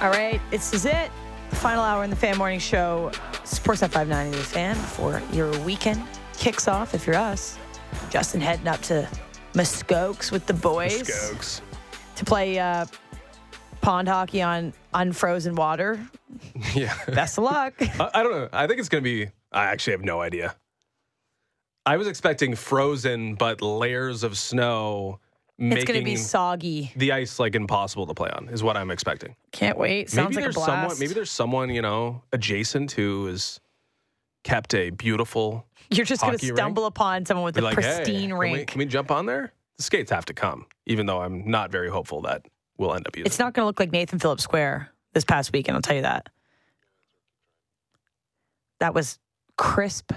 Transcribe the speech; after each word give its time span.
All 0.00 0.08
right, 0.10 0.40
this 0.50 0.72
is 0.72 0.86
it. 0.86 1.10
Final 1.50 1.82
hour 1.82 2.04
in 2.04 2.10
the 2.10 2.16
Fan 2.16 2.38
Morning 2.38 2.58
Show. 2.58 3.10
Sports 3.44 3.82
at 3.82 3.90
590 3.90 4.38
The 4.38 4.44
Fan 4.44 4.74
for 4.76 5.20
your 5.32 5.50
weekend 5.60 6.02
kicks 6.38 6.68
off. 6.68 6.94
If 6.94 7.06
you're 7.06 7.16
us, 7.16 7.58
Justin 8.08 8.40
heading 8.40 8.66
up 8.68 8.80
to 8.82 9.06
Muskokes 9.52 10.32
with 10.32 10.46
the 10.46 10.54
boys 10.54 11.02
Skokes. 11.02 11.60
to 12.16 12.24
play 12.24 12.58
uh, 12.58 12.86
pond 13.82 14.08
hockey 14.08 14.40
on 14.42 14.72
unfrozen 14.94 15.54
water. 15.54 16.00
Yeah. 16.74 16.94
Best 17.06 17.38
of 17.38 17.44
luck. 17.44 17.74
I, 17.80 18.10
I 18.14 18.22
don't 18.22 18.30
know. 18.32 18.48
I 18.52 18.66
think 18.68 18.78
it's 18.78 18.88
going 18.88 19.02
to 19.02 19.10
be. 19.10 19.30
I 19.50 19.64
actually 19.64 19.92
have 19.94 20.04
no 20.04 20.20
idea. 20.20 20.54
I 21.84 21.96
was 21.96 22.06
expecting 22.06 22.54
frozen, 22.54 23.34
but 23.34 23.60
layers 23.60 24.22
of 24.22 24.38
snow 24.38 25.18
it's 25.60 25.84
going 25.84 26.00
to 26.00 26.04
be 26.04 26.16
soggy. 26.16 26.90
the 26.96 27.12
ice 27.12 27.38
like 27.38 27.54
impossible 27.54 28.06
to 28.06 28.14
play 28.14 28.30
on. 28.30 28.48
Is 28.48 28.62
what 28.62 28.76
I'm 28.76 28.90
expecting. 28.90 29.36
Can't 29.52 29.76
wait. 29.76 30.08
Sounds 30.10 30.30
maybe 30.30 30.36
like 30.36 30.42
a 30.42 30.46
there's 30.46 30.54
blast. 30.54 30.68
someone. 30.68 30.98
Maybe 30.98 31.14
there's 31.14 31.30
someone 31.30 31.70
you 31.70 31.82
know 31.82 32.22
adjacent 32.32 32.92
who 32.92 33.26
is 33.28 33.60
kept 34.42 34.74
a 34.74 34.90
beautiful. 34.90 35.66
You're 35.90 36.06
just 36.06 36.22
going 36.22 36.38
to 36.38 36.46
stumble 36.46 36.86
upon 36.86 37.26
someone 37.26 37.44
with 37.44 37.56
Be 37.56 37.60
a 37.60 37.64
like, 37.64 37.74
pristine 37.74 38.14
hey, 38.14 38.26
can 38.28 38.38
we, 38.38 38.52
rink. 38.54 38.68
can 38.68 38.78
we 38.78 38.86
jump 38.86 39.10
on 39.10 39.26
there? 39.26 39.52
The 39.76 39.82
skates 39.82 40.10
have 40.10 40.24
to 40.26 40.34
come, 40.34 40.66
even 40.86 41.06
though 41.06 41.20
I'm 41.20 41.50
not 41.50 41.70
very 41.70 41.90
hopeful 41.90 42.22
that 42.22 42.46
we'll 42.78 42.94
end 42.94 43.06
up 43.06 43.16
using. 43.16 43.26
It's 43.26 43.38
not 43.38 43.54
going 43.54 43.62
to 43.62 43.66
look 43.66 43.80
like 43.80 43.92
Nathan 43.92 44.18
Phillips 44.18 44.42
Square 44.42 44.90
this 45.14 45.24
past 45.24 45.52
weekend. 45.52 45.76
I'll 45.76 45.82
tell 45.82 45.96
you 45.96 46.02
that. 46.02 46.28
That 48.78 48.94
was 48.94 49.18
crisp, 49.58 50.12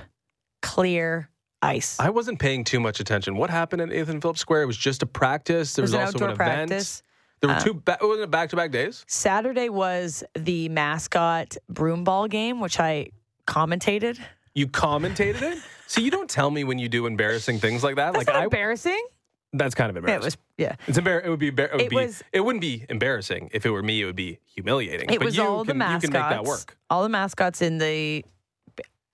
clear 0.61 1.29
ice. 1.63 1.99
I 1.99 2.09
wasn't 2.09 2.39
paying 2.39 2.63
too 2.63 2.79
much 2.79 2.99
attention. 2.99 3.35
What 3.37 3.49
happened 3.49 3.81
at 3.81 3.89
Nathan 3.89 4.19
Phillips 4.21 4.39
Square? 4.41 4.63
It 4.63 4.65
was 4.67 4.77
just 4.77 5.01
a 5.01 5.05
practice. 5.05 5.73
There 5.73 5.83
was 5.83 5.91
was, 5.91 5.99
an 5.99 6.05
also 6.05 6.17
an 6.25 6.31
event. 6.31 6.37
practice. 6.69 7.03
There 7.41 7.49
were 7.49 7.55
Uh, 7.55 7.59
two. 7.59 7.73
Ba- 7.73 7.97
wasn't 8.01 8.23
it 8.23 8.31
back 8.31 8.49
to 8.51 8.55
back 8.55 8.71
days? 8.71 9.03
Saturday 9.07 9.69
was 9.69 10.23
the 10.35 10.69
mascot 10.69 11.57
broom 11.69 12.03
ball 12.03 12.27
game, 12.27 12.59
which 12.59 12.79
I 12.79 13.07
commentated. 13.47 14.19
You 14.53 14.67
commentated 14.67 15.41
it. 15.41 15.57
See, 15.87 16.01
you 16.03 16.11
don't 16.11 16.29
tell 16.29 16.49
me 16.51 16.63
when 16.63 16.79
you 16.79 16.87
do 16.89 17.05
embarrassing 17.05 17.59
things 17.59 17.83
like 17.83 17.95
that. 17.97 18.13
That's 18.13 18.27
like 18.27 18.35
I, 18.35 18.43
embarrassing. 18.45 19.03
that's 19.51 19.75
kind 19.75 19.89
of 19.89 19.97
embarrassing. 19.97 20.21
It 20.21 20.25
was, 20.25 20.37
yeah. 20.57 20.75
It's 20.87 20.97
embar- 20.97 21.25
It 21.25 21.29
would 21.29 21.39
be. 21.39 21.51
Embar- 21.51 21.65
it, 21.65 21.71
would 21.73 21.81
It 21.81 21.89
be 21.89 21.95
was- 21.97 22.23
it 22.31 22.39
wouldn't 22.41 22.61
be 22.61 22.85
embarrassing 22.89 23.49
if 23.53 23.65
it 23.65 23.69
were 23.71 23.83
me. 23.83 24.01
It 24.01 24.05
would 24.05 24.15
be 24.15 24.39
humiliating. 24.45 25.09
It 25.09 25.19
but 25.19 25.25
was 25.25 25.35
you 25.37 25.43
all 25.43 25.65
can, 25.65 25.67
the 25.67 25.73
You 25.73 25.79
mascots. 25.91 26.03
can 26.05 26.13
make 26.13 26.29
that 26.29 26.43
work. 26.45 26.77
All 26.89 27.03
the 27.03 27.09
mascots 27.09 27.61
in 27.61 27.77
the 27.77 28.23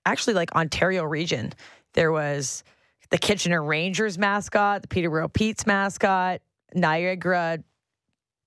actually 0.06 0.34
like 0.36 0.52
Ontario 0.56 1.04
region. 1.04 1.54
There 1.94 2.12
was 2.12 2.64
the 3.10 3.18
Kitchener 3.18 3.64
Rangers 3.64 4.18
mascot, 4.18 4.82
the 4.84 4.88
Peterborough 4.88 5.30
Pete's 5.30 5.66
mascot, 5.66 6.42
Niagara 6.74 7.60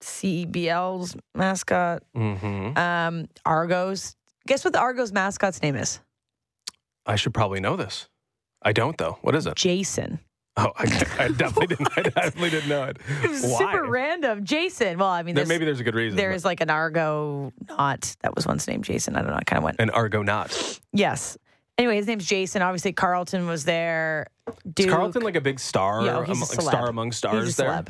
CBL's 0.00 1.16
mascot, 1.34 2.02
hmm 2.14 2.76
um, 2.76 3.26
Argos. 3.44 4.16
Guess 4.46 4.64
what 4.64 4.72
the 4.72 4.80
Argos 4.80 5.12
mascot's 5.12 5.62
name 5.62 5.76
is? 5.76 6.00
I 7.06 7.16
should 7.16 7.34
probably 7.34 7.60
know 7.60 7.76
this. 7.76 8.08
I 8.62 8.72
don't 8.72 8.96
though. 8.98 9.18
What 9.22 9.34
is 9.34 9.46
it? 9.46 9.54
Jason. 9.56 10.18
Oh, 10.56 10.70
I, 10.76 10.82
I 11.18 11.28
definitely 11.28 11.68
didn't. 11.68 11.88
I 11.96 12.02
definitely 12.02 12.50
didn't 12.50 12.68
know 12.68 12.84
it. 12.84 12.98
It 13.24 13.30
was 13.30 13.42
Why? 13.44 13.58
super 13.58 13.84
random. 13.86 14.44
Jason. 14.44 14.98
Well, 14.98 15.08
I 15.08 15.22
mean, 15.22 15.34
There, 15.34 15.46
maybe 15.46 15.64
there's 15.64 15.80
a 15.80 15.84
good 15.84 15.94
reason. 15.94 16.16
there 16.16 16.30
but- 16.30 16.36
is 16.36 16.44
like 16.44 16.60
an 16.60 16.68
Argo 16.70 17.52
not 17.68 18.14
that 18.20 18.34
was 18.36 18.46
once 18.46 18.68
named 18.68 18.84
Jason. 18.84 19.16
I 19.16 19.22
don't 19.22 19.30
know. 19.30 19.36
I 19.38 19.44
kind 19.44 19.58
of 19.58 19.64
went 19.64 19.76
an 19.80 19.90
Argonaut. 19.90 20.80
yes. 20.92 21.38
Anyway, 21.78 21.96
his 21.96 22.06
name's 22.06 22.26
Jason. 22.26 22.62
Obviously, 22.62 22.92
Carlton 22.92 23.46
was 23.46 23.64
there. 23.64 24.26
Duke. 24.74 24.86
Is 24.88 24.92
Carlton 24.92 25.22
like 25.22 25.36
a 25.36 25.40
big 25.40 25.58
star? 25.58 26.04
Yeah, 26.04 26.18
oh, 26.18 26.22
among- 26.24 26.40
like 26.40 26.60
star 26.60 26.88
among 26.88 27.12
stars 27.12 27.44
He's 27.46 27.58
a 27.58 27.62
there. 27.62 27.70
celeb. 27.70 27.88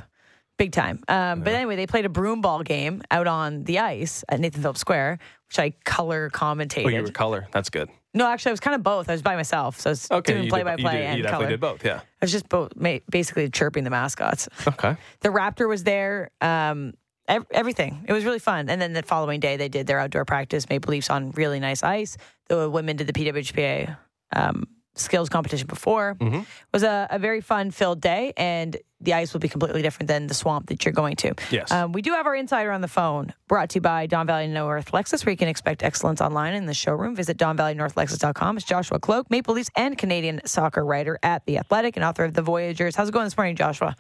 Big 0.59 0.71
time. 0.71 1.01
Um, 1.09 1.41
But 1.41 1.55
anyway, 1.55 1.77
they 1.77 1.87
played 1.87 2.05
a 2.05 2.09
broom 2.11 2.41
ball 2.43 2.63
game 2.63 3.03
out 3.11 3.27
on 3.27 3.65
the 3.65 3.81
ice 3.81 4.23
at 4.29 4.39
Nathan 4.39 4.63
Phillips 4.63 4.81
Square, 4.81 5.19
which 5.49 5.59
I 5.59 5.71
color 5.85 6.31
commentated. 6.31 6.87
Oh, 6.87 6.89
you 6.91 7.03
were 7.03 7.11
color. 7.11 7.49
That's 7.53 7.71
good. 7.71 7.89
no, 8.15 8.27
actually, 8.27 8.51
I 8.51 8.53
was 8.53 8.61
kind 8.61 8.75
of 8.77 8.83
both. 8.83 9.09
I 9.09 9.13
was 9.13 9.23
by 9.23 9.35
myself, 9.35 9.81
so 9.81 9.91
I 9.91 9.93
was 9.93 10.11
Okay, 10.11 10.35
doing 10.35 10.49
play 10.51 10.63
by 10.63 10.77
play 10.77 11.07
and 11.07 11.17
you 11.17 11.23
definitely 11.23 11.47
color. 11.47 11.51
did 11.55 11.61
both. 11.61 11.85
Yeah. 11.85 11.97
I 12.01 12.05
was 12.21 12.31
just 12.31 12.49
both, 12.49 12.73
basically 13.11 13.49
chirping 13.51 13.83
the 13.85 13.91
mascots. 13.91 14.49
Okay. 14.69 14.95
The 15.21 15.31
Raptor 15.31 15.67
was 15.69 15.83
there. 15.85 16.31
Um, 16.41 16.93
everything. 17.29 18.05
It 18.09 18.13
was 18.13 18.25
really 18.25 18.39
fun. 18.39 18.69
And 18.69 18.81
then 18.81 18.93
the 18.93 19.03
following 19.03 19.41
day, 19.41 19.57
they 19.57 19.69
did 19.69 19.87
their 19.87 19.99
outdoor 20.01 20.25
practice. 20.25 20.69
Maple 20.69 20.91
Leafs 20.91 21.11
on 21.11 21.31
really 21.33 21.61
nice 21.61 21.83
ice. 21.83 22.17
The 22.49 22.69
women 22.69 22.97
did 22.97 23.07
the 23.07 23.13
PWHPA 23.13 23.97
um, 24.35 24.67
skills 24.95 25.29
competition 25.31 25.67
before. 25.67 26.17
Mhm. 26.21 26.43
It 26.43 26.47
was 26.73 26.83
a, 26.83 27.07
a 27.11 27.19
very 27.19 27.41
fun 27.41 27.71
filled 27.71 28.01
day, 28.03 28.33
and 28.37 28.77
the 29.01 29.15
ice 29.15 29.33
will 29.33 29.41
be 29.41 29.49
completely 29.49 29.81
different 29.83 30.09
than 30.09 30.27
the 30.27 30.35
swamp 30.35 30.67
that 30.69 30.85
you're 30.85 30.93
going 30.93 31.17
to. 31.17 31.33
Yes. 31.51 31.71
Um, 31.71 31.93
we 31.93 32.03
do 32.03 32.13
have 32.13 32.27
our 32.27 32.35
insider 32.35 32.71
on 32.71 32.83
the 32.83 32.89
phone, 32.89 33.33
brought 33.49 33.71
to 33.71 33.77
you 33.77 33.81
by 33.81 34.07
Don 34.07 34.27
Valley 34.27 34.47
North 34.49 34.93
Lexus, 34.93 35.25
where 35.25 35.31
you 35.31 35.37
can 35.37 35.49
expect 35.49 35.83
excellence 35.83 36.21
online 36.21 36.55
in 36.55 36.67
the 36.67 36.75
showroom. 36.75 37.17
Visit 37.17 37.39
DonValleyNorthLexus.com. 37.39 38.57
It's 38.59 38.67
Joshua 38.67 38.99
Kloke, 39.01 39.31
Maple 39.31 39.55
Leafs 39.55 39.71
and 39.77 39.97
Canadian 39.97 40.41
soccer 40.45 40.85
writer 40.85 41.19
at 41.23 41.47
The 41.47 41.59
Athletic 41.59 41.97
and 41.97 42.05
author 42.05 42.25
of 42.25 42.35
The 42.35 42.43
Voyagers. 42.43 42.95
How's 42.95 43.09
it 43.09 43.13
going 43.13 43.25
this 43.25 43.37
morning, 43.37 43.57
Joshua? 43.57 43.97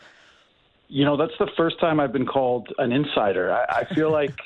You 0.92 1.06
know, 1.06 1.16
that's 1.16 1.32
the 1.38 1.48
first 1.56 1.80
time 1.80 2.00
I've 2.00 2.12
been 2.12 2.26
called 2.26 2.68
an 2.76 2.92
insider. 2.92 3.50
I, 3.50 3.80
I 3.80 3.94
feel 3.94 4.12
like 4.20 4.38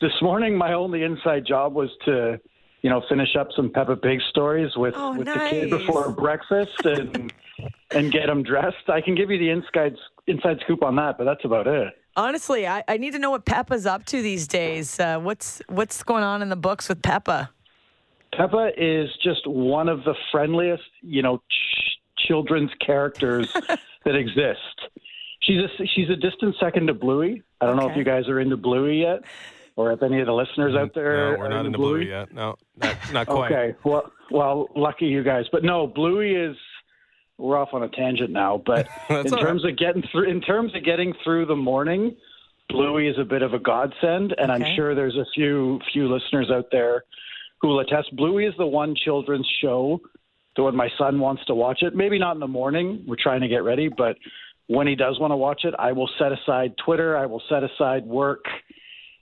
this 0.00 0.10
morning 0.20 0.58
my 0.58 0.72
only 0.72 1.04
inside 1.04 1.46
job 1.46 1.74
was 1.74 1.90
to, 2.06 2.40
you 2.82 2.90
know, 2.90 3.04
finish 3.08 3.36
up 3.36 3.50
some 3.54 3.70
Peppa 3.70 3.94
Pig 3.94 4.18
stories 4.28 4.72
with 4.76 4.94
Oh, 4.96 5.16
with 5.16 5.28
the 5.28 5.46
kid 5.48 5.70
before 5.70 6.10
breakfast 6.10 6.84
and 6.84 7.32
and 7.92 8.10
get 8.10 8.28
him 8.28 8.42
dressed. 8.42 8.88
I 8.88 9.00
can 9.00 9.14
give 9.14 9.30
you 9.30 9.38
the 9.38 9.50
inside 9.50 9.94
inside 10.26 10.58
scoop 10.64 10.82
on 10.82 10.96
that, 10.96 11.18
but 11.18 11.24
that's 11.24 11.44
about 11.44 11.68
it. 11.68 11.94
Honestly, 12.16 12.66
I, 12.66 12.82
I 12.88 12.96
need 12.96 13.12
to 13.12 13.20
know 13.20 13.30
what 13.30 13.44
Peppa's 13.44 13.86
up 13.86 14.06
to 14.06 14.20
these 14.20 14.48
days. 14.48 14.98
Uh, 14.98 15.20
what's 15.20 15.62
what's 15.68 16.02
going 16.02 16.24
on 16.24 16.42
in 16.42 16.48
the 16.48 16.56
books 16.56 16.88
with 16.88 17.00
Peppa? 17.00 17.50
Peppa 18.32 18.70
is 18.76 19.08
just 19.22 19.46
one 19.46 19.88
of 19.88 20.02
the 20.02 20.16
friendliest, 20.32 20.82
you 21.02 21.22
know, 21.22 21.38
ch- 21.48 22.00
children's 22.26 22.72
characters 22.84 23.52
that 24.04 24.16
exist. 24.16 24.58
She's 25.46 25.58
a 25.58 25.86
she's 25.94 26.10
a 26.10 26.16
distant 26.16 26.56
second 26.58 26.88
to 26.88 26.94
Bluey. 26.94 27.42
I 27.60 27.66
don't 27.66 27.76
know 27.76 27.88
if 27.88 27.96
you 27.96 28.04
guys 28.04 28.28
are 28.28 28.40
into 28.40 28.56
Bluey 28.56 29.00
yet, 29.02 29.20
or 29.76 29.92
if 29.92 30.02
any 30.02 30.20
of 30.20 30.26
the 30.26 30.32
listeners 30.32 30.74
mm, 30.74 30.80
out 30.80 30.94
there. 30.94 31.32
no, 31.32 31.38
we're 31.38 31.46
are 31.46 31.48
not 31.48 31.66
into 31.66 31.78
Bluey 31.78 32.08
yet. 32.08 32.32
No, 32.32 32.56
not, 32.76 33.12
not 33.12 33.26
quite. 33.26 33.52
Okay, 33.52 33.78
well, 33.84 34.10
well, 34.30 34.68
lucky 34.74 35.06
you 35.06 35.22
guys. 35.22 35.44
But 35.52 35.62
no, 35.62 35.86
Bluey 35.86 36.34
is. 36.34 36.56
We're 37.38 37.58
off 37.58 37.74
on 37.74 37.82
a 37.82 37.88
tangent 37.90 38.30
now, 38.30 38.62
but 38.64 38.88
in 39.10 39.32
all 39.32 39.38
terms 39.38 39.64
of 39.66 39.76
getting 39.76 40.02
through, 40.10 40.30
in 40.30 40.40
terms 40.40 40.74
of 40.74 40.82
getting 40.82 41.12
through 41.22 41.44
the 41.44 41.54
morning, 41.54 42.16
Bluey 42.70 43.08
is 43.08 43.18
a 43.18 43.24
bit 43.24 43.42
of 43.42 43.52
a 43.52 43.58
godsend, 43.58 44.34
and 44.38 44.50
Okay. 44.50 44.64
I'm 44.64 44.74
sure 44.74 44.94
there's 44.94 45.16
a 45.16 45.26
few 45.34 45.78
few 45.92 46.08
listeners 46.12 46.50
out 46.50 46.68
there 46.72 47.04
who 47.60 47.68
will 47.68 47.80
attest. 47.80 48.16
Bluey 48.16 48.46
is 48.46 48.54
the 48.56 48.66
one 48.66 48.94
children's 48.96 49.48
show 49.60 50.00
that 50.56 50.62
when 50.62 50.74
my 50.74 50.88
son 50.98 51.20
wants 51.20 51.44
to 51.44 51.54
watch 51.54 51.82
it, 51.82 51.94
maybe 51.94 52.18
not 52.18 52.34
in 52.34 52.40
the 52.40 52.48
morning, 52.48 53.04
we're 53.06 53.16
trying 53.16 53.42
to 53.42 53.48
get 53.48 53.62
ready, 53.62 53.88
but 53.88 54.16
when 54.68 54.86
he 54.86 54.94
does 54.94 55.18
want 55.18 55.32
to 55.32 55.36
watch 55.36 55.64
it, 55.64 55.74
I 55.78 55.92
will 55.92 56.10
set 56.18 56.32
aside 56.32 56.74
Twitter, 56.84 57.16
I 57.16 57.26
will 57.26 57.42
set 57.48 57.62
aside 57.62 58.04
work, 58.06 58.44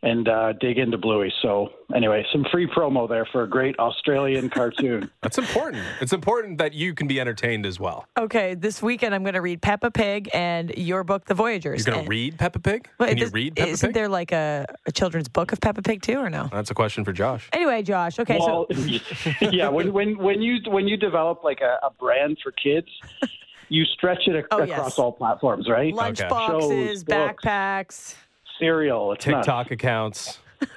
and 0.02 0.28
uh, 0.28 0.52
dig 0.60 0.76
into 0.78 0.98
Bluey. 0.98 1.32
So 1.40 1.70
anyway, 1.94 2.26
some 2.30 2.44
free 2.52 2.66
promo 2.66 3.08
there 3.08 3.26
for 3.32 3.42
a 3.42 3.48
great 3.48 3.78
Australian 3.78 4.50
cartoon. 4.50 5.10
That's 5.22 5.38
important. 5.38 5.82
It's 6.02 6.12
important 6.12 6.58
that 6.58 6.74
you 6.74 6.92
can 6.92 7.06
be 7.06 7.18
entertained 7.20 7.64
as 7.64 7.80
well. 7.80 8.06
Okay, 8.18 8.54
this 8.54 8.82
weekend 8.82 9.14
I'm 9.14 9.22
going 9.22 9.32
to 9.34 9.40
read 9.40 9.62
Peppa 9.62 9.90
Pig 9.90 10.28
and 10.34 10.76
your 10.76 11.04
book, 11.04 11.24
The 11.24 11.32
Voyagers. 11.32 11.86
You're 11.86 11.94
going 11.94 12.04
to 12.04 12.10
read 12.10 12.38
Peppa 12.38 12.58
Pig? 12.58 12.86
Well, 12.98 13.08
Can 13.08 13.16
you 13.16 13.28
read 13.28 13.56
Peppa 13.56 13.70
Isn't 13.70 13.88
Pig? 13.88 13.94
there 13.94 14.08
like 14.10 14.30
a, 14.32 14.66
a 14.84 14.92
children's 14.92 15.28
book 15.28 15.52
of 15.52 15.60
Peppa 15.62 15.80
Pig 15.80 16.02
too, 16.02 16.18
or 16.18 16.28
no? 16.28 16.50
That's 16.52 16.70
a 16.70 16.74
question 16.74 17.02
for 17.04 17.12
Josh. 17.14 17.48
Anyway, 17.54 17.82
Josh. 17.82 18.18
Okay, 18.18 18.38
well, 18.38 18.66
so 18.70 19.00
yeah, 19.50 19.68
when 19.68 19.90
when 19.94 20.18
when 20.18 20.42
you 20.42 20.58
when 20.70 20.86
you 20.86 20.98
develop 20.98 21.42
like 21.42 21.62
a, 21.62 21.78
a 21.82 21.90
brand 21.98 22.36
for 22.42 22.52
kids, 22.52 22.88
you 23.74 23.84
stretch 23.84 24.26
it 24.28 24.36
ac- 24.36 24.46
Oh, 24.52 24.58
across 24.62 24.68
yes. 24.68 24.98
all 24.98 25.12
platforms, 25.12 25.68
right? 25.68 25.92
lunch 25.92 26.20
Okay. 26.20 26.28
boxes, 26.28 26.70
Shows, 26.70 27.04
books. 27.04 27.44
backpacks. 27.44 28.14
Cereal, 28.58 29.12
it's 29.12 29.26
nuts. 29.26 29.46
TikTok 29.46 29.70
accounts. 29.72 30.38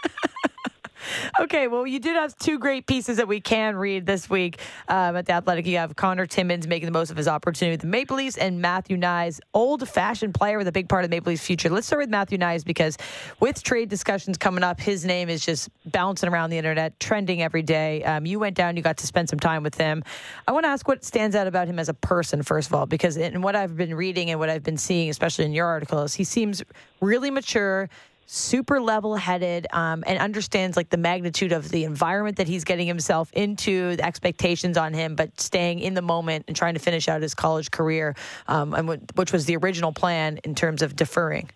Okay, 1.39 1.67
well, 1.67 1.85
you 1.85 1.99
did 1.99 2.15
have 2.15 2.35
two 2.37 2.57
great 2.57 2.87
pieces 2.87 3.17
that 3.17 3.27
we 3.27 3.39
can 3.39 3.75
read 3.75 4.05
this 4.05 4.29
week 4.29 4.59
um, 4.87 5.15
at 5.15 5.25
the 5.25 5.33
Athletic. 5.33 5.65
You 5.65 5.77
have 5.77 5.95
Connor 5.95 6.25
Timmins 6.25 6.67
making 6.67 6.87
the 6.87 6.91
most 6.91 7.11
of 7.11 7.17
his 7.17 7.27
opportunity 7.27 7.73
with 7.73 7.81
the 7.81 7.87
Maple 7.87 8.17
Leafs, 8.17 8.37
and 8.37 8.61
Matthew 8.61 8.97
Knies, 8.97 9.39
old-fashioned 9.53 10.33
player 10.33 10.57
with 10.57 10.67
a 10.67 10.71
big 10.71 10.89
part 10.89 11.03
of 11.03 11.09
the 11.09 11.15
Maple 11.15 11.31
Leafs' 11.31 11.45
future. 11.45 11.69
Let's 11.69 11.87
start 11.87 12.01
with 12.01 12.09
Matthew 12.09 12.37
Knies 12.37 12.65
because 12.65 12.97
with 13.39 13.63
trade 13.63 13.89
discussions 13.89 14.37
coming 14.37 14.63
up, 14.63 14.79
his 14.79 15.05
name 15.05 15.29
is 15.29 15.45
just 15.45 15.69
bouncing 15.85 16.29
around 16.29 16.49
the 16.49 16.57
internet, 16.57 16.99
trending 16.99 17.41
every 17.41 17.61
day. 17.61 18.03
Um, 18.03 18.25
you 18.25 18.39
went 18.39 18.55
down, 18.55 18.75
you 18.75 18.81
got 18.83 18.97
to 18.97 19.07
spend 19.07 19.29
some 19.29 19.39
time 19.39 19.63
with 19.63 19.75
him. 19.75 20.03
I 20.47 20.51
want 20.51 20.63
to 20.65 20.69
ask 20.69 20.87
what 20.87 21.03
stands 21.03 21.35
out 21.35 21.47
about 21.47 21.67
him 21.67 21.79
as 21.79 21.89
a 21.89 21.93
person, 21.93 22.41
first 22.43 22.67
of 22.69 22.73
all, 22.73 22.85
because 22.85 23.17
in 23.17 23.41
what 23.41 23.55
I've 23.55 23.77
been 23.77 23.95
reading 23.95 24.31
and 24.31 24.39
what 24.39 24.49
I've 24.49 24.63
been 24.63 24.77
seeing, 24.77 25.09
especially 25.09 25.45
in 25.45 25.53
your 25.53 25.67
articles, 25.67 26.13
he 26.13 26.23
seems 26.23 26.63
really 26.99 27.29
mature 27.29 27.89
super 28.27 28.81
level 28.81 29.15
headed 29.15 29.65
um, 29.71 30.03
and 30.05 30.19
understands 30.19 30.75
like 30.75 30.89
the 30.89 30.97
magnitude 30.97 31.53
of 31.53 31.69
the 31.69 31.85
environment 31.85 32.35
that 32.37 32.47
he's 32.47 32.65
getting 32.65 32.85
himself 32.85 33.31
into, 33.33 33.95
the 33.95 34.05
expectations 34.05 34.77
on 34.77 34.93
him, 34.93 35.15
but 35.15 35.39
staying 35.39 35.79
in 35.79 35.93
the 35.93 36.01
moment 36.01 36.43
and 36.47 36.55
trying 36.55 36.73
to 36.73 36.79
finish 36.79 37.07
out 37.07 37.21
his 37.21 37.33
college 37.33 37.71
career, 37.71 38.15
um, 38.47 38.73
and 38.73 38.87
what, 38.87 38.99
which 39.15 39.31
was 39.31 39.45
the 39.45 39.55
original 39.55 39.93
plan 39.93 40.39
in 40.43 40.53
terms 40.53 40.81
of 40.81 40.95
deferring. 40.95 41.49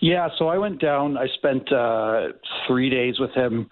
Yeah, 0.00 0.28
so 0.38 0.48
I 0.48 0.58
went 0.58 0.80
down. 0.80 1.16
I 1.16 1.26
spent 1.34 1.72
uh, 1.72 2.28
three 2.66 2.90
days 2.90 3.18
with 3.18 3.32
him 3.32 3.68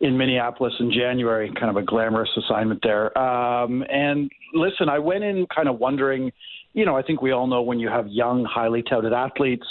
in 0.00 0.16
Minneapolis 0.16 0.74
in 0.78 0.92
January, 0.92 1.50
kind 1.58 1.70
of 1.70 1.76
a 1.76 1.82
glamorous 1.82 2.30
assignment 2.36 2.80
there. 2.82 3.16
Um, 3.18 3.82
and 3.90 4.30
listen, 4.52 4.88
I 4.88 4.98
went 4.98 5.24
in 5.24 5.46
kind 5.46 5.68
of 5.68 5.78
wondering, 5.78 6.30
you 6.74 6.84
know, 6.84 6.96
I 6.96 7.02
think 7.02 7.22
we 7.22 7.32
all 7.32 7.46
know 7.46 7.62
when 7.62 7.80
you 7.80 7.88
have 7.88 8.06
young, 8.08 8.44
highly 8.44 8.82
touted 8.82 9.12
athletes, 9.12 9.66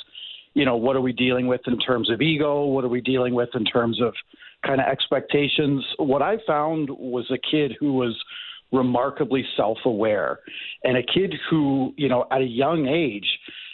you 0.54 0.66
know, 0.66 0.76
what 0.76 0.96
are 0.96 1.02
we 1.02 1.14
dealing 1.14 1.48
with 1.48 1.62
in 1.68 1.78
terms 1.80 2.10
of 2.10 2.22
ego? 2.22 2.66
What 2.66 2.84
are 2.84 2.90
we 2.90 3.02
dealing 3.02 3.34
with 3.34 3.50
in 3.56 3.66
terms 3.66 4.02
of 4.02 4.14
kind 4.66 4.80
of 4.80 4.88
expectations? 4.88 5.86
What 5.98 6.22
I 6.22 6.38
found 6.46 6.90
was 6.90 7.30
a 7.32 7.38
kid 7.38 7.76
who 7.80 7.94
was 7.94 8.16
remarkably 8.72 9.46
self 9.56 9.78
aware 9.86 10.40
and 10.84 10.98
a 10.98 11.04
kid 11.04 11.36
who, 11.50 11.94
you 11.98 12.10
know, 12.10 12.26
at 12.32 12.42
a 12.42 12.46
young 12.46 12.88
age 12.88 13.28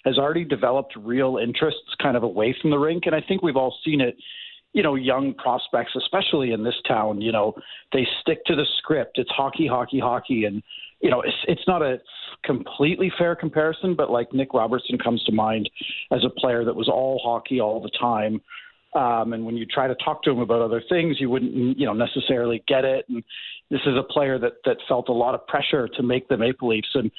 has 0.05 0.17
already 0.17 0.45
developed 0.45 0.93
real 0.97 1.37
interests 1.37 1.95
kind 2.01 2.15
of 2.15 2.23
away 2.23 2.55
from 2.61 2.69
the 2.69 2.77
rink. 2.77 3.03
And 3.05 3.15
I 3.15 3.21
think 3.21 3.41
we've 3.41 3.57
all 3.57 3.75
seen 3.83 4.01
it 4.01 4.15
you 4.73 4.83
know, 4.83 4.95
young 4.95 5.33
prospects, 5.33 5.93
especially 5.95 6.51
in 6.51 6.63
this 6.63 6.75
town, 6.87 7.21
you 7.21 7.31
know, 7.31 7.55
they 7.91 8.07
stick 8.21 8.45
to 8.45 8.55
the 8.55 8.65
script. 8.77 9.17
It's 9.17 9.31
hockey, 9.31 9.67
hockey, 9.67 9.99
hockey, 9.99 10.45
and 10.45 10.61
you 11.01 11.09
know, 11.09 11.21
it's 11.21 11.35
it's 11.47 11.67
not 11.67 11.81
a 11.81 11.99
completely 12.43 13.11
fair 13.17 13.35
comparison, 13.35 13.95
but 13.95 14.09
like 14.09 14.33
Nick 14.33 14.53
Robertson 14.53 14.97
comes 14.97 15.23
to 15.25 15.31
mind 15.31 15.69
as 16.11 16.23
a 16.25 16.39
player 16.39 16.63
that 16.65 16.75
was 16.75 16.87
all 16.87 17.21
hockey 17.23 17.59
all 17.59 17.81
the 17.81 17.91
time. 17.99 18.41
Um, 18.95 19.33
and 19.33 19.45
when 19.45 19.55
you 19.55 19.65
try 19.65 19.87
to 19.87 19.95
talk 19.95 20.23
to 20.23 20.31
him 20.31 20.39
about 20.39 20.61
other 20.61 20.81
things, 20.89 21.17
you 21.19 21.29
wouldn't, 21.29 21.77
you 21.77 21.85
know, 21.85 21.93
necessarily 21.93 22.63
get 22.67 22.85
it. 22.85 23.05
And 23.07 23.23
this 23.69 23.81
is 23.85 23.95
a 23.97 24.03
player 24.03 24.39
that 24.39 24.53
that 24.65 24.77
felt 24.87 25.09
a 25.09 25.13
lot 25.13 25.35
of 25.35 25.45
pressure 25.47 25.87
to 25.87 26.03
make 26.03 26.27
the 26.27 26.37
Maple 26.37 26.69
Leafs. 26.69 26.89
And 26.95 27.11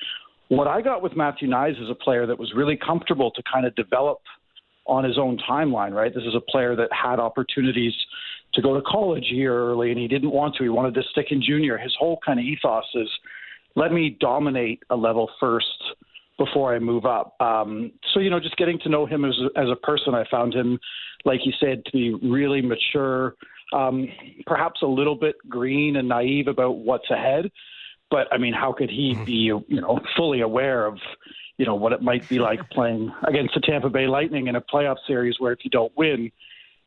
what 0.49 0.67
I 0.67 0.83
got 0.83 1.01
with 1.01 1.17
Matthew 1.17 1.49
Knies 1.49 1.81
is 1.81 1.89
a 1.91 1.95
player 1.95 2.27
that 2.27 2.39
was 2.39 2.53
really 2.55 2.77
comfortable 2.77 3.31
to 3.31 3.43
kind 3.51 3.67
of 3.67 3.75
develop 3.77 4.19
on 4.87 5.05
his 5.05 5.17
own 5.17 5.39
timeline, 5.49 5.93
right? 5.93 6.13
This 6.13 6.25
is 6.25 6.35
a 6.35 6.51
player 6.51 6.75
that 6.75 6.89
had 6.93 7.21
opportunities 7.21 7.95
to 8.55 8.63
go 8.63 8.75
to 8.75 8.83
college 8.83 9.27
a 9.31 9.35
year 9.35 9.57
early 9.57 9.91
and 9.91 9.99
he 10.01 10.09
didn't 10.09 10.33
want 10.33 10.57
to. 10.57 10.65
He 10.65 10.69
wanted 10.69 10.95
to 10.95 11.03
stick 11.13 11.27
in 11.31 11.41
junior. 11.41 11.79
His 11.79 11.95
whole 11.99 12.19
kind 12.27 12.41
of 12.41 12.45
ethos 12.45 12.85
is 12.97 13.09
let 13.77 13.93
me 13.93 14.17
dominate 14.21 14.83
a 14.91 14.97
level 14.97 15.31
first 15.39 15.67
before 16.39 16.75
I 16.75 16.79
move 16.79 17.05
up. 17.05 17.35
Um, 17.41 17.93
so, 18.13 18.21
you 18.21 18.31
know, 18.31 18.41
just 18.41 18.57
getting 18.57 18.79
to 18.81 18.89
know 18.89 19.07
him 19.07 19.25
as, 19.25 19.35
as 19.57 19.69
a 19.71 19.77
person, 19.77 20.15
I 20.15 20.25
found 20.31 20.55
him, 20.55 20.79
like 21.25 21.41
you 21.45 21.53
said, 21.61 21.85
to 21.85 21.93
be 21.93 22.15
really 22.15 22.63
mature, 22.63 23.35
um, 23.73 24.09
perhaps 24.47 24.81
a 24.83 24.87
little 24.87 25.15
bit 25.15 25.37
green 25.49 25.97
and 25.97 26.09
naive 26.09 26.49
about 26.49 26.79
what's 26.79 27.11
ahead. 27.11 27.51
But 28.11 28.27
I 28.33 28.39
mean, 28.39 28.55
how 28.55 28.73
could 28.73 28.91
he 28.91 29.15
mm-hmm. 29.15 29.25
be, 29.25 29.33
you 29.33 29.81
know, 29.81 30.01
fully 30.17 30.41
aware 30.41 30.87
of 30.87 30.99
you 31.61 31.67
know 31.67 31.75
what 31.75 31.93
it 31.93 32.01
might 32.01 32.27
be 32.27 32.39
like 32.39 32.59
playing 32.73 33.13
against 33.29 33.53
the 33.53 33.61
Tampa 33.61 33.91
Bay 33.91 34.07
Lightning 34.07 34.47
in 34.47 34.57
a 34.57 34.63
playoff 34.63 34.97
series 35.07 35.37
where 35.39 35.53
if 35.53 35.59
you 35.63 35.71
don't 35.71 35.93
win, 35.95 36.33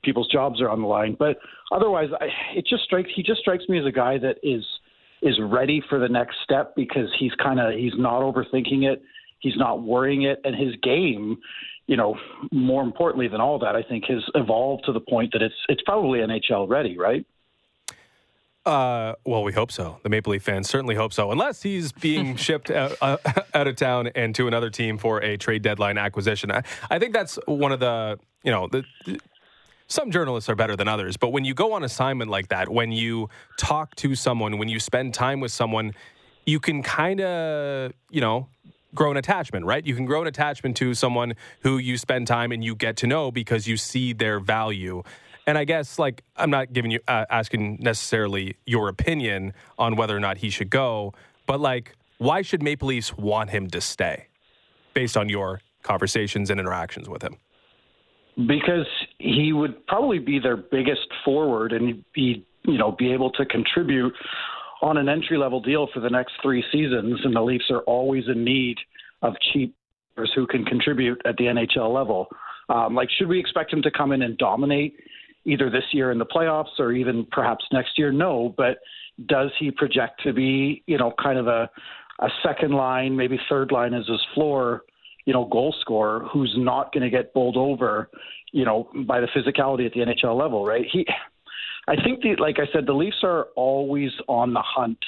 people's 0.03 0.27
jobs 0.29 0.59
are 0.61 0.69
on 0.69 0.81
the 0.81 0.87
line. 0.87 1.15
But 1.17 1.37
otherwise, 1.71 2.09
I, 2.19 2.25
it 2.55 2.65
just 2.65 2.83
strikes 2.83 3.11
he 3.15 3.21
just 3.21 3.39
strikes 3.39 3.69
me 3.69 3.77
as 3.77 3.85
a 3.85 3.91
guy 3.91 4.17
that 4.17 4.37
is 4.41 4.65
is 5.23 5.39
ready 5.41 5.81
for 5.89 5.99
the 5.99 6.09
next 6.09 6.37
step 6.43 6.75
because 6.75 7.09
he's 7.17 7.33
kind 7.35 7.59
of 7.59 7.73
he's 7.73 7.93
not 7.97 8.21
overthinking 8.21 8.83
it, 8.83 9.01
he's 9.39 9.55
not 9.55 9.81
worrying 9.81 10.23
it, 10.23 10.39
and 10.43 10.55
his 10.55 10.75
game, 10.83 11.37
you 11.87 11.97
know, 11.97 12.17
more 12.51 12.83
importantly 12.83 13.27
than 13.27 13.41
all 13.41 13.59
that, 13.59 13.75
I 13.75 13.83
think 13.83 14.05
has 14.05 14.23
evolved 14.35 14.85
to 14.85 14.91
the 14.91 14.99
point 14.99 15.31
that 15.33 15.41
it's 15.41 15.55
it's 15.69 15.81
probably 15.83 16.19
NHL 16.19 16.67
ready, 16.67 16.97
right? 16.97 17.25
Uh, 18.65 19.13
well, 19.25 19.43
we 19.43 19.51
hope 19.51 19.71
so. 19.71 19.99
The 20.03 20.09
Maple 20.09 20.31
Leaf 20.31 20.43
fans 20.43 20.69
certainly 20.69 20.95
hope 20.95 21.11
so, 21.11 21.31
unless 21.31 21.61
he's 21.61 21.91
being 21.91 22.35
shipped 22.37 22.71
out, 22.71 22.95
uh, 23.01 23.17
out, 23.53 23.67
of 23.67 23.75
town 23.75 24.07
and 24.15 24.33
to 24.35 24.47
another 24.47 24.69
team 24.69 24.97
for 24.97 25.21
a 25.21 25.35
trade 25.35 25.63
deadline 25.63 25.97
acquisition. 25.97 26.49
I, 26.49 26.63
I 26.89 26.97
think 26.97 27.13
that's 27.13 27.37
one 27.45 27.73
of 27.73 27.81
the, 27.81 28.17
you 28.41 28.51
know, 28.51 28.69
the, 28.71 28.85
the, 29.05 29.19
some 29.87 30.11
journalists 30.11 30.49
are 30.49 30.55
better 30.55 30.75
than 30.75 30.87
others, 30.87 31.17
but 31.17 31.29
when 31.29 31.45
you 31.45 31.53
go 31.53 31.73
on 31.73 31.83
assignment 31.83 32.29
like 32.29 32.49
that, 32.49 32.69
when 32.69 32.91
you 32.91 33.29
talk 33.57 33.95
to 33.95 34.15
someone, 34.15 34.57
when 34.57 34.69
you 34.69 34.79
spend 34.79 35.13
time 35.13 35.39
with 35.39 35.51
someone, 35.51 35.93
you 36.45 36.59
can 36.59 36.83
kind 36.83 37.21
of, 37.21 37.93
you 38.09 38.21
know, 38.21 38.47
grow 38.95 39.11
an 39.11 39.17
attachment, 39.17 39.65
right? 39.65 39.85
You 39.85 39.95
can 39.95 40.05
grow 40.05 40.21
an 40.21 40.27
attachment 40.27 40.77
to 40.77 40.93
someone 40.93 41.35
who 41.61 41.77
you 41.77 41.97
spend 41.97 42.27
time 42.27 42.51
and 42.51 42.63
you 42.63 42.75
get 42.75 42.97
to 42.97 43.07
know 43.07 43.31
because 43.31 43.67
you 43.67 43.77
see 43.77 44.13
their 44.13 44.39
value. 44.39 45.03
And 45.47 45.57
I 45.57 45.65
guess 45.65 45.99
like 45.99 46.23
I'm 46.37 46.49
not 46.49 46.73
giving 46.73 46.91
you 46.91 46.99
uh, 47.07 47.25
asking 47.29 47.79
necessarily 47.81 48.55
your 48.65 48.89
opinion 48.89 49.53
on 49.77 49.95
whether 49.95 50.15
or 50.15 50.19
not 50.19 50.37
he 50.37 50.49
should 50.49 50.69
go, 50.69 51.13
but 51.45 51.59
like 51.59 51.95
why 52.17 52.41
should 52.41 52.63
Maple 52.63 52.87
Leafs 52.87 53.17
want 53.17 53.49
him 53.49 53.69
to 53.71 53.81
stay 53.81 54.27
based 54.93 55.17
on 55.17 55.27
your 55.27 55.61
conversations 55.81 56.49
and 56.49 56.59
interactions 56.59 57.09
with 57.09 57.21
him? 57.21 57.37
Because 58.47 58.87
he 59.19 59.53
would 59.53 59.85
probably 59.87 60.19
be 60.19 60.39
their 60.39 60.57
biggest 60.57 61.07
forward 61.23 61.71
and 61.71 61.87
he'd 61.87 62.05
be 62.13 62.45
you 62.63 62.77
know 62.77 62.91
be 62.91 63.11
able 63.11 63.31
to 63.31 63.45
contribute 63.45 64.13
on 64.81 64.97
an 64.97 65.07
entry 65.07 65.37
level 65.37 65.61
deal 65.61 65.87
for 65.93 66.01
the 66.01 66.09
next 66.09 66.33
three 66.41 66.63
seasons, 66.71 67.19
and 67.23 67.33
the 67.35 67.41
Leafs 67.41 67.65
are 67.69 67.81
always 67.81 68.25
in 68.27 68.43
need 68.43 68.77
of 69.21 69.33
cheap 69.53 69.73
players 70.15 70.31
who 70.35 70.45
can 70.45 70.65
contribute 70.65 71.21
at 71.25 71.37
the 71.37 71.45
NHL 71.45 71.93
level. 71.93 72.27
Um, 72.67 72.93
like, 72.93 73.09
should 73.17 73.29
we 73.29 73.39
expect 73.39 73.71
him 73.71 73.81
to 73.81 73.91
come 73.91 74.11
in 74.11 74.21
and 74.23 74.37
dominate? 74.37 74.95
either 75.45 75.69
this 75.69 75.83
year 75.91 76.11
in 76.11 76.17
the 76.17 76.25
playoffs 76.25 76.79
or 76.79 76.91
even 76.91 77.25
perhaps 77.31 77.65
next 77.71 77.97
year? 77.97 78.11
No, 78.11 78.53
but 78.57 78.77
does 79.27 79.51
he 79.59 79.71
project 79.71 80.21
to 80.23 80.33
be, 80.33 80.83
you 80.87 80.97
know, 80.97 81.13
kind 81.21 81.37
of 81.37 81.47
a, 81.47 81.69
a 82.19 82.29
second 82.45 82.71
line, 82.71 83.15
maybe 83.15 83.39
third 83.49 83.71
line 83.71 83.93
as 83.93 84.07
his 84.07 84.21
floor, 84.33 84.83
you 85.25 85.33
know, 85.33 85.45
goal 85.45 85.75
scorer 85.81 86.25
who's 86.31 86.53
not 86.57 86.91
going 86.93 87.03
to 87.03 87.09
get 87.09 87.33
bowled 87.33 87.57
over, 87.57 88.09
you 88.51 88.65
know, 88.65 88.89
by 89.07 89.19
the 89.19 89.27
physicality 89.27 89.85
at 89.85 89.93
the 89.93 90.01
NHL 90.01 90.37
level, 90.37 90.65
right? 90.65 90.85
He, 90.91 91.05
I 91.87 91.95
think, 91.95 92.21
the, 92.21 92.35
like 92.39 92.57
I 92.59 92.71
said, 92.71 92.85
the 92.85 92.93
Leafs 92.93 93.23
are 93.23 93.47
always 93.55 94.11
on 94.27 94.53
the 94.53 94.63
hunt 94.63 94.99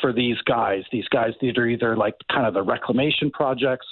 for 0.00 0.12
these 0.12 0.36
guys. 0.44 0.82
These 0.92 1.08
guys 1.08 1.30
that 1.40 1.58
are 1.58 1.66
either 1.66 1.96
like 1.96 2.14
kind 2.30 2.46
of 2.46 2.54
the 2.54 2.62
reclamation 2.62 3.30
projects, 3.30 3.86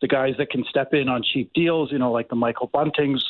the 0.00 0.08
guys 0.08 0.34
that 0.38 0.50
can 0.50 0.64
step 0.68 0.92
in 0.92 1.08
on 1.08 1.22
cheap 1.22 1.52
deals, 1.54 1.92
you 1.92 1.98
know, 1.98 2.12
like 2.12 2.28
the 2.28 2.36
Michael 2.36 2.70
Buntings 2.74 3.20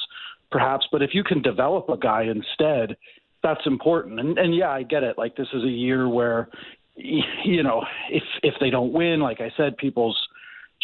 perhaps. 0.50 0.86
But 0.90 1.02
if 1.02 1.10
you 1.14 1.24
can 1.24 1.42
develop 1.42 1.88
a 1.88 1.96
guy 1.96 2.22
instead, 2.22 2.96
that's 3.42 3.66
important. 3.66 4.20
And, 4.20 4.38
and 4.38 4.54
yeah, 4.54 4.70
I 4.70 4.84
get 4.84 5.02
it. 5.02 5.18
Like 5.18 5.36
this 5.36 5.48
is 5.52 5.64
a 5.64 5.68
year 5.68 6.08
where, 6.08 6.48
you 6.96 7.62
know, 7.62 7.84
if 8.10 8.22
if 8.42 8.54
they 8.60 8.70
don't 8.70 8.92
win, 8.92 9.20
like 9.20 9.40
I 9.40 9.52
said, 9.56 9.76
people's 9.76 10.16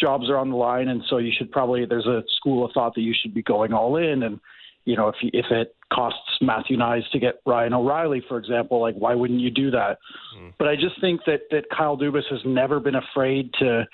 jobs 0.01 0.29
are 0.29 0.37
on 0.37 0.49
the 0.49 0.55
line, 0.55 0.89
and 0.89 1.01
so 1.09 1.17
you 1.17 1.31
should 1.37 1.51
probably 1.51 1.85
there's 1.85 2.07
a 2.07 2.23
school 2.37 2.65
of 2.65 2.71
thought 2.73 2.95
that 2.95 3.01
you 3.01 3.13
should 3.19 3.33
be 3.33 3.43
going 3.43 3.71
all 3.71 3.95
in. 3.97 4.23
And 4.23 4.39
you 4.85 4.95
know, 4.95 5.07
if 5.07 5.15
you, 5.21 5.29
if 5.33 5.45
it 5.51 5.75
costs 5.93 6.19
Matthew 6.41 6.77
Knies 6.77 7.09
to 7.11 7.19
get 7.19 7.41
Ryan 7.45 7.73
O'Reilly, 7.73 8.23
for 8.27 8.37
example, 8.37 8.81
like 8.81 8.95
why 8.95 9.13
wouldn't 9.13 9.39
you 9.39 9.51
do 9.51 9.71
that? 9.71 9.99
Mm. 10.37 10.53
But 10.57 10.67
I 10.67 10.75
just 10.75 10.99
think 10.99 11.21
that 11.27 11.41
that 11.51 11.65
Kyle 11.75 11.97
Dubas 11.97 12.29
has 12.29 12.41
never 12.45 12.79
been 12.79 12.95
afraid 12.95 13.51
to. 13.59 13.85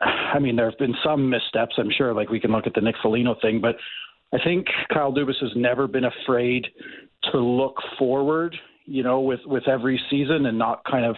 I 0.00 0.38
mean, 0.38 0.56
there 0.56 0.70
have 0.70 0.78
been 0.78 0.94
some 1.04 1.28
missteps, 1.28 1.74
I'm 1.76 1.90
sure. 1.90 2.14
Like 2.14 2.30
we 2.30 2.40
can 2.40 2.52
look 2.52 2.66
at 2.66 2.72
the 2.72 2.80
Nick 2.80 2.94
Foligno 3.02 3.36
thing, 3.42 3.60
but 3.60 3.76
I 4.32 4.38
think 4.42 4.66
Kyle 4.92 5.12
Dubas 5.12 5.40
has 5.40 5.50
never 5.56 5.86
been 5.86 6.04
afraid 6.04 6.68
to 7.32 7.38
look 7.38 7.76
forward, 7.98 8.56
you 8.86 9.02
know, 9.02 9.20
with 9.20 9.40
with 9.44 9.68
every 9.68 10.00
season 10.08 10.46
and 10.46 10.58
not 10.58 10.84
kind 10.84 11.04
of 11.04 11.16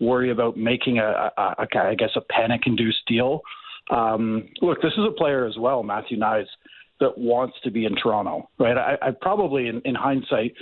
worry 0.00 0.30
about 0.30 0.56
making 0.56 0.98
a, 0.98 1.30
a, 1.36 1.54
a 1.58 1.78
I 1.78 1.94
guess 1.94 2.10
a 2.16 2.20
panic-induced 2.20 3.06
deal. 3.06 3.42
Um, 3.90 4.48
look, 4.62 4.80
this 4.82 4.92
is 4.92 5.04
a 5.06 5.12
player 5.12 5.46
as 5.46 5.56
well, 5.58 5.82
Matthew 5.82 6.18
Knies, 6.18 6.46
that 7.00 7.16
wants 7.16 7.56
to 7.64 7.70
be 7.70 7.86
in 7.86 7.94
Toronto, 7.96 8.48
right? 8.58 8.76
I, 8.76 8.96
I 9.00 9.10
probably, 9.10 9.68
in, 9.68 9.80
in 9.84 9.94
hindsight, 9.94 10.52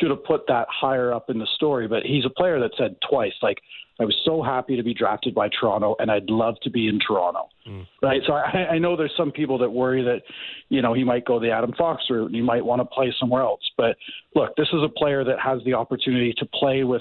should 0.00 0.10
have 0.10 0.24
put 0.24 0.46
that 0.48 0.66
higher 0.68 1.12
up 1.12 1.30
in 1.30 1.38
the 1.38 1.46
story, 1.54 1.86
but 1.86 2.02
he's 2.02 2.24
a 2.24 2.30
player 2.30 2.58
that 2.60 2.72
said 2.76 2.96
twice, 3.08 3.34
like, 3.42 3.58
I 3.98 4.04
was 4.04 4.16
so 4.26 4.42
happy 4.42 4.76
to 4.76 4.82
be 4.82 4.92
drafted 4.92 5.34
by 5.34 5.48
Toronto, 5.48 5.96
and 5.98 6.10
I'd 6.10 6.28
love 6.28 6.56
to 6.64 6.70
be 6.70 6.86
in 6.86 6.98
Toronto. 6.98 7.48
Mm. 7.66 7.86
Right. 8.02 8.20
So 8.26 8.34
I, 8.34 8.72
I 8.72 8.78
know 8.78 8.94
there's 8.94 9.14
some 9.16 9.32
people 9.32 9.56
that 9.58 9.70
worry 9.70 10.02
that, 10.02 10.20
you 10.68 10.82
know, 10.82 10.92
he 10.92 11.02
might 11.02 11.24
go 11.24 11.40
the 11.40 11.50
Adam 11.50 11.72
Fox 11.78 12.02
route 12.10 12.26
and 12.26 12.34
he 12.34 12.42
might 12.42 12.62
want 12.62 12.80
to 12.82 12.84
play 12.84 13.14
somewhere 13.18 13.42
else. 13.42 13.62
But 13.78 13.96
look, 14.34 14.54
this 14.56 14.68
is 14.74 14.82
a 14.84 14.88
player 14.88 15.24
that 15.24 15.40
has 15.42 15.62
the 15.64 15.72
opportunity 15.72 16.34
to 16.36 16.44
play 16.44 16.84
with 16.84 17.00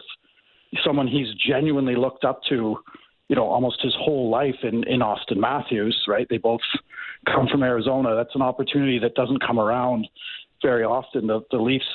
someone 0.85 1.05
he's 1.05 1.27
genuinely 1.45 1.97
looked 1.97 2.23
up 2.23 2.39
to, 2.47 2.77
you 3.27 3.35
know, 3.35 3.45
almost 3.45 3.81
his 3.81 3.95
whole 3.97 4.29
life 4.29 4.55
in, 4.63 4.83
in 4.87 5.01
Austin 5.01 5.39
Matthews. 5.39 5.97
Right. 6.07 6.27
They 6.29 6.37
both 6.37 6.61
come 7.25 7.47
from 7.47 7.63
Arizona. 7.63 8.15
That's 8.15 8.35
an 8.35 8.41
opportunity 8.41 8.99
that 8.99 9.15
doesn't 9.15 9.45
come 9.45 9.59
around 9.59 10.07
very 10.61 10.83
often. 10.83 11.27
The, 11.27 11.41
the 11.51 11.57
Leafs 11.57 11.85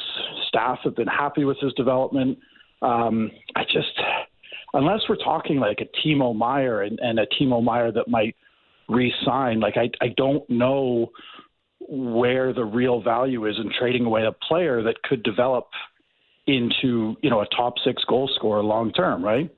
staff 0.48 0.78
have 0.84 0.96
been 0.96 1.08
happy 1.08 1.44
with 1.44 1.58
his 1.60 1.72
development. 1.74 2.38
Um, 2.82 3.30
I 3.56 3.64
just 3.64 4.00
unless 4.72 5.00
we're 5.08 5.16
talking 5.16 5.58
like 5.58 5.80
a 5.80 6.06
Timo 6.06 6.34
Meier 6.34 6.82
and, 6.82 6.98
and 7.00 7.18
a 7.18 7.26
Timo 7.26 7.62
Meier 7.62 7.92
that 7.92 8.08
might 8.08 8.36
re-sign, 8.88 9.60
like 9.60 9.76
I, 9.76 9.90
I 10.00 10.08
don't 10.16 10.48
know 10.48 11.10
where 11.80 12.52
the 12.52 12.64
real 12.64 13.02
value 13.02 13.46
is 13.46 13.56
in 13.58 13.72
trading 13.78 14.04
away 14.04 14.24
a 14.24 14.32
player 14.32 14.82
that 14.82 15.02
could 15.02 15.22
develop 15.22 15.68
into 16.46 17.16
you 17.22 17.30
know 17.30 17.40
a 17.40 17.46
top 17.54 17.74
six 17.84 18.02
goal 18.04 18.30
scorer 18.34 18.62
long 18.62 18.92
term, 18.92 19.24
right? 19.24 19.50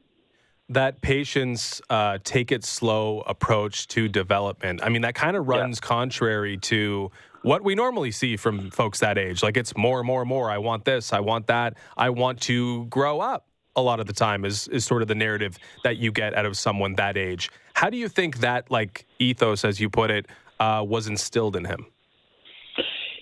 That 0.74 1.00
patience, 1.00 1.80
uh, 1.90 2.18
take 2.24 2.52
it 2.52 2.64
slow 2.64 3.20
approach 3.22 3.88
to 3.88 4.08
development. 4.08 4.80
I 4.82 4.88
mean, 4.88 5.02
that 5.02 5.14
kind 5.14 5.36
of 5.36 5.48
runs 5.48 5.78
yeah. 5.82 5.88
contrary 5.88 6.56
to 6.58 7.10
what 7.42 7.62
we 7.62 7.74
normally 7.74 8.10
see 8.10 8.36
from 8.36 8.70
folks 8.70 9.00
that 9.00 9.18
age. 9.18 9.42
Like 9.42 9.56
it's 9.56 9.76
more, 9.76 10.02
more, 10.02 10.24
more. 10.24 10.50
I 10.50 10.58
want 10.58 10.84
this. 10.84 11.12
I 11.12 11.20
want 11.20 11.46
that. 11.48 11.74
I 11.96 12.10
want 12.10 12.40
to 12.42 12.86
grow 12.86 13.20
up. 13.20 13.46
A 13.74 13.82
lot 13.82 14.00
of 14.00 14.06
the 14.06 14.12
time 14.12 14.44
is 14.44 14.68
is 14.68 14.84
sort 14.84 15.00
of 15.00 15.08
the 15.08 15.14
narrative 15.14 15.58
that 15.82 15.96
you 15.96 16.12
get 16.12 16.34
out 16.34 16.44
of 16.44 16.58
someone 16.58 16.94
that 16.96 17.16
age. 17.16 17.50
How 17.72 17.88
do 17.88 17.96
you 17.96 18.08
think 18.08 18.40
that 18.40 18.70
like 18.70 19.06
ethos, 19.18 19.64
as 19.64 19.80
you 19.80 19.88
put 19.88 20.10
it, 20.10 20.26
uh, 20.60 20.84
was 20.86 21.06
instilled 21.06 21.56
in 21.56 21.64
him? 21.64 21.86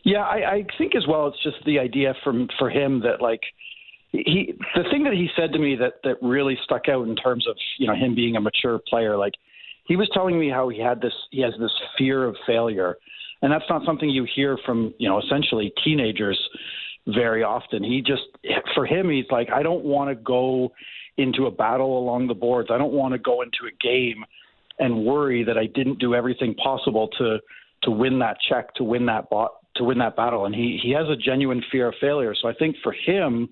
Yeah, 0.03 0.23
I, 0.23 0.53
I 0.53 0.67
think 0.77 0.97
as 0.97 1.07
well. 1.07 1.29
It's 1.29 1.43
just 1.43 1.65
the 1.65 1.79
idea 1.79 2.15
from 2.25 2.49
for 2.59 2.69
him 2.69 3.01
that 3.01 3.23
like 3.23 3.43
he 4.13 4.55
the 4.75 4.85
thing 4.91 5.05
that 5.05 5.13
he 5.13 5.29
said 5.37 5.53
to 5.53 5.59
me 5.59 5.77
that 5.77 5.95
that 6.05 6.17
really 6.23 6.59
stuck 6.65 6.89
out 6.89 7.07
in 7.07 7.17
terms 7.17 7.47
of 7.47 7.57
you 7.79 7.87
know 7.87 7.95
him 7.95 8.15
being 8.15 8.37
a 8.37 8.41
mature 8.41 8.81
player 8.89 9.17
like 9.17 9.35
he 9.91 9.97
was 9.97 10.09
telling 10.15 10.39
me 10.39 10.49
how 10.49 10.69
he 10.69 10.79
had 10.79 11.01
this 11.01 11.13
he 11.33 11.41
has 11.43 11.53
this 11.59 11.73
fear 11.99 12.25
of 12.25 12.37
failure. 12.47 12.97
And 13.43 13.51
that's 13.51 13.65
not 13.69 13.85
something 13.85 14.09
you 14.09 14.25
hear 14.37 14.57
from 14.65 14.95
you 14.99 15.09
know 15.09 15.21
essentially 15.21 15.73
teenagers 15.85 16.39
very 17.09 17.43
often. 17.43 17.83
He 17.83 18.01
just 18.01 18.23
for 18.73 18.87
him 18.87 19.11
he's 19.11 19.25
like 19.31 19.49
i 19.51 19.65
don't 19.65 19.85
want 19.85 20.09
to 20.11 20.15
go 20.15 20.71
into 21.17 21.47
a 21.47 21.51
battle 21.51 21.99
along 21.99 22.29
the 22.29 22.35
boards. 22.35 22.69
I 22.73 22.79
don't 22.79 22.93
want 22.93 23.15
to 23.15 23.19
go 23.19 23.43
into 23.43 23.67
a 23.67 23.73
game 23.83 24.25
and 24.79 25.05
worry 25.05 25.43
that 25.43 25.59
i 25.59 25.67
didn't 25.67 25.99
do 25.99 26.15
everything 26.15 26.55
possible 26.55 27.09
to 27.19 27.39
to 27.83 27.91
win 27.91 28.21
that 28.21 28.37
check 28.49 28.73
to 28.75 28.85
win 28.85 29.07
that 29.07 29.29
bot 29.29 29.51
to 29.75 29.83
win 29.83 29.99
that 29.99 30.15
battle. 30.15 30.47
And 30.47 30.55
he 30.55 30.79
he 30.81 30.93
has 30.93 31.09
a 31.09 31.17
genuine 31.17 31.65
fear 31.73 31.89
of 31.89 31.95
failure. 32.01 32.35
So 32.41 32.47
i 32.47 32.55
think 32.55 32.77
for 32.81 32.93
him 32.93 33.49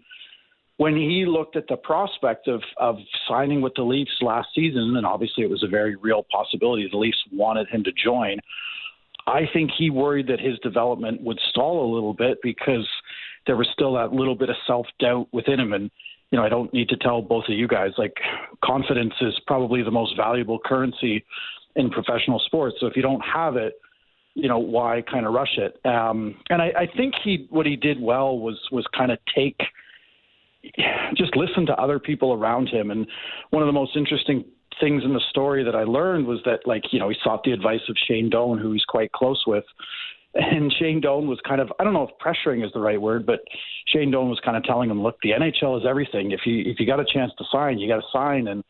when 0.79 0.97
he 0.97 1.27
looked 1.27 1.57
at 1.57 1.67
the 1.69 1.77
prospect 1.77 2.49
of 2.49 2.63
of 2.79 2.97
signing 3.29 3.61
with 3.61 3.75
the 3.75 3.83
Leafs 3.83 4.23
last 4.23 4.49
season, 4.55 4.95
and 4.97 5.05
obviously 5.05 5.45
it 5.45 5.51
was 5.51 5.63
a 5.63 5.69
very 5.69 5.97
real 5.97 6.25
possibility, 6.33 6.89
the 6.91 6.97
Leafs 6.97 7.23
wanted 7.31 7.69
him 7.69 7.85
to 7.85 7.93
join. 7.93 8.39
I 9.27 9.43
think 9.53 9.71
he 9.77 9.91
worried 9.91 10.29
that 10.29 10.41
his 10.41 10.59
development 10.61 11.21
would 11.21 11.39
stall 11.51 11.85
a 11.85 11.93
little 11.93 12.15
bit 12.15 12.39
because 12.43 12.89
there 13.47 13.57
was 13.57 13.69
still 13.73 13.95
that 13.95 14.13
little 14.13 14.35
bit 14.35 14.49
of 14.49 14.57
self 14.67 14.87
doubt 14.99 15.29
within 15.33 15.61
him. 15.61 15.73
And, 15.75 15.91
you 16.31 16.39
know, 16.39 16.45
I 16.45 16.49
don't 16.49 16.73
need 16.73 16.89
to 16.91 16.97
tell 16.97 17.21
both 17.21 17.45
of 17.49 17.55
you 17.55 17.69
guys, 17.69 17.91
like, 17.99 18.15
confidence 18.65 19.13
is 19.21 19.39
probably 19.47 19.83
the 19.83 19.91
most 19.91 20.17
valuable 20.17 20.59
currency 20.65 21.25
in 21.77 21.91
professional 21.91 22.39
sports. 22.47 22.77
So 22.81 22.87
if 22.87 22.97
you 22.97 23.03
don't 23.03 23.21
have 23.21 23.57
it, 23.57 23.75
you 24.35 24.49
know, 24.49 24.59
why 24.59 25.03
kind 25.11 25.27
of 25.27 25.35
rush 25.35 25.59
it? 25.59 25.79
Um, 25.85 26.37
and 26.49 26.63
I, 26.63 26.73
I 26.79 26.87
think 26.97 27.15
he, 27.23 27.47
what 27.51 27.67
he 27.67 27.77
did 27.77 28.01
well 28.01 28.39
was, 28.39 28.59
was 28.71 28.87
kind 28.97 29.11
of 29.11 29.19
take– 29.35 29.59
just 31.17 31.37
listen 31.37 31.67
to 31.67 31.75
other 31.75 31.99
people 31.99 32.33
around 32.33 32.69
him. 32.69 32.91
And 32.91 33.07
one 33.51 33.63
of 33.63 33.67
the 33.67 33.73
most 33.73 33.97
interesting 33.97 34.45
things 34.81 35.03
in 35.05 35.13
the 35.13 35.23
story 35.31 35.65
that 35.65 35.75
I 35.75 35.85
learned 35.85 36.27
was 36.27 36.41
that, 36.45 36.61
like, 36.67 36.85
you 36.93 36.99
know, 36.99 37.09
he 37.09 37.17
sought 37.23 37.43
the 37.45 37.53
advice 37.53 37.81
of 37.89 37.97
Shane 38.07 38.31
Doan, 38.31 38.59
who 38.59 38.73
he's 38.73 38.85
quite 38.85 39.13
close 39.13 39.43
with. 39.47 39.65
And 40.35 40.73
Shane 40.79 41.01
Doan 41.01 41.27
was 41.27 41.41
kind 41.47 41.61
of, 41.61 41.73
I 41.81 41.85
don't 41.85 41.95
know 41.95 42.07
if 42.07 42.11
pressuring 42.25 42.65
is 42.65 42.71
the 42.73 42.81
right 42.81 43.01
word, 43.01 43.27
but 43.27 43.41
Shane 43.87 44.11
Doan 44.11 44.29
was 44.29 44.39
kind 44.45 44.57
of 44.57 44.65
telling 44.65 44.91
him, 44.91 45.03
look, 45.03 45.17
the 45.23 45.31
NHL 45.31 45.79
is 45.81 45.87
everything. 45.89 46.33
If 46.33 46.41
you, 46.45 46.63
if 46.67 46.79
you 46.79 46.87
got 46.87 47.01
a 47.01 47.05
chance 47.05 47.33
to 47.39 47.45
sign, 47.51 47.79
you 47.79 47.89
got 47.89 47.97
to 47.97 48.07
sign. 48.13 48.49
And 48.49 48.63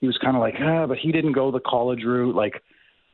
he 0.00 0.06
was 0.06 0.18
kind 0.18 0.36
of 0.36 0.40
like, 0.40 0.54
ah, 0.60 0.86
but 0.86 0.98
he 0.98 1.10
didn't 1.10 1.32
go 1.32 1.50
the 1.50 1.60
college 1.60 2.04
route. 2.04 2.36
Like, 2.36 2.62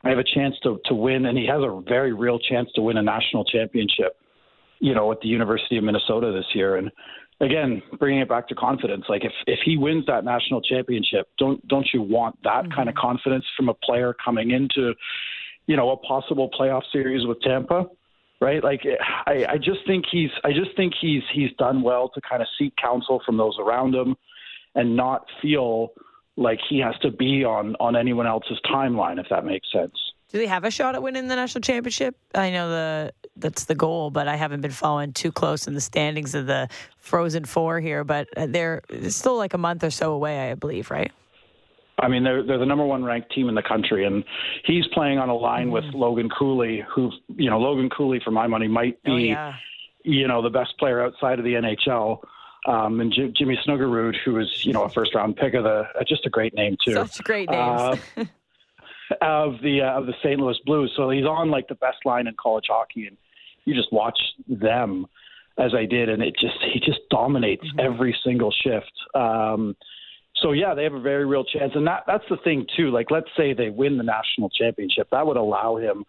I 0.02 0.10
have 0.10 0.18
a 0.18 0.24
chance 0.24 0.54
to, 0.64 0.80
to 0.86 0.94
win. 0.94 1.26
And 1.26 1.38
he 1.38 1.46
has 1.46 1.62
a 1.62 1.82
very 1.88 2.12
real 2.12 2.38
chance 2.38 2.68
to 2.74 2.82
win 2.82 2.98
a 2.98 3.02
national 3.02 3.44
championship, 3.44 4.16
you 4.80 4.94
know, 4.94 5.10
at 5.12 5.20
the 5.20 5.28
University 5.28 5.78
of 5.78 5.84
Minnesota 5.84 6.32
this 6.32 6.54
year. 6.54 6.76
And 6.76 6.90
again, 7.40 7.82
bringing 7.98 8.20
it 8.20 8.28
back 8.28 8.48
to 8.48 8.54
confidence. 8.54 9.04
Like 9.08 9.24
if 9.24 9.32
if 9.46 9.60
he 9.64 9.76
wins 9.76 10.06
that 10.06 10.24
national 10.24 10.60
championship, 10.62 11.28
don't 11.38 11.66
don't 11.68 11.88
you 11.92 12.02
want 12.02 12.38
that 12.44 12.64
mm-hmm. 12.64 12.72
kind 12.72 12.88
of 12.88 12.94
confidence 12.94 13.44
from 13.56 13.68
a 13.68 13.74
player 13.74 14.14
coming 14.24 14.50
into, 14.50 14.94
you 15.66 15.76
know, 15.76 15.90
a 15.90 15.96
possible 15.96 16.50
playoff 16.58 16.82
series 16.92 17.26
with 17.26 17.40
Tampa? 17.40 17.86
Right, 18.40 18.62
like 18.62 18.82
I, 19.26 19.46
I 19.48 19.56
just 19.56 19.86
think 19.86 20.04
he's, 20.10 20.28
I 20.42 20.50
just 20.50 20.76
think 20.76 20.92
he's, 21.00 21.22
he's 21.32 21.50
done 21.56 21.82
well 21.82 22.10
to 22.10 22.20
kind 22.20 22.42
of 22.42 22.48
seek 22.58 22.74
counsel 22.76 23.22
from 23.24 23.38
those 23.38 23.56
around 23.58 23.94
him, 23.94 24.16
and 24.74 24.96
not 24.96 25.24
feel 25.40 25.92
like 26.36 26.58
he 26.68 26.78
has 26.80 26.94
to 27.02 27.10
be 27.10 27.44
on 27.44 27.74
on 27.80 27.96
anyone 27.96 28.26
else's 28.26 28.58
timeline, 28.66 29.18
if 29.18 29.26
that 29.30 29.46
makes 29.46 29.70
sense. 29.72 29.94
Do 30.34 30.40
they 30.40 30.48
have 30.48 30.64
a 30.64 30.70
shot 30.72 30.96
at 30.96 31.02
winning 31.04 31.28
the 31.28 31.36
national 31.36 31.62
championship? 31.62 32.16
I 32.34 32.50
know 32.50 32.68
the 32.68 33.12
that's 33.36 33.66
the 33.66 33.76
goal, 33.76 34.10
but 34.10 34.26
I 34.26 34.34
haven't 34.34 34.62
been 34.62 34.72
following 34.72 35.12
too 35.12 35.30
close 35.30 35.68
in 35.68 35.74
the 35.74 35.80
standings 35.80 36.34
of 36.34 36.46
the 36.48 36.68
Frozen 36.98 37.44
Four 37.44 37.78
here. 37.78 38.02
But 38.02 38.26
they're 38.36 38.82
still 39.10 39.36
like 39.36 39.54
a 39.54 39.58
month 39.58 39.84
or 39.84 39.92
so 39.92 40.12
away, 40.12 40.50
I 40.50 40.54
believe, 40.54 40.90
right? 40.90 41.12
I 42.00 42.08
mean, 42.08 42.24
they're 42.24 42.42
they're 42.42 42.58
the 42.58 42.66
number 42.66 42.84
one 42.84 43.04
ranked 43.04 43.30
team 43.32 43.48
in 43.48 43.54
the 43.54 43.62
country, 43.62 44.04
and 44.06 44.24
he's 44.64 44.84
playing 44.88 45.18
on 45.18 45.28
a 45.28 45.36
line 45.36 45.66
mm-hmm. 45.66 45.86
with 45.86 45.94
Logan 45.94 46.28
Cooley, 46.36 46.84
who 46.92 47.12
you 47.36 47.48
know 47.48 47.60
Logan 47.60 47.88
Cooley, 47.88 48.20
for 48.24 48.32
my 48.32 48.48
money, 48.48 48.66
might 48.66 49.00
be, 49.04 49.12
oh, 49.12 49.16
yeah. 49.16 49.54
you 50.02 50.26
know, 50.26 50.42
the 50.42 50.50
best 50.50 50.76
player 50.80 51.00
outside 51.00 51.38
of 51.38 51.44
the 51.44 51.52
NHL. 51.54 52.18
Um, 52.66 53.00
and 53.00 53.12
J- 53.12 53.30
Jimmy 53.38 53.56
Snuggerud, 53.64 54.16
who 54.24 54.40
is 54.40 54.66
you 54.66 54.72
know 54.72 54.82
a 54.82 54.88
first 54.98 55.14
round 55.14 55.36
pick 55.36 55.54
of 55.54 55.62
the, 55.62 55.84
uh, 55.96 56.02
just 56.08 56.26
a 56.26 56.30
great 56.30 56.54
name 56.54 56.76
too. 56.84 56.94
Such 56.94 57.22
great 57.22 57.48
names. 57.48 58.00
Uh, 58.16 58.24
of 59.20 59.54
the 59.62 59.80
uh, 59.82 59.98
of 59.98 60.06
the 60.06 60.14
St. 60.22 60.40
Louis 60.40 60.58
Blues. 60.64 60.92
So 60.96 61.10
he's 61.10 61.24
on 61.24 61.50
like 61.50 61.68
the 61.68 61.74
best 61.74 61.98
line 62.04 62.26
in 62.26 62.34
college 62.40 62.66
hockey, 62.68 63.06
and 63.06 63.16
you 63.64 63.74
just 63.74 63.92
watch 63.92 64.18
them 64.48 65.06
as 65.58 65.72
I 65.74 65.84
did, 65.84 66.08
and 66.08 66.22
it 66.22 66.34
just 66.40 66.56
he 66.72 66.80
just 66.80 67.00
dominates 67.10 67.64
mm-hmm. 67.64 67.80
every 67.80 68.16
single 68.24 68.52
shift. 68.52 68.92
Um, 69.14 69.76
so 70.36 70.52
yeah, 70.52 70.74
they 70.74 70.82
have 70.82 70.94
a 70.94 71.00
very 71.00 71.24
real 71.24 71.44
chance, 71.44 71.72
and 71.74 71.86
that 71.86 72.04
that's 72.06 72.24
the 72.28 72.36
thing 72.42 72.66
too. 72.76 72.90
Like, 72.90 73.10
let's 73.10 73.28
say 73.36 73.54
they 73.54 73.70
win 73.70 73.96
the 73.96 74.04
national 74.04 74.50
championship, 74.50 75.08
that 75.12 75.26
would 75.26 75.36
allow 75.36 75.76
him 75.76 76.04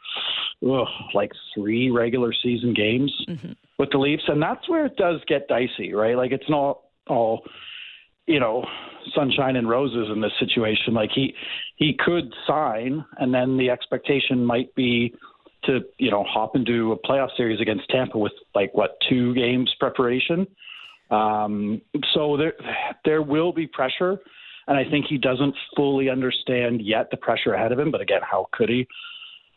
ugh, 0.68 0.88
like 1.14 1.32
three 1.54 1.92
regular 1.92 2.34
season 2.34 2.74
games 2.74 3.14
mm-hmm. 3.30 3.52
with 3.78 3.92
the 3.92 3.98
Leafs, 3.98 4.24
and 4.28 4.42
that's 4.42 4.68
where 4.68 4.88
it 4.88 4.98
does 4.98 5.22
get 5.28 5.48
dicey, 5.48 5.94
right? 5.94 6.18
Like, 6.18 6.32
it's 6.32 6.50
not 6.50 6.82
all 7.08 7.44
you 8.28 8.40
know 8.40 8.66
sunshine 9.14 9.56
and 9.56 9.70
roses 9.70 10.08
in 10.12 10.22
this 10.22 10.32
situation. 10.40 10.94
Like 10.94 11.12
he 11.14 11.34
he 11.76 11.98
could 11.98 12.34
sign, 12.48 13.04
and 13.18 13.34
then 13.34 13.58
the 13.58 13.70
expectation 13.70 14.46
might 14.46 14.74
be 14.76 15.14
to 15.66 15.82
you 15.98 16.12
know 16.12 16.24
hop 16.24 16.56
into 16.56 16.92
a 16.92 16.98
playoff 17.08 17.30
series 17.38 17.62
against 17.62 17.90
Tampa 17.90 18.18
with 18.18 18.34
like 18.54 18.74
what 18.74 18.98
two 19.10 19.34
games 19.36 19.74
preparation. 19.80 20.48
Um, 21.12 21.82
so 22.14 22.38
there 22.38 22.54
there 23.04 23.22
will 23.22 23.54
be 23.54 23.68
pressure, 23.68 24.18
and 24.68 24.78
I 24.78 24.90
think 24.90 25.06
he 25.08 25.18
doesn't 25.18 25.56
fully 25.76 26.10
understand 26.10 26.82
yet 26.82 27.10
the 27.12 27.18
pressure 27.18 27.54
ahead 27.54 27.72
of 27.72 27.80
him. 27.80 27.92
But 27.92 28.02
again, 28.02 28.22
how 28.30 28.48
could 28.52 28.70
he? 28.70 28.88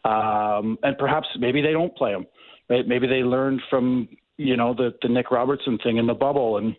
Um, 0.04 0.78
and 0.82 0.96
perhaps 0.98 1.26
maybe 1.38 1.60
they 1.60 1.72
don't 1.72 1.94
play 1.96 2.12
him. 2.12 2.26
Maybe 2.68 3.06
they 3.06 3.22
learned 3.22 3.62
from 3.70 4.08
you 4.36 4.56
know 4.56 4.74
the 4.74 4.94
the 5.02 5.08
Nick 5.08 5.30
Robertson 5.30 5.78
thing 5.82 5.96
in 5.96 6.06
the 6.06 6.14
bubble 6.14 6.58
and 6.58 6.76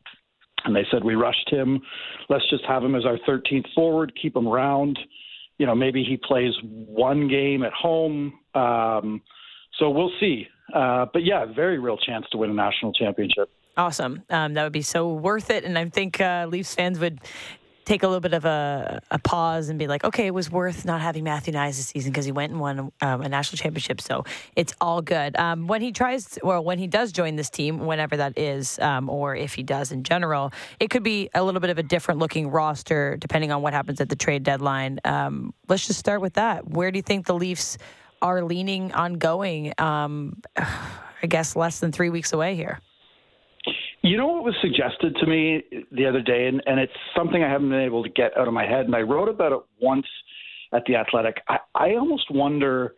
and 0.66 0.76
they 0.76 0.86
said 0.92 1.04
we 1.04 1.16
rushed 1.16 1.50
him. 1.50 1.82
Let's 2.30 2.50
just 2.50 2.66
have 2.66 2.84
him 2.84 2.96
as 2.96 3.06
our 3.06 3.18
13th 3.28 3.74
forward, 3.74 4.14
keep 4.22 4.36
him 4.36 4.48
around. 4.48 5.00
You 5.58 5.66
know, 5.66 5.76
maybe 5.76 6.04
he 6.04 6.18
plays 6.18 6.54
one 6.64 7.28
game 7.28 7.64
at 7.64 7.74
home. 7.74 8.40
Um, 8.56 9.22
so 9.78 9.90
we'll 9.90 10.12
see. 10.20 10.48
Uh, 10.74 11.08
but 11.12 11.24
yeah, 11.24 11.46
very 11.46 11.80
real 11.80 11.98
chance 11.98 12.26
to 12.32 12.38
win 12.38 12.50
a 12.50 12.54
national 12.54 12.94
championship. 12.94 13.50
Awesome. 13.78 14.24
Um, 14.30 14.56
that 14.56 14.64
would 14.64 14.74
be 14.74 14.82
so 14.82 15.14
worth 15.14 15.50
it. 15.50 15.64
And 15.64 15.78
I 15.78 15.88
think 15.90 16.20
uh, 16.20 16.48
Leafs 16.50 16.76
fans 16.76 17.00
would 17.00 17.20
take 17.90 18.04
a 18.04 18.08
little 18.08 18.22
bit 18.22 18.34
of 18.34 18.46
a, 18.46 19.02
a 19.10 19.18
pause 19.18 19.70
and 19.70 19.80
be 19.80 19.88
like, 19.88 20.04
okay, 20.04 20.28
it 20.28 20.34
was 20.34 20.52
worth 20.52 20.86
not 20.86 21.02
having 21.02 21.24
Matthew 21.24 21.52
Knies 21.52 21.78
this 21.78 21.88
season 21.88 22.12
because 22.12 22.24
he 22.24 22.32
went 22.32 22.52
and 22.52 22.62
won 22.62 22.92
um, 23.02 23.22
a 23.22 23.28
national 23.28 23.58
championship. 23.58 24.00
So 24.00 24.26
it's 24.56 24.76
all 24.80 25.02
good. 25.02 25.36
Um, 25.38 25.66
when 25.66 25.82
he 25.82 25.92
tries, 25.92 26.38
well, 26.44 26.64
when 26.64 26.78
he 26.78 26.86
does 26.86 27.12
join 27.12 27.36
this 27.36 27.50
team, 27.50 27.80
whenever 27.80 28.16
that 28.18 28.38
is, 28.38 28.78
um, 28.78 29.10
or 29.10 29.36
if 29.36 29.56
he 29.56 29.64
does 29.64 29.92
in 29.92 30.04
general, 30.04 30.54
it 30.80 30.92
could 30.92 31.02
be 31.02 31.32
a 31.34 31.44
little 31.44 31.60
bit 31.60 31.72
of 31.72 31.80
a 31.80 31.84
different 31.84 32.20
looking 32.20 32.50
roster 32.50 33.18
depending 33.18 33.52
on 33.52 33.64
what 33.64 33.74
happens 33.74 34.00
at 34.00 34.08
the 34.08 34.16
trade 34.16 34.44
deadline. 34.44 35.00
Um, 35.04 35.56
let's 35.68 35.88
just 35.88 36.00
start 36.00 36.22
with 36.22 36.34
that. 36.34 36.70
Where 36.70 36.92
do 36.92 37.00
you 37.00 37.04
think 37.04 37.26
the 37.26 37.34
Leafs 37.34 37.80
are 38.22 38.44
leaning 38.44 38.94
on 38.94 39.16
going? 39.16 39.74
Um, 39.80 40.44
I 40.58 41.28
guess 41.28 41.56
less 41.56 41.80
than 41.80 41.92
three 41.92 42.10
weeks 42.10 42.34
away 42.34 42.56
here. 42.56 42.80
You 44.10 44.18
know 44.18 44.26
what 44.26 44.44
was 44.44 44.56
suggested 44.60 45.16
to 45.18 45.28
me 45.28 45.62
the 45.92 46.08
other 46.08 46.24
day, 46.24 46.48
and, 46.48 46.64
and 46.66 46.80
it's 46.80 46.92
something 47.16 47.44
I 47.44 47.48
haven't 47.48 47.70
been 47.70 47.82
able 47.82 48.02
to 48.02 48.10
get 48.10 48.36
out 48.36 48.48
of 48.48 48.54
my 48.56 48.66
head, 48.66 48.88
and 48.88 48.96
I 48.96 49.02
wrote 49.02 49.30
about 49.30 49.52
it 49.52 49.60
once 49.80 50.08
at 50.74 50.82
the 50.88 50.96
Athletic. 50.96 51.38
I, 51.48 51.60
I 51.76 51.90
almost 51.92 52.26
wonder 52.32 52.96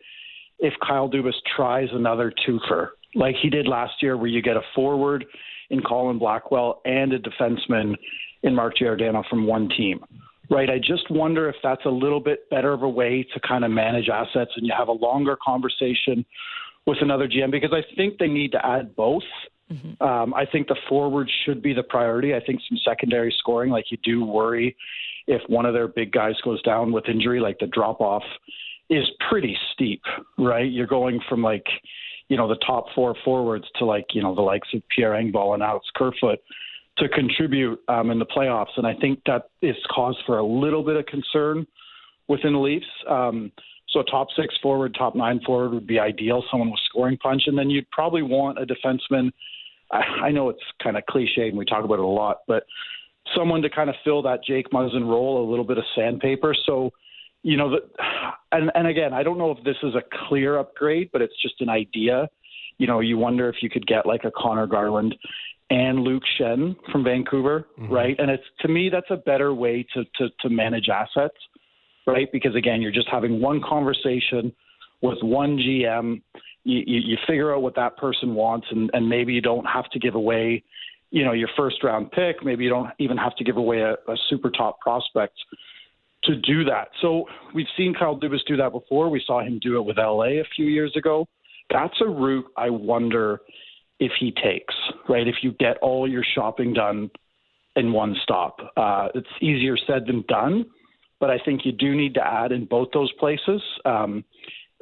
if 0.58 0.72
Kyle 0.82 1.10
Dubas 1.10 1.34
tries 1.54 1.88
another 1.92 2.32
twofer 2.48 2.92
like 3.14 3.34
he 3.42 3.50
did 3.50 3.68
last 3.68 3.92
year, 4.00 4.16
where 4.16 4.28
you 4.28 4.40
get 4.40 4.56
a 4.56 4.62
forward 4.74 5.26
in 5.68 5.82
Colin 5.82 6.18
Blackwell 6.18 6.80
and 6.86 7.12
a 7.12 7.18
defenseman 7.18 7.94
in 8.42 8.54
Mark 8.54 8.78
Giordano 8.78 9.22
from 9.28 9.46
one 9.46 9.68
team. 9.68 10.00
Right. 10.48 10.70
I 10.70 10.78
just 10.78 11.10
wonder 11.10 11.46
if 11.46 11.56
that's 11.62 11.84
a 11.84 11.90
little 11.90 12.20
bit 12.20 12.48
better 12.48 12.72
of 12.72 12.84
a 12.84 12.88
way 12.88 13.26
to 13.34 13.40
kind 13.46 13.66
of 13.66 13.70
manage 13.70 14.08
assets 14.08 14.52
and 14.56 14.66
you 14.66 14.72
have 14.74 14.88
a 14.88 14.92
longer 14.92 15.36
conversation 15.44 16.24
with 16.86 16.98
another 17.02 17.28
GM 17.28 17.50
because 17.50 17.72
I 17.74 17.82
think 17.96 18.18
they 18.18 18.28
need 18.28 18.52
to 18.52 18.66
add 18.66 18.96
both. 18.96 19.22
Mm-hmm. 19.72 20.02
Um, 20.02 20.34
I 20.34 20.44
think 20.44 20.68
the 20.68 20.76
forward 20.88 21.30
should 21.44 21.62
be 21.62 21.72
the 21.72 21.82
priority. 21.82 22.34
I 22.34 22.40
think 22.40 22.60
some 22.68 22.78
secondary 22.84 23.34
scoring, 23.38 23.70
like 23.70 23.86
you 23.90 23.98
do 24.04 24.24
worry 24.24 24.76
if 25.26 25.40
one 25.48 25.66
of 25.66 25.74
their 25.74 25.88
big 25.88 26.12
guys 26.12 26.34
goes 26.44 26.60
down 26.62 26.92
with 26.92 27.08
injury, 27.08 27.40
like 27.40 27.58
the 27.58 27.66
drop 27.66 28.00
off 28.00 28.24
is 28.90 29.04
pretty 29.30 29.56
steep, 29.72 30.02
right? 30.38 30.70
You're 30.70 30.86
going 30.86 31.20
from 31.28 31.42
like, 31.42 31.64
you 32.28 32.36
know, 32.36 32.48
the 32.48 32.58
top 32.66 32.86
four 32.94 33.14
forwards 33.24 33.64
to 33.76 33.84
like, 33.84 34.06
you 34.12 34.22
know, 34.22 34.34
the 34.34 34.42
likes 34.42 34.68
of 34.74 34.82
Pierre 34.94 35.12
Engvall 35.12 35.54
and 35.54 35.62
Alex 35.62 35.86
Kerfoot 35.94 36.40
to 36.98 37.08
contribute 37.08 37.80
um, 37.88 38.10
in 38.10 38.18
the 38.18 38.26
playoffs. 38.26 38.76
And 38.76 38.86
I 38.86 38.94
think 38.94 39.20
that 39.26 39.50
is 39.62 39.76
cause 39.90 40.16
for 40.26 40.38
a 40.38 40.44
little 40.44 40.82
bit 40.82 40.96
of 40.96 41.06
concern 41.06 41.66
within 42.28 42.52
the 42.52 42.58
Leafs. 42.58 42.86
Um, 43.08 43.52
so 43.88 44.00
a 44.00 44.04
top 44.04 44.28
six 44.36 44.54
forward, 44.62 44.94
top 44.98 45.14
nine 45.14 45.40
forward 45.44 45.72
would 45.72 45.86
be 45.86 45.98
ideal, 45.98 46.42
someone 46.50 46.70
with 46.70 46.80
scoring 46.88 47.18
punch. 47.18 47.42
And 47.46 47.56
then 47.56 47.70
you'd 47.70 47.90
probably 47.90 48.22
want 48.22 48.58
a 48.58 48.66
defenseman. 48.66 49.30
I, 49.92 50.26
I 50.26 50.30
know 50.30 50.48
it's 50.48 50.62
kind 50.82 50.96
of 50.96 51.04
cliche 51.06 51.48
and 51.48 51.56
we 51.56 51.64
talk 51.64 51.84
about 51.84 51.94
it 51.94 52.00
a 52.00 52.06
lot, 52.06 52.38
but 52.46 52.64
someone 53.36 53.62
to 53.62 53.70
kind 53.70 53.90
of 53.90 53.96
fill 54.04 54.22
that 54.22 54.44
Jake 54.44 54.70
Muzzin 54.70 55.06
role, 55.06 55.46
a 55.46 55.48
little 55.48 55.64
bit 55.64 55.78
of 55.78 55.84
sandpaper. 55.94 56.54
So, 56.66 56.90
you 57.42 57.56
know, 57.56 57.70
the, 57.70 57.78
and, 58.52 58.70
and 58.74 58.86
again, 58.86 59.12
I 59.12 59.22
don't 59.22 59.38
know 59.38 59.50
if 59.50 59.62
this 59.64 59.76
is 59.82 59.94
a 59.94 60.02
clear 60.28 60.58
upgrade, 60.58 61.10
but 61.12 61.22
it's 61.22 61.40
just 61.40 61.60
an 61.60 61.68
idea. 61.68 62.28
You 62.78 62.86
know, 62.86 63.00
you 63.00 63.18
wonder 63.18 63.48
if 63.48 63.56
you 63.62 63.70
could 63.70 63.86
get 63.86 64.06
like 64.06 64.24
a 64.24 64.30
Conor 64.30 64.66
Garland 64.66 65.14
and 65.70 66.00
Luke 66.00 66.22
Schenn 66.38 66.76
from 66.90 67.02
Vancouver, 67.02 67.66
mm-hmm. 67.78 67.92
right? 67.92 68.16
And 68.18 68.30
it's 68.30 68.44
to 68.60 68.68
me 68.68 68.90
that's 68.90 69.10
a 69.10 69.16
better 69.16 69.54
way 69.54 69.86
to, 69.94 70.04
to 70.16 70.28
to 70.40 70.50
manage 70.50 70.88
assets, 70.88 71.36
right? 72.06 72.30
Because 72.30 72.54
again, 72.54 72.82
you're 72.82 72.92
just 72.92 73.08
having 73.10 73.40
one 73.40 73.62
conversation 73.62 74.52
with 75.00 75.18
one 75.22 75.56
GM. 75.56 76.22
You, 76.64 76.82
you, 76.86 77.16
figure 77.26 77.54
out 77.54 77.62
what 77.62 77.74
that 77.74 77.96
person 77.96 78.34
wants, 78.34 78.68
and, 78.70 78.90
and 78.92 79.08
maybe 79.08 79.32
you 79.32 79.40
don't 79.40 79.64
have 79.64 79.90
to 79.90 79.98
give 79.98 80.14
away, 80.14 80.62
you 81.10 81.24
know, 81.24 81.32
your 81.32 81.48
first 81.56 81.82
round 81.82 82.12
pick. 82.12 82.44
Maybe 82.44 82.62
you 82.64 82.70
don't 82.70 82.90
even 82.98 83.16
have 83.16 83.34
to 83.36 83.44
give 83.44 83.56
away 83.56 83.80
a, 83.80 83.94
a 83.94 84.16
super 84.28 84.48
top 84.48 84.78
prospect 84.80 85.34
to 86.24 86.36
do 86.36 86.64
that. 86.64 86.88
So 87.00 87.26
we've 87.52 87.66
seen 87.76 87.94
Kyle 87.94 88.16
Dubas 88.16 88.44
do 88.46 88.56
that 88.58 88.70
before. 88.70 89.10
We 89.10 89.22
saw 89.26 89.40
him 89.40 89.58
do 89.60 89.76
it 89.76 89.84
with 89.84 89.98
LA 89.98 90.40
a 90.40 90.44
few 90.54 90.66
years 90.66 90.94
ago. 90.96 91.26
That's 91.70 92.00
a 92.00 92.06
route 92.06 92.46
I 92.56 92.70
wonder 92.70 93.40
if 93.98 94.12
he 94.20 94.32
takes, 94.32 94.74
right? 95.08 95.26
If 95.26 95.36
you 95.42 95.52
get 95.58 95.78
all 95.78 96.08
your 96.08 96.24
shopping 96.34 96.74
done 96.74 97.10
in 97.76 97.92
one 97.92 98.16
stop. 98.22 98.58
Uh, 98.76 99.08
it's 99.14 99.28
easier 99.40 99.76
said 99.86 100.06
than 100.06 100.24
done, 100.28 100.66
but 101.20 101.30
I 101.30 101.38
think 101.44 101.64
you 101.64 101.72
do 101.72 101.94
need 101.94 102.14
to 102.14 102.26
add 102.26 102.52
in 102.52 102.66
both 102.66 102.88
those 102.92 103.12
places. 103.12 103.62
Um, 103.84 104.24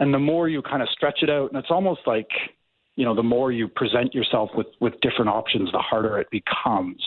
and 0.01 0.13
the 0.13 0.19
more 0.19 0.49
you 0.49 0.63
kind 0.63 0.83
of 0.83 0.89
stretch 0.89 1.23
it 1.23 1.31
out, 1.31 1.53
and 1.53 1.59
it's 1.59 1.71
almost 1.71 2.01
like, 2.07 2.31
you 2.97 3.05
know, 3.05 3.15
the 3.15 3.23
more 3.23 3.53
you 3.53 3.69
present 3.69 4.15
yourself 4.15 4.51
with, 4.55 4.67
with 4.81 4.95
different 5.01 5.29
options, 5.31 5.71
the 5.71 5.79
harder 5.79 6.19
it 6.19 6.29
becomes, 6.31 7.03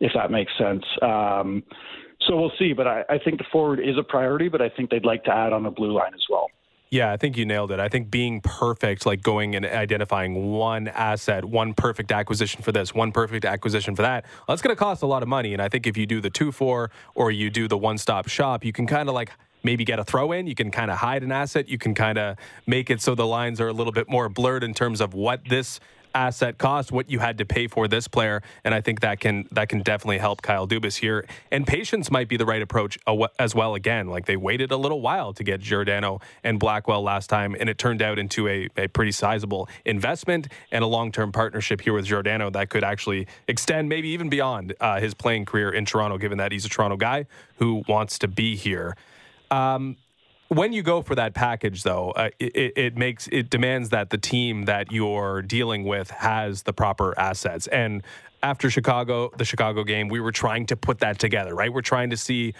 if 0.00 0.12
that 0.14 0.30
makes 0.30 0.52
sense. 0.58 0.84
Um, 1.00 1.62
so 2.26 2.36
we'll 2.36 2.52
see, 2.58 2.72
but 2.72 2.86
I, 2.86 3.04
I 3.08 3.18
think 3.18 3.38
the 3.38 3.44
forward 3.50 3.80
is 3.80 3.96
a 3.96 4.02
priority, 4.02 4.48
but 4.48 4.60
I 4.60 4.68
think 4.68 4.90
they'd 4.90 5.04
like 5.04 5.24
to 5.24 5.32
add 5.32 5.52
on 5.52 5.62
the 5.62 5.70
blue 5.70 5.92
line 5.92 6.12
as 6.14 6.24
well. 6.28 6.48
Yeah, 6.90 7.12
I 7.12 7.18
think 7.18 7.36
you 7.36 7.44
nailed 7.44 7.70
it. 7.70 7.80
I 7.80 7.88
think 7.88 8.10
being 8.10 8.40
perfect, 8.40 9.04
like 9.04 9.20
going 9.20 9.54
and 9.54 9.66
identifying 9.66 10.52
one 10.52 10.88
asset, 10.88 11.44
one 11.44 11.74
perfect 11.74 12.10
acquisition 12.10 12.62
for 12.62 12.72
this, 12.72 12.94
one 12.94 13.12
perfect 13.12 13.44
acquisition 13.44 13.94
for 13.94 14.02
that, 14.02 14.24
well, 14.24 14.44
that's 14.48 14.62
going 14.62 14.74
to 14.74 14.78
cost 14.78 15.02
a 15.02 15.06
lot 15.06 15.22
of 15.22 15.28
money. 15.28 15.52
And 15.52 15.60
I 15.60 15.68
think 15.68 15.86
if 15.86 15.98
you 15.98 16.06
do 16.06 16.22
the 16.22 16.30
two 16.30 16.50
four 16.50 16.90
or 17.14 17.30
you 17.30 17.50
do 17.50 17.68
the 17.68 17.76
one 17.76 17.98
stop 17.98 18.26
shop, 18.28 18.64
you 18.64 18.72
can 18.72 18.86
kind 18.86 19.08
of 19.08 19.14
like 19.14 19.30
maybe 19.68 19.84
get 19.84 19.98
a 19.98 20.04
throw 20.04 20.32
in. 20.32 20.46
You 20.46 20.54
can 20.54 20.70
kind 20.70 20.90
of 20.90 20.96
hide 20.96 21.22
an 21.22 21.30
asset. 21.30 21.68
You 21.68 21.76
can 21.76 21.94
kind 21.94 22.16
of 22.16 22.38
make 22.66 22.88
it 22.88 23.02
so 23.02 23.14
the 23.14 23.26
lines 23.26 23.60
are 23.60 23.68
a 23.68 23.72
little 23.74 23.92
bit 23.92 24.08
more 24.08 24.30
blurred 24.30 24.64
in 24.64 24.72
terms 24.72 25.02
of 25.02 25.12
what 25.12 25.44
this 25.46 25.78
asset 26.14 26.56
cost, 26.56 26.90
what 26.90 27.10
you 27.10 27.18
had 27.18 27.36
to 27.36 27.44
pay 27.44 27.66
for 27.66 27.86
this 27.86 28.08
player, 28.08 28.42
and 28.64 28.74
I 28.74 28.80
think 28.80 29.00
that 29.00 29.20
can 29.20 29.46
that 29.52 29.68
can 29.68 29.82
definitely 29.82 30.16
help 30.16 30.40
Kyle 30.40 30.66
Dubas 30.66 30.96
here. 30.96 31.26
And 31.52 31.66
patience 31.66 32.10
might 32.10 32.28
be 32.28 32.38
the 32.38 32.46
right 32.46 32.62
approach 32.62 32.98
as 33.38 33.54
well. 33.54 33.74
Again, 33.74 34.08
like 34.08 34.24
they 34.24 34.38
waited 34.38 34.70
a 34.72 34.78
little 34.78 35.02
while 35.02 35.34
to 35.34 35.44
get 35.44 35.60
Giordano 35.60 36.20
and 36.42 36.58
Blackwell 36.58 37.02
last 37.02 37.28
time, 37.28 37.54
and 37.60 37.68
it 37.68 37.76
turned 37.76 38.00
out 38.00 38.18
into 38.18 38.48
a, 38.48 38.70
a 38.78 38.88
pretty 38.88 39.12
sizable 39.12 39.68
investment 39.84 40.48
and 40.72 40.82
a 40.82 40.86
long 40.86 41.12
term 41.12 41.30
partnership 41.30 41.82
here 41.82 41.92
with 41.92 42.06
Giordano 42.06 42.48
that 42.50 42.70
could 42.70 42.84
actually 42.84 43.26
extend 43.46 43.90
maybe 43.90 44.08
even 44.08 44.30
beyond 44.30 44.74
uh, 44.80 44.98
his 44.98 45.12
playing 45.12 45.44
career 45.44 45.70
in 45.70 45.84
Toronto, 45.84 46.16
given 46.16 46.38
that 46.38 46.52
he's 46.52 46.64
a 46.64 46.70
Toronto 46.70 46.96
guy 46.96 47.26
who 47.56 47.82
wants 47.86 48.18
to 48.20 48.28
be 48.28 48.56
here. 48.56 48.96
Um, 49.50 49.96
when 50.48 50.72
you 50.72 50.82
go 50.82 51.02
for 51.02 51.14
that 51.14 51.34
package, 51.34 51.82
though, 51.82 52.10
uh, 52.12 52.30
it, 52.38 52.72
it, 52.76 52.96
makes 52.96 53.28
it 53.30 53.50
demands 53.50 53.90
that 53.90 54.10
the 54.10 54.16
team 54.16 54.64
that 54.64 54.90
you're 54.90 55.42
dealing 55.42 55.84
with 55.84 56.10
has 56.10 56.62
the 56.62 56.72
proper 56.72 57.18
assets. 57.18 57.66
And 57.66 58.02
after 58.42 58.70
Chicago, 58.70 59.30
the 59.36 59.44
Chicago 59.44 59.84
game, 59.84 60.08
we 60.08 60.20
were 60.20 60.32
trying 60.32 60.64
to 60.66 60.76
put 60.76 61.00
that 61.00 61.18
together, 61.18 61.54
right? 61.54 61.72
We're 61.72 61.82
trying 61.82 62.10
to 62.10 62.16
see 62.16 62.54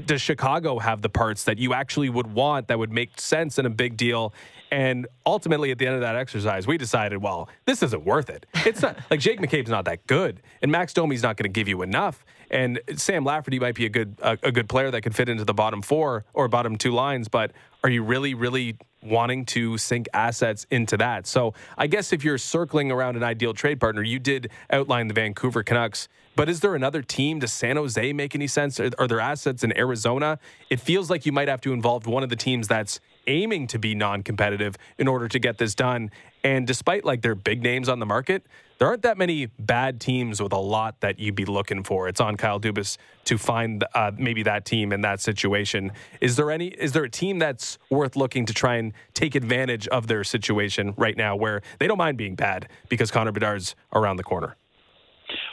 does 0.00 0.22
Chicago 0.22 0.78
have 0.78 1.02
the 1.02 1.08
parts 1.08 1.44
that 1.44 1.58
you 1.58 1.74
actually 1.74 2.08
would 2.08 2.32
want 2.32 2.68
that 2.68 2.78
would 2.78 2.92
make 2.92 3.20
sense 3.20 3.58
in 3.58 3.66
a 3.66 3.70
big 3.70 3.96
deal? 3.96 4.34
And 4.70 5.06
ultimately, 5.24 5.70
at 5.70 5.78
the 5.78 5.86
end 5.86 5.94
of 5.94 6.00
that 6.00 6.16
exercise, 6.16 6.66
we 6.66 6.78
decided, 6.78 7.22
well, 7.22 7.48
this 7.64 7.82
isn't 7.82 8.04
worth 8.04 8.30
it. 8.30 8.46
It's 8.66 8.82
not 8.82 8.98
like 9.10 9.20
Jake 9.20 9.40
McCabe's 9.40 9.70
not 9.70 9.84
that 9.84 10.06
good, 10.06 10.42
and 10.62 10.72
Max 10.72 10.92
Domi's 10.92 11.22
not 11.22 11.36
going 11.36 11.44
to 11.44 11.52
give 11.52 11.68
you 11.68 11.82
enough. 11.82 12.24
And 12.54 12.80
Sam 12.94 13.24
Lafferty 13.24 13.58
might 13.58 13.74
be 13.74 13.84
a 13.84 13.88
good 13.88 14.16
a, 14.22 14.38
a 14.44 14.52
good 14.52 14.68
player 14.68 14.90
that 14.92 15.02
could 15.02 15.14
fit 15.14 15.28
into 15.28 15.44
the 15.44 15.52
bottom 15.52 15.82
four 15.82 16.24
or 16.32 16.46
bottom 16.46 16.76
two 16.76 16.92
lines, 16.92 17.28
but 17.28 17.50
are 17.82 17.90
you 17.90 18.04
really, 18.04 18.32
really 18.32 18.76
wanting 19.02 19.44
to 19.44 19.76
sink 19.76 20.06
assets 20.14 20.64
into 20.70 20.96
that? 20.96 21.26
So 21.26 21.52
I 21.76 21.88
guess 21.88 22.12
if 22.12 22.22
you're 22.22 22.38
circling 22.38 22.92
around 22.92 23.16
an 23.16 23.24
ideal 23.24 23.54
trade 23.54 23.80
partner, 23.80 24.02
you 24.02 24.20
did 24.20 24.50
outline 24.70 25.08
the 25.08 25.14
Vancouver 25.14 25.64
Canucks. 25.64 26.08
But 26.36 26.48
is 26.48 26.60
there 26.60 26.74
another 26.76 27.02
team? 27.02 27.40
Does 27.40 27.52
San 27.52 27.76
Jose 27.76 28.12
make 28.12 28.34
any 28.36 28.46
sense? 28.46 28.78
Are, 28.78 28.90
are 28.98 29.08
there 29.08 29.20
assets 29.20 29.64
in 29.64 29.76
Arizona? 29.76 30.38
It 30.70 30.80
feels 30.80 31.10
like 31.10 31.26
you 31.26 31.32
might 31.32 31.48
have 31.48 31.60
to 31.62 31.72
involve 31.72 32.06
one 32.06 32.22
of 32.22 32.28
the 32.28 32.36
teams 32.36 32.68
that's 32.68 33.00
aiming 33.26 33.66
to 33.68 33.78
be 33.78 33.94
non-competitive 33.94 34.76
in 34.98 35.08
order 35.08 35.28
to 35.28 35.38
get 35.38 35.58
this 35.58 35.74
done. 35.74 36.10
And 36.44 36.66
despite 36.66 37.04
like 37.04 37.22
their 37.22 37.34
big 37.34 37.62
names 37.62 37.88
on 37.88 37.98
the 37.98 38.06
market, 38.06 38.46
there 38.78 38.86
aren't 38.86 39.02
that 39.02 39.16
many 39.16 39.46
bad 39.58 39.98
teams 39.98 40.42
with 40.42 40.52
a 40.52 40.58
lot 40.58 41.00
that 41.00 41.18
you'd 41.18 41.34
be 41.34 41.46
looking 41.46 41.82
for. 41.82 42.06
It's 42.06 42.20
on 42.20 42.36
Kyle 42.36 42.60
Dubas 42.60 42.98
to 43.24 43.38
find 43.38 43.82
uh, 43.94 44.10
maybe 44.18 44.42
that 44.42 44.66
team 44.66 44.92
in 44.92 45.00
that 45.00 45.20
situation. 45.20 45.90
Is 46.20 46.36
there 46.36 46.50
any? 46.50 46.68
Is 46.68 46.92
there 46.92 47.04
a 47.04 47.10
team 47.10 47.38
that's 47.38 47.78
worth 47.88 48.14
looking 48.14 48.44
to 48.44 48.52
try 48.52 48.76
and 48.76 48.92
take 49.14 49.34
advantage 49.34 49.88
of 49.88 50.06
their 50.06 50.22
situation 50.22 50.92
right 50.98 51.16
now, 51.16 51.34
where 51.34 51.62
they 51.78 51.86
don't 51.86 51.98
mind 51.98 52.18
being 52.18 52.34
bad 52.34 52.68
because 52.90 53.10
Connor 53.10 53.32
Bedard's 53.32 53.74
around 53.94 54.16
the 54.16 54.24
corner? 54.24 54.56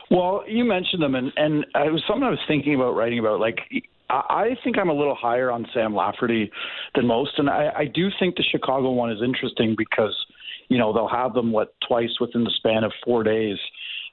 Well, 0.10 0.44
you 0.46 0.66
mentioned 0.66 1.02
them, 1.02 1.16
and 1.16 1.32
and 1.38 1.66
it 1.74 1.92
was 1.92 2.04
something 2.06 2.24
I 2.24 2.32
was 2.32 2.40
thinking 2.50 2.76
about 2.76 2.96
writing 2.96 3.20
about. 3.20 3.40
Like 3.40 3.60
I 4.10 4.58
think 4.64 4.78
I'm 4.78 4.90
a 4.90 4.94
little 4.94 5.16
higher 5.16 5.52
on 5.52 5.66
Sam 5.74 5.96
Lafferty 5.96 6.52
than 6.96 7.08
most, 7.08 7.38
and 7.38 7.50
I, 7.50 7.72
I 7.78 7.86
do 7.86 8.10
think 8.20 8.36
the 8.36 8.44
Chicago 8.44 8.92
one 8.92 9.12
is 9.12 9.22
interesting 9.24 9.76
because 9.78 10.14
you 10.70 10.78
know 10.78 10.94
they'll 10.94 11.08
have 11.08 11.34
them 11.34 11.52
what 11.52 11.74
twice 11.88 12.12
within 12.20 12.44
the 12.44 12.52
span 12.58 12.84
of 12.84 12.92
four 13.04 13.24
days. 13.24 13.58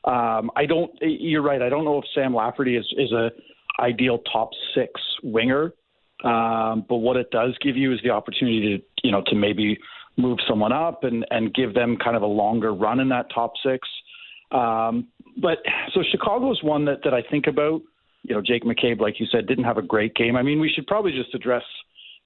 Um, 0.04 0.50
I 0.56 0.66
don't. 0.66 0.90
You're 1.00 1.42
right. 1.42 1.62
I 1.62 1.68
don't 1.68 1.84
know 1.84 1.98
if 1.98 2.04
Sam 2.14 2.34
Lafferty 2.34 2.76
is 2.76 2.86
is 2.96 3.12
a 3.12 3.30
ideal 3.80 4.18
top 4.32 4.50
six 4.74 4.92
winger, 5.22 5.72
um, 6.24 6.84
but 6.88 6.96
what 6.96 7.16
it 7.16 7.30
does 7.30 7.56
give 7.60 7.76
you 7.76 7.92
is 7.92 8.00
the 8.02 8.10
opportunity 8.10 8.78
to 8.78 8.84
you 9.02 9.12
know 9.12 9.22
to 9.26 9.34
maybe 9.34 9.78
move 10.16 10.38
someone 10.48 10.72
up 10.72 11.04
and 11.04 11.24
and 11.30 11.54
give 11.54 11.74
them 11.74 11.96
kind 12.02 12.16
of 12.16 12.22
a 12.22 12.26
longer 12.26 12.74
run 12.74 13.00
in 13.00 13.08
that 13.08 13.26
top 13.34 13.52
six. 13.64 13.86
Um, 14.50 15.08
but 15.40 15.58
so 15.94 16.02
Chicago 16.10 16.50
is 16.52 16.62
one 16.62 16.84
that 16.86 17.00
that 17.04 17.14
I 17.14 17.22
think 17.22 17.46
about 17.46 17.82
you 18.28 18.34
know, 18.34 18.42
Jake 18.42 18.64
McCabe, 18.64 19.00
like 19.00 19.20
you 19.20 19.26
said, 19.30 19.46
didn't 19.46 19.64
have 19.64 19.78
a 19.78 19.82
great 19.82 20.14
game. 20.14 20.36
I 20.36 20.42
mean, 20.42 20.60
we 20.60 20.68
should 20.68 20.86
probably 20.86 21.12
just 21.12 21.34
address 21.34 21.62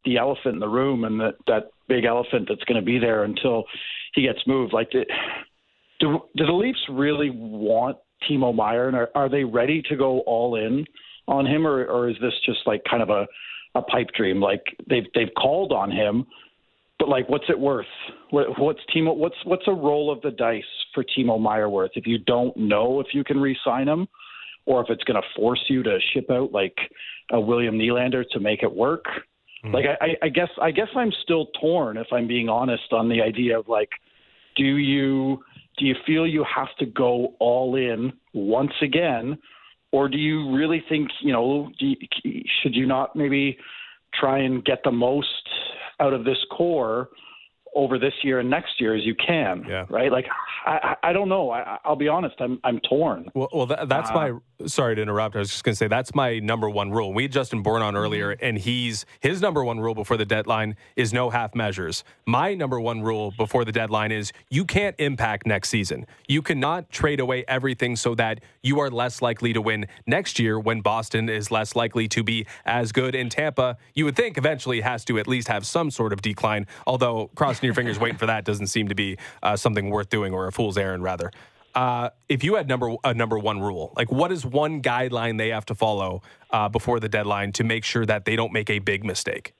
the 0.04 0.16
elephant 0.16 0.54
in 0.54 0.61
the 0.61 0.68
room 0.68 1.04
and 1.04 1.20
that 1.20 1.35
that 1.46 1.70
big 1.88 2.04
elephant 2.04 2.46
that's 2.48 2.64
going 2.64 2.80
to 2.80 2.85
be 2.85 2.98
there 2.98 3.22
until 3.22 3.64
he 4.14 4.22
gets 4.22 4.40
moved. 4.46 4.72
Like, 4.72 4.90
do, 4.90 5.05
do, 6.01 6.20
the 6.35 6.53
Leafs 6.53 6.81
really 6.90 7.31
want 7.31 7.96
Timo 8.29 8.55
Meier, 8.55 8.88
and 8.88 8.96
are, 8.96 9.11
are 9.14 9.29
they 9.29 9.44
ready 9.44 9.83
to 9.88 9.96
go 9.96 10.20
all 10.20 10.57
in 10.57 10.85
on 11.29 11.46
him, 11.46 11.66
or, 11.66 11.85
or 11.87 12.09
is 12.09 12.16
this 12.20 12.33
just 12.44 12.61
like 12.66 12.83
kind 12.88 13.03
of 13.03 13.11
a 13.11 13.27
a 13.75 13.83
pipe 13.83 14.09
dream? 14.16 14.40
Like 14.40 14.62
they've 14.88 15.07
they've 15.14 15.33
called 15.37 15.72
on 15.72 15.90
him, 15.90 16.27
but 16.98 17.09
like, 17.09 17.29
what's 17.29 17.46
it 17.48 17.59
worth? 17.59 17.87
What, 18.31 18.59
what's 18.59 18.81
Timo? 18.94 19.16
What's 19.16 19.37
what's 19.44 19.66
a 19.66 19.72
roll 19.72 20.12
of 20.12 20.20
the 20.22 20.31
dice 20.31 20.62
for 20.94 21.05
Timo 21.05 21.40
Meier 21.40 21.68
worth 21.68 21.92
if 21.94 22.07
you 22.07 22.18
don't 22.18 22.57
know 22.57 23.01
if 23.01 23.09
you 23.12 23.25
can 23.25 23.40
re-sign 23.40 23.88
him? 23.88 24.09
or 24.66 24.83
if 24.83 24.90
it's 24.90 25.05
going 25.05 25.20
to 25.20 25.29
force 25.40 25.62
you 25.68 25.83
to 25.83 25.98
ship 26.12 26.31
out 26.31 26.53
like 26.53 26.77
a 27.31 27.40
William 27.40 27.79
Nylander 27.79 28.25
to 28.31 28.40
make 28.40 28.62
it 28.62 28.72
work. 28.72 29.05
Mm. 29.64 29.75
Like 29.75 29.85
I, 30.01 30.16
I 30.22 30.29
guess 30.29 30.48
I 30.61 30.70
guess 30.70 30.88
I'm 30.96 31.12
still 31.22 31.46
torn 31.61 31.96
if 31.96 32.09
I'm 32.12 32.27
being 32.27 32.48
honest 32.48 32.92
on 32.92 33.09
the 33.09 33.22
idea 33.22 33.59
of 33.59 33.68
like, 33.68 33.90
do 34.57 34.64
you 34.64 35.42
do 35.79 35.87
you 35.87 35.94
feel 36.07 36.27
you 36.27 36.44
have 36.55 36.75
to 36.79 36.87
go 36.87 37.35
all 37.38 37.77
in 37.77 38.12
once 38.35 38.72
again, 38.83 39.38
or 39.92 40.09
do 40.09 40.18
you 40.18 40.55
really 40.55 40.83
think 40.88 41.11
you 41.20 41.33
know 41.33 41.70
you, 41.79 41.96
should 42.62 42.75
you 42.75 42.87
not 42.87 43.14
maybe 43.14 43.59
try 44.14 44.38
and 44.38 44.64
get 44.64 44.81
the 44.85 44.92
most 44.92 45.48
out 46.01 46.12
of 46.12 46.25
this 46.25 46.38
core 46.51 47.09
over 47.75 47.98
this 47.98 48.12
year 48.22 48.38
and 48.40 48.51
next 48.51 48.81
year 48.81 48.94
as 48.94 49.05
you 49.05 49.14
can. 49.14 49.64
Yeah. 49.66 49.87
Right. 49.88 50.12
Like 50.12 50.27
I, 50.66 50.94
I 51.03 51.12
don't 51.12 51.29
know. 51.29 51.51
I, 51.51 51.79
will 51.87 51.96
be 51.96 52.09
honest. 52.09 52.35
I'm 52.38 52.61
I'm 52.64 52.81
torn. 52.81 53.31
Well, 53.35 53.48
well 53.53 53.66
that, 53.66 53.88
that's 53.88 54.11
uh, 54.11 54.14
my 54.14 54.33
sorry 54.66 54.96
to 54.96 55.03
interrupt. 55.03 55.37
I 55.37 55.40
was 55.40 55.51
just 55.51 55.64
going 55.64 55.72
to 55.72 55.77
say 55.77 55.88
that's 55.88 56.14
my 56.14 56.38
number 56.38 56.68
one 56.68 56.90
rule. 56.90 57.12
We 57.12 57.25
had 57.25 57.33
Justin 57.33 57.62
Bourne 57.62 57.83
on 57.83 57.96
earlier, 57.96 58.35
Mm-hmm. 58.35 58.44
and 58.44 58.59
he's 58.59 59.05
his 59.20 59.40
number 59.40 59.64
one 59.64 59.81
rule 59.81 59.94
before 59.94 60.16
the 60.16 60.25
deadline 60.25 60.77
is 60.96 61.12
no 61.12 61.31
half 61.31 61.55
measures. 61.55 62.05
My 62.27 62.55
number 62.55 62.81
one 62.81 63.03
rule 63.03 63.33
before 63.37 63.64
the 63.64 63.72
deadline 63.72 64.12
is 64.12 64.33
you 64.51 64.64
can't 64.64 64.94
impact 64.98 65.46
next 65.46 65.70
season. 65.70 66.07
You 66.29 66.42
cannot 66.42 66.90
trade 66.90 67.20
away 67.20 67.44
everything 67.48 67.96
so 67.96 68.14
that 68.16 68.40
you 68.62 68.79
are 68.81 68.90
less 68.90 69.20
likely 69.22 69.53
to 69.53 69.61
win 69.61 69.87
next 70.07 70.38
year 70.38 70.59
when 70.59 70.81
Boston 70.81 71.29
is 71.29 71.51
less 71.51 71.75
likely 71.75 72.07
to 72.09 72.22
be 72.22 72.46
as 72.64 72.92
good. 72.92 73.14
In 73.14 73.29
Tampa, 73.29 73.77
you 73.94 74.05
would 74.05 74.16
think 74.16 74.38
eventually 74.38 74.81
has 74.83 75.05
to 75.07 75.18
at 75.18 75.27
least 75.27 75.48
have 75.48 75.66
some 75.66 75.90
sort 75.90 76.12
of 76.12 76.22
decline. 76.22 76.66
Although 76.87 77.31
crossing 77.35 77.66
your 77.66 77.75
fingers 77.75 77.98
waiting 77.98 78.18
for 78.18 78.27
that 78.27 78.44
doesn't 78.44 78.68
seem 78.68 78.88
to 78.88 78.94
be 78.94 79.16
uh, 79.42 79.57
something 79.57 79.90
worth 79.90 80.09
doing, 80.11 80.33
or 80.33 80.46
a 80.46 80.53
fool's 80.53 80.79
errand 80.79 81.03
rather. 81.03 81.31
Uh, 81.74 82.11
if 82.28 82.44
you 82.44 82.54
had 82.54 82.68
number 82.68 82.94
a 83.04 83.14
number 83.14 83.38
one 83.38 83.61
rule, 83.61 83.92
like 83.96 84.12
what 84.12 84.30
is 84.30 84.44
one 84.44 84.82
guideline 84.82 85.38
they 85.38 85.48
have 85.48 85.64
to 85.66 85.74
follow 85.74 86.22
uh, 86.50 86.68
before 86.68 87.00
the 87.00 87.08
deadline 87.08 87.52
to 87.52 87.64
make 87.64 87.85
sure 87.85 88.04
that 88.04 88.24
they 88.24 88.37
don't 88.37 88.52
make 88.52 88.68
a 88.68 88.78
big 88.78 89.04
mistake? 89.04 89.54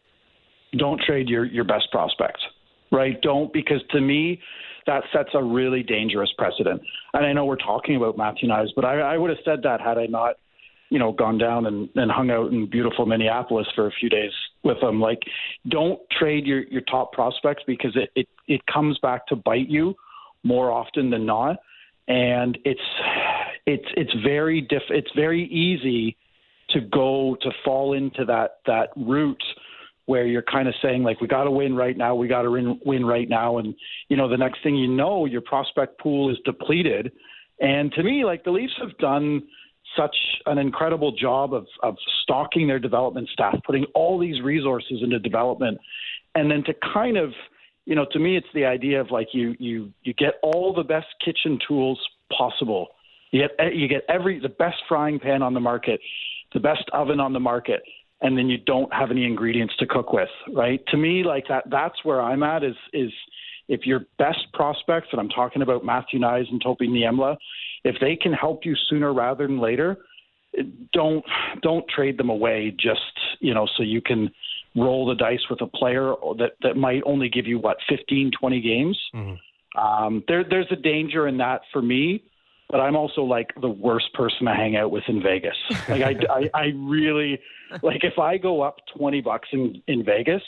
Don't 0.77 1.01
trade 1.01 1.29
your 1.29 1.45
your 1.45 1.65
best 1.65 1.91
prospect, 1.91 2.39
right? 2.91 3.21
Don't 3.23 3.53
because 3.53 3.81
to 3.91 4.01
me 4.01 4.41
that 4.87 5.05
sets 5.13 5.31
a 5.35 5.43
really 5.43 5.83
dangerous 5.83 6.31
precedent. 6.37 6.83
And 7.15 7.25
I 7.25 7.33
know 7.33 7.45
we're 7.45 7.57
talking 7.57 7.97
about 7.97 8.19
Matthew 8.19 8.49
Knies, 8.49 8.69
but 8.75 8.85
I, 8.85 8.99
I 9.01 9.17
would 9.17 9.31
have 9.31 9.39
said 9.45 9.61
that 9.63 9.81
had 9.81 9.97
I 9.97 10.07
not, 10.07 10.37
you 10.91 10.99
know, 10.99 11.13
gone 11.13 11.39
down 11.39 11.67
and, 11.67 11.89
and 11.95 12.11
hung 12.11 12.31
out 12.31 12.53
in 12.53 12.69
beautiful 12.69 13.07
Minneapolis 13.07 13.67
for 13.75 13.87
a 13.87 13.93
few 13.93 14.09
days 14.09 14.33
with 14.65 14.81
them. 14.81 15.01
Like, 15.01 15.21
don't 15.69 16.01
trade 16.11 16.47
your 16.47 16.65
your 16.65 16.83
top 16.83 17.13
prospects 17.13 17.63
because 17.67 17.97
it 17.97 18.11
it, 18.17 18.29
it 18.49 18.61
comes 18.67 18.99
back 18.99 19.27
to 19.29 19.37
bite 19.37 19.69
you 19.69 19.95
more 20.43 20.71
often 20.71 21.09
than 21.09 21.25
not 21.25 21.57
and 22.09 22.59
it's 22.65 22.81
it's 23.67 23.87
it's 23.97 24.13
very 24.25 24.61
diff 24.61 24.83
it's 24.91 25.11
very 25.15 25.45
easy 25.45 26.17
to 26.71 26.81
go 26.81 27.37
to 27.43 27.51
fall 27.65 27.93
into 27.93 28.25
that 28.25 28.59
that 28.67 28.91
route 28.97 29.43
where 30.07 30.27
you're 30.27 30.43
kind 30.43 30.69
of 30.69 30.75
saying 30.83 31.03
like 31.03 31.21
we 31.21 31.27
got 31.27 31.45
to 31.45 31.51
win 31.51 31.77
right 31.77 31.97
now 31.97 32.15
we 32.15 32.27
got 32.27 32.43
to 32.43 32.51
win 32.51 32.81
win 32.85 33.05
right 33.05 33.29
now. 33.29 33.59
And 33.59 33.75
you 34.09 34.17
know 34.17 34.29
the 34.29 34.37
next 34.37 34.63
thing 34.63 34.77
you 34.77 34.89
know 34.89 35.27
your 35.27 35.41
prospect 35.43 35.99
pool 36.01 36.31
is 36.31 36.39
depleted. 36.45 37.13
And 37.61 37.93
to 37.93 38.03
me 38.03 38.25
like 38.25 38.45
the 38.45 38.51
Leafs 38.51 38.75
have 38.81 38.97
done 38.99 39.43
such 39.97 40.17
an 40.47 40.59
incredible 40.59 41.13
job 41.13 41.55
of 41.55 41.67
of 41.83 41.97
stocking 42.23 42.67
their 42.67 42.79
development 42.79 43.29
staff 43.33 43.57
putting 43.65 43.85
all 43.95 44.19
these 44.19 44.41
resources 44.43 45.01
into 45.03 45.19
development. 45.19 45.79
And 46.35 46.51
then 46.51 46.65
to 46.65 46.75
kind 46.93 47.17
of 47.17 47.33
you 47.85 47.95
know, 47.95 48.07
to 48.13 48.19
me, 48.19 48.37
it's 48.37 48.47
the 48.55 48.65
idea 48.65 49.01
of 49.01 49.11
like 49.11 49.29
you 49.33 49.55
you 49.59 49.93
you 50.03 50.15
get 50.15 50.35
all 50.43 50.73
the 50.73 50.85
best 50.85 51.09
kitchen 51.25 51.59
tools 51.67 52.01
possible. 52.37 52.89
You 53.31 53.43
get 53.43 53.51
eh, 53.59 53.71
you 53.75 53.89
get 53.89 54.05
every 54.09 54.39
the 54.39 54.49
best 54.49 54.77
frying 54.89 55.19
pan 55.19 55.43
on 55.43 55.55
the 55.55 55.61
market, 55.61 56.01
the 56.53 56.61
best 56.61 56.85
oven 56.93 57.19
on 57.19 57.33
the 57.33 57.41
market, 57.41 57.83
and 58.21 58.39
then 58.39 58.49
you 58.49 58.59
don't 58.59 58.93
have 58.93 59.11
any 59.11 59.25
ingredients 59.25 59.75
to 59.79 59.87
cook 59.87 60.13
with, 60.13 60.29
right? 60.55 60.81
To 60.89 60.97
me, 60.97 61.25
like 61.25 61.45
that 61.49 61.65
that's 61.71 62.05
where 62.05 62.23
I'm 62.23 62.43
at. 62.43 62.63
Is 62.63 62.77
is 62.93 63.11
if 63.69 63.85
your 63.85 64.07
best 64.19 64.47
prospects, 64.53 65.09
and 65.11 65.21
I'm 65.21 65.29
talking 65.29 65.63
about 65.63 65.85
Matthew 65.85 66.21
Knies 66.21 66.51
and 66.51 66.61
Topi 66.63 66.87
Niemelä, 66.87 67.37
if 67.85 67.97
they 68.01 68.15
can 68.15 68.33
help 68.33 68.65
you 68.65 68.77
sooner 68.89 69.13
rather 69.13 69.47
than 69.47 69.59
later, 69.59 69.99
eh, 70.57 70.63
don't 70.93 71.25
don't 71.63 71.85
trade 71.89 72.17
them 72.17 72.31
away 72.31 72.71
just 72.79 73.19
you 73.41 73.53
know 73.53 73.67
so 73.77 73.83
you 73.83 74.01
can 74.01 74.31
roll 74.77 75.07
the 75.07 75.15
dice 75.15 75.41
with 75.51 75.61
a 75.61 75.67
player 75.67 76.15
that 76.39 76.53
that 76.63 76.77
might 76.77 77.03
only 77.05 77.29
give 77.29 77.47
you 77.47 77.59
what 77.59 77.77
15 77.89 78.31
20 78.39 78.61
games? 78.61 78.99
Mm-hmm. 79.15 79.81
um, 79.81 80.25
there 80.29 80.45
there's 80.49 80.71
a 80.71 80.77
danger 80.77 81.27
in 81.29 81.39
that 81.39 81.63
for 81.73 81.83
me 81.83 82.25
but 82.71 82.81
I'm 82.81 82.97
also 82.97 83.21
like 83.23 83.51
the 83.61 83.69
worst 83.69 84.15
person 84.15 84.47
to 84.47 84.55
hang 84.55 84.77
out 84.77 84.91
with 84.91 85.05
in 85.07 85.23
Vegas. 85.23 85.57
Like 85.91 86.01
I, 86.03 86.15
I, 86.31 86.51
I 86.55 86.65
really 86.75 87.39
like 87.83 88.03
if 88.03 88.19
I 88.19 88.39
go 88.39 88.63
up 88.63 88.77
20 88.97 89.21
bucks 89.21 89.49
in 89.53 89.83
in 89.87 90.05
Vegas 90.05 90.43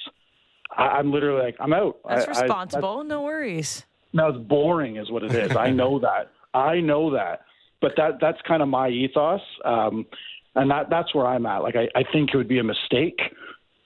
I, 0.77 0.99
am 0.99 1.13
literally 1.13 1.43
like 1.43 1.57
I'm 1.61 1.73
out. 1.73 1.99
That's 2.09 2.27
I, 2.27 2.43
responsible 2.43 2.89
I, 2.89 2.97
that's, 2.97 3.09
no 3.09 3.23
worries. 3.23 3.85
No 4.13 4.29
it's 4.29 4.39
boring 4.39 4.97
is 4.97 5.11
what 5.11 5.23
it 5.23 5.35
is. 5.35 5.57
I 5.57 5.71
know 5.71 5.99
that. 6.01 6.31
I 6.55 6.81
know 6.81 7.13
that. 7.13 7.43
But 7.81 7.93
that 7.97 8.19
that's 8.21 8.39
kind 8.47 8.63
of 8.63 8.69
my 8.69 8.89
ethos. 8.89 9.41
Um, 9.65 10.07
and 10.55 10.71
that 10.71 10.89
that's 10.91 11.15
where 11.15 11.27
I'm 11.27 11.47
at. 11.47 11.59
Like 11.59 11.77
I, 11.77 11.89
I 11.95 12.05
think 12.13 12.31
it 12.33 12.37
would 12.37 12.49
be 12.49 12.59
a 12.59 12.65
mistake 12.65 13.21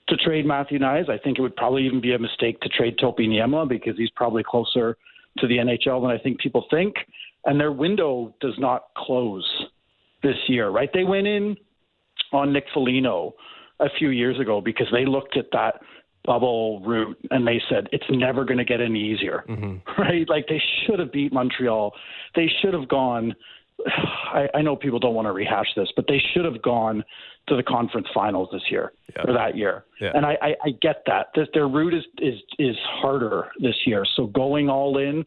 to 0.09 0.17
trade 0.17 0.45
Matthew 0.45 0.79
Knies. 0.79 1.09
I 1.09 1.17
think 1.17 1.37
it 1.37 1.41
would 1.41 1.55
probably 1.55 1.85
even 1.85 2.01
be 2.01 2.13
a 2.13 2.19
mistake 2.19 2.59
to 2.61 2.69
trade 2.69 2.97
Topi 2.99 3.27
Niemelä 3.27 3.67
because 3.67 3.97
he's 3.97 4.09
probably 4.11 4.43
closer 4.43 4.97
to 5.37 5.47
the 5.47 5.57
NHL 5.57 6.01
than 6.01 6.11
I 6.11 6.17
think 6.17 6.39
people 6.39 6.65
think. 6.69 6.95
And 7.45 7.59
their 7.59 7.71
window 7.71 8.33
does 8.41 8.55
not 8.57 8.85
close 8.97 9.47
this 10.21 10.35
year, 10.47 10.69
right? 10.69 10.89
They 10.93 11.03
went 11.03 11.27
in 11.27 11.55
on 12.33 12.51
Nick 12.51 12.65
Foligno 12.73 13.33
a 13.79 13.87
few 13.97 14.09
years 14.09 14.39
ago 14.39 14.61
because 14.61 14.87
they 14.91 15.05
looked 15.05 15.37
at 15.37 15.45
that 15.53 15.75
bubble 16.25 16.81
route 16.81 17.17
and 17.31 17.47
they 17.47 17.61
said 17.69 17.87
it's 17.91 18.05
never 18.09 18.43
going 18.43 18.57
to 18.57 18.65
get 18.65 18.81
any 18.81 18.99
easier, 18.99 19.43
mm-hmm. 19.47 19.77
right? 20.01 20.27
Like 20.27 20.47
they 20.47 20.61
should 20.85 20.99
have 20.99 21.11
beat 21.11 21.31
Montreal. 21.31 21.93
They 22.35 22.49
should 22.61 22.73
have 22.73 22.87
gone. 22.89 23.33
I, 23.87 24.47
I 24.53 24.61
know 24.61 24.75
people 24.75 24.99
don't 24.99 25.15
want 25.15 25.27
to 25.27 25.31
rehash 25.31 25.67
this, 25.75 25.89
but 25.95 26.05
they 26.07 26.21
should 26.33 26.45
have 26.45 26.61
gone 26.61 27.03
to 27.47 27.55
the 27.55 27.63
conference 27.63 28.07
finals 28.13 28.49
this 28.51 28.61
year 28.69 28.93
yeah. 29.15 29.23
or 29.27 29.33
that 29.33 29.57
year. 29.57 29.85
Yeah. 29.99 30.11
And 30.13 30.25
I, 30.25 30.37
I, 30.41 30.55
I 30.65 30.69
get 30.81 31.03
that. 31.07 31.27
This, 31.35 31.47
their 31.53 31.67
route 31.67 31.93
is, 31.93 32.03
is 32.19 32.39
is 32.57 32.75
harder 33.01 33.47
this 33.59 33.75
year. 33.85 34.05
So 34.15 34.27
going 34.27 34.69
all 34.69 34.97
in 34.97 35.25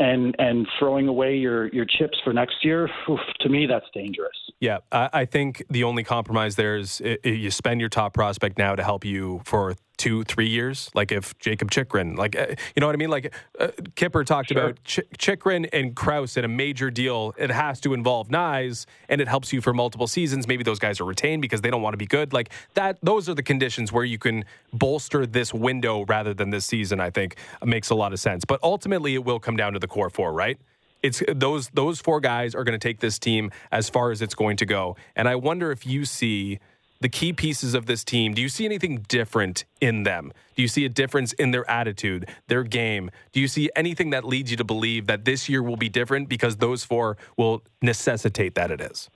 and 0.00 0.34
and 0.38 0.66
throwing 0.78 1.08
away 1.08 1.36
your 1.36 1.68
your 1.68 1.84
chips 1.84 2.18
for 2.24 2.32
next 2.32 2.64
year, 2.64 2.88
oof, 3.08 3.20
to 3.40 3.48
me 3.48 3.66
that's 3.66 3.86
dangerous. 3.94 4.36
Yeah, 4.60 4.78
I, 4.90 5.10
I 5.12 5.24
think 5.24 5.64
the 5.70 5.84
only 5.84 6.04
compromise 6.04 6.56
there 6.56 6.76
is 6.76 7.00
it, 7.00 7.20
it, 7.22 7.38
you 7.38 7.50
spend 7.50 7.80
your 7.80 7.90
top 7.90 8.14
prospect 8.14 8.58
now 8.58 8.74
to 8.74 8.82
help 8.82 9.04
you 9.04 9.42
for 9.44 9.76
two, 10.04 10.22
three 10.24 10.48
years. 10.48 10.90
Like 10.94 11.10
if 11.12 11.36
Jakob 11.38 11.70
Chychrun, 11.70 12.14
like 12.16 12.36
uh, 12.36 12.46
you 12.74 12.80
know 12.80 12.86
what 12.86 12.94
I 12.94 12.98
mean. 12.98 13.08
Like 13.10 13.34
uh, 13.58 13.68
Kipper 13.94 14.22
talked 14.24 14.50
Sure. 14.50 14.62
about 14.62 14.84
Ch- 14.84 15.08
Chychrun 15.18 15.64
and 15.72 15.96
Crouse 15.96 16.36
in 16.36 16.44
a 16.44 16.48
major 16.64 16.90
deal. 16.90 17.34
It 17.38 17.50
has 17.50 17.80
to 17.80 17.94
involve 17.94 18.28
Knies, 18.28 18.84
and 19.08 19.20
it 19.20 19.28
helps 19.28 19.52
you 19.52 19.60
for 19.60 19.72
multiple 19.72 20.06
seasons. 20.06 20.46
Maybe 20.46 20.62
those 20.62 20.78
guys 20.78 21.00
are 21.00 21.04
retained 21.06 21.40
because 21.42 21.60
they 21.62 21.70
don't 21.70 21.82
want 21.82 21.94
to 21.94 22.02
be 22.06 22.06
good. 22.06 22.32
Like 22.32 22.50
that. 22.74 22.98
Those 23.02 23.28
are 23.30 23.34
the 23.34 23.42
conditions 23.42 23.92
where 23.92 24.04
you 24.04 24.18
can 24.18 24.44
bolster 24.72 25.24
this 25.26 25.54
window 25.54 26.04
rather 26.04 26.34
than 26.34 26.50
this 26.50 26.66
season. 26.66 27.00
I 27.00 27.10
think 27.10 27.36
makes 27.64 27.90
a 27.90 27.94
lot 27.94 28.12
of 28.12 28.20
sense. 28.20 28.44
But 28.44 28.60
ultimately, 28.62 29.14
it 29.14 29.24
will 29.24 29.40
come 29.40 29.56
down 29.56 29.72
to 29.72 29.78
the 29.78 29.88
core 29.88 30.10
four, 30.10 30.32
right? 30.32 30.58
It's 31.02 31.22
those 31.28 31.68
those 31.70 32.00
four 32.00 32.20
guys 32.20 32.54
are 32.54 32.64
going 32.64 32.78
to 32.78 32.88
take 32.88 33.00
this 33.00 33.18
team 33.18 33.50
as 33.70 33.88
far 33.90 34.10
as 34.10 34.22
it's 34.22 34.34
going 34.34 34.56
to 34.58 34.66
go. 34.66 34.96
And 35.16 35.28
I 35.28 35.36
wonder 35.36 35.70
if 35.70 35.86
you 35.86 36.04
see 36.04 36.60
the 37.04 37.08
key 37.10 37.34
pieces 37.34 37.74
of 37.74 37.84
this 37.84 38.02
team. 38.02 38.32
Do 38.32 38.40
you 38.40 38.48
see 38.48 38.64
anything 38.64 39.04
different 39.08 39.66
in 39.78 40.04
them? 40.04 40.32
Do 40.56 40.62
you 40.62 40.68
see 40.68 40.86
a 40.86 40.88
difference 40.88 41.34
in 41.34 41.50
their 41.50 41.68
attitude, 41.70 42.30
their 42.48 42.62
game? 42.62 43.10
Do 43.32 43.40
you 43.40 43.46
see 43.46 43.68
anything 43.76 44.08
that 44.08 44.24
leads 44.24 44.50
you 44.50 44.56
to 44.56 44.64
believe 44.64 45.06
that 45.08 45.26
this 45.26 45.46
year 45.46 45.62
will 45.62 45.76
be 45.76 45.90
different 45.90 46.30
because 46.30 46.56
those 46.56 46.82
four 46.82 47.18
will 47.36 47.62
necessitate 47.82 48.54
that 48.54 48.70
it 48.70 48.80
is? 48.80 49.10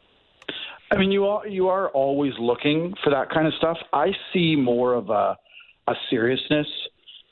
I 0.91 0.99
mean, 0.99 1.11
you 1.11 1.25
are 1.29 1.47
you 1.49 1.69
are 1.69 1.89
always 1.89 2.35
looking 2.39 2.93
for 3.03 3.09
that 3.09 3.31
kind 3.31 3.47
of 3.47 3.55
stuff. 3.55 3.79
I 3.95 4.09
see 4.35 4.55
more 4.55 4.93
of 4.93 5.09
a 5.09 5.35
a 5.87 5.95
seriousness, 6.11 6.67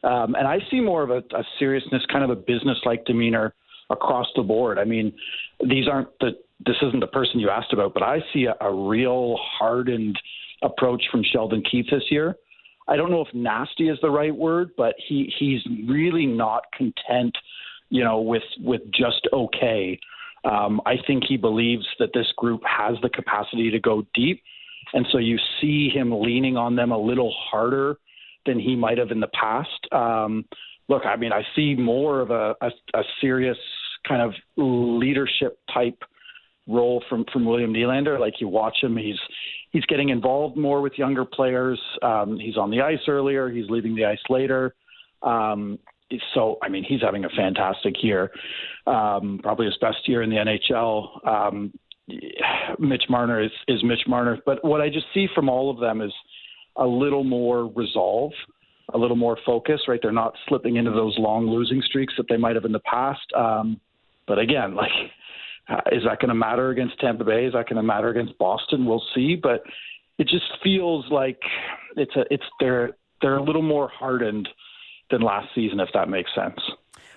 um, 0.04 0.36
and 0.36 0.48
I 0.48 0.60
see 0.70 0.80
more 0.80 1.02
of 1.02 1.10
a, 1.10 1.18
a 1.36 1.44
seriousness, 1.58 2.02
kind 2.10 2.24
of 2.24 2.30
a 2.30 2.36
business 2.36 2.78
like 2.86 3.04
demeanor 3.04 3.54
across 3.90 4.26
the 4.34 4.42
board. 4.42 4.78
I 4.78 4.84
mean, 4.84 5.12
these 5.68 5.86
aren't 5.86 6.08
the 6.20 6.30
this 6.64 6.76
isn't 6.80 7.00
the 7.00 7.06
person 7.08 7.40
you 7.40 7.50
asked 7.50 7.74
about, 7.74 7.92
but 7.92 8.02
I 8.02 8.20
see 8.32 8.46
a, 8.46 8.56
a 8.64 8.72
real 8.72 9.36
hardened 9.58 10.18
approach 10.62 11.02
from 11.10 11.22
Sheldon 11.22 11.62
Keefe 11.70 11.86
this 11.90 12.04
year. 12.10 12.36
I 12.88 12.96
don't 12.96 13.10
know 13.10 13.20
if 13.20 13.34
nasty 13.34 13.88
is 13.88 13.98
the 14.00 14.10
right 14.10 14.34
word, 14.34 14.70
but 14.76 14.94
he 15.08 15.32
he's 15.38 15.60
really 15.88 16.26
not 16.26 16.64
content, 16.76 17.36
you 17.90 18.04
know, 18.04 18.20
with 18.20 18.44
with 18.60 18.82
just 18.92 19.26
okay. 19.32 19.98
Um, 20.44 20.80
I 20.86 20.94
think 21.06 21.24
he 21.28 21.36
believes 21.36 21.84
that 21.98 22.10
this 22.14 22.30
group 22.36 22.62
has 22.64 22.96
the 23.02 23.08
capacity 23.08 23.70
to 23.70 23.80
go 23.80 24.06
deep, 24.14 24.40
and 24.92 25.04
so 25.10 25.18
you 25.18 25.38
see 25.60 25.88
him 25.88 26.12
leaning 26.20 26.56
on 26.56 26.76
them 26.76 26.92
a 26.92 26.98
little 26.98 27.34
harder 27.50 27.98
than 28.44 28.60
he 28.60 28.76
might 28.76 28.98
have 28.98 29.10
in 29.10 29.18
the 29.18 29.28
past. 29.28 29.92
Um, 29.92 30.44
look, 30.88 31.04
I 31.04 31.16
mean, 31.16 31.32
I 31.32 31.42
see 31.56 31.74
more 31.74 32.20
of 32.20 32.30
a, 32.30 32.54
a, 32.60 32.70
a 32.94 33.02
serious 33.20 33.58
kind 34.06 34.22
of 34.22 34.32
leadership 34.56 35.58
type 35.74 36.00
role 36.66 37.02
from 37.08 37.24
from 37.32 37.44
William 37.44 37.72
Nylander. 37.72 38.18
Like 38.18 38.40
you 38.40 38.48
watch 38.48 38.76
him, 38.82 38.96
he's 38.96 39.18
he's 39.70 39.84
getting 39.86 40.08
involved 40.10 40.56
more 40.56 40.80
with 40.80 40.94
younger 40.96 41.24
players. 41.24 41.80
Um, 42.02 42.38
he's 42.38 42.56
on 42.56 42.70
the 42.70 42.80
ice 42.80 43.00
earlier. 43.08 43.48
He's 43.48 43.68
leaving 43.68 43.94
the 43.94 44.04
ice 44.04 44.22
later. 44.28 44.74
Um, 45.22 45.78
so 46.34 46.58
I 46.62 46.68
mean, 46.68 46.84
he's 46.84 47.00
having 47.00 47.24
a 47.24 47.28
fantastic 47.30 48.02
year, 48.02 48.30
um, 48.86 49.40
probably 49.42 49.66
his 49.66 49.76
best 49.80 50.08
year 50.08 50.22
in 50.22 50.30
the 50.30 50.36
NHL. 50.36 51.26
Um, 51.26 51.72
Mitch 52.78 53.04
Marner 53.08 53.42
is 53.42 53.50
is 53.68 53.82
Mitch 53.82 54.06
Marner, 54.06 54.38
but 54.46 54.64
what 54.64 54.80
I 54.80 54.88
just 54.88 55.06
see 55.12 55.26
from 55.34 55.48
all 55.48 55.70
of 55.70 55.80
them 55.80 56.00
is 56.00 56.12
a 56.76 56.86
little 56.86 57.24
more 57.24 57.72
resolve, 57.74 58.32
a 58.94 58.98
little 58.98 59.16
more 59.16 59.36
focus. 59.44 59.80
Right, 59.88 59.98
they're 60.00 60.12
not 60.12 60.34
slipping 60.48 60.76
into 60.76 60.92
those 60.92 61.16
long 61.18 61.48
losing 61.48 61.82
streaks 61.82 62.14
that 62.16 62.26
they 62.28 62.36
might 62.36 62.54
have 62.54 62.64
in 62.64 62.72
the 62.72 62.80
past. 62.80 63.26
Um, 63.36 63.80
but 64.28 64.38
again, 64.38 64.74
like 64.74 64.90
is 65.92 66.02
that 66.04 66.20
going 66.20 66.28
to 66.28 66.34
matter 66.34 66.70
against 66.70 66.98
Tampa 67.00 67.24
Bay? 67.24 67.46
Is 67.46 67.52
that 67.52 67.68
going 67.68 67.76
to 67.76 67.82
matter 67.82 68.08
against 68.08 68.38
Boston? 68.38 68.86
We'll 68.86 69.02
see. 69.14 69.36
But 69.36 69.62
it 70.18 70.28
just 70.28 70.44
feels 70.62 71.04
like 71.10 71.40
it's 71.96 72.14
a 72.16 72.24
it's 72.30 72.44
they're 72.60 72.92
they're 73.20 73.36
a 73.36 73.42
little 73.42 73.62
more 73.62 73.88
hardened 73.88 74.48
than 75.10 75.22
last 75.22 75.48
season, 75.54 75.80
if 75.80 75.88
that 75.94 76.08
makes 76.08 76.30
sense. 76.34 76.60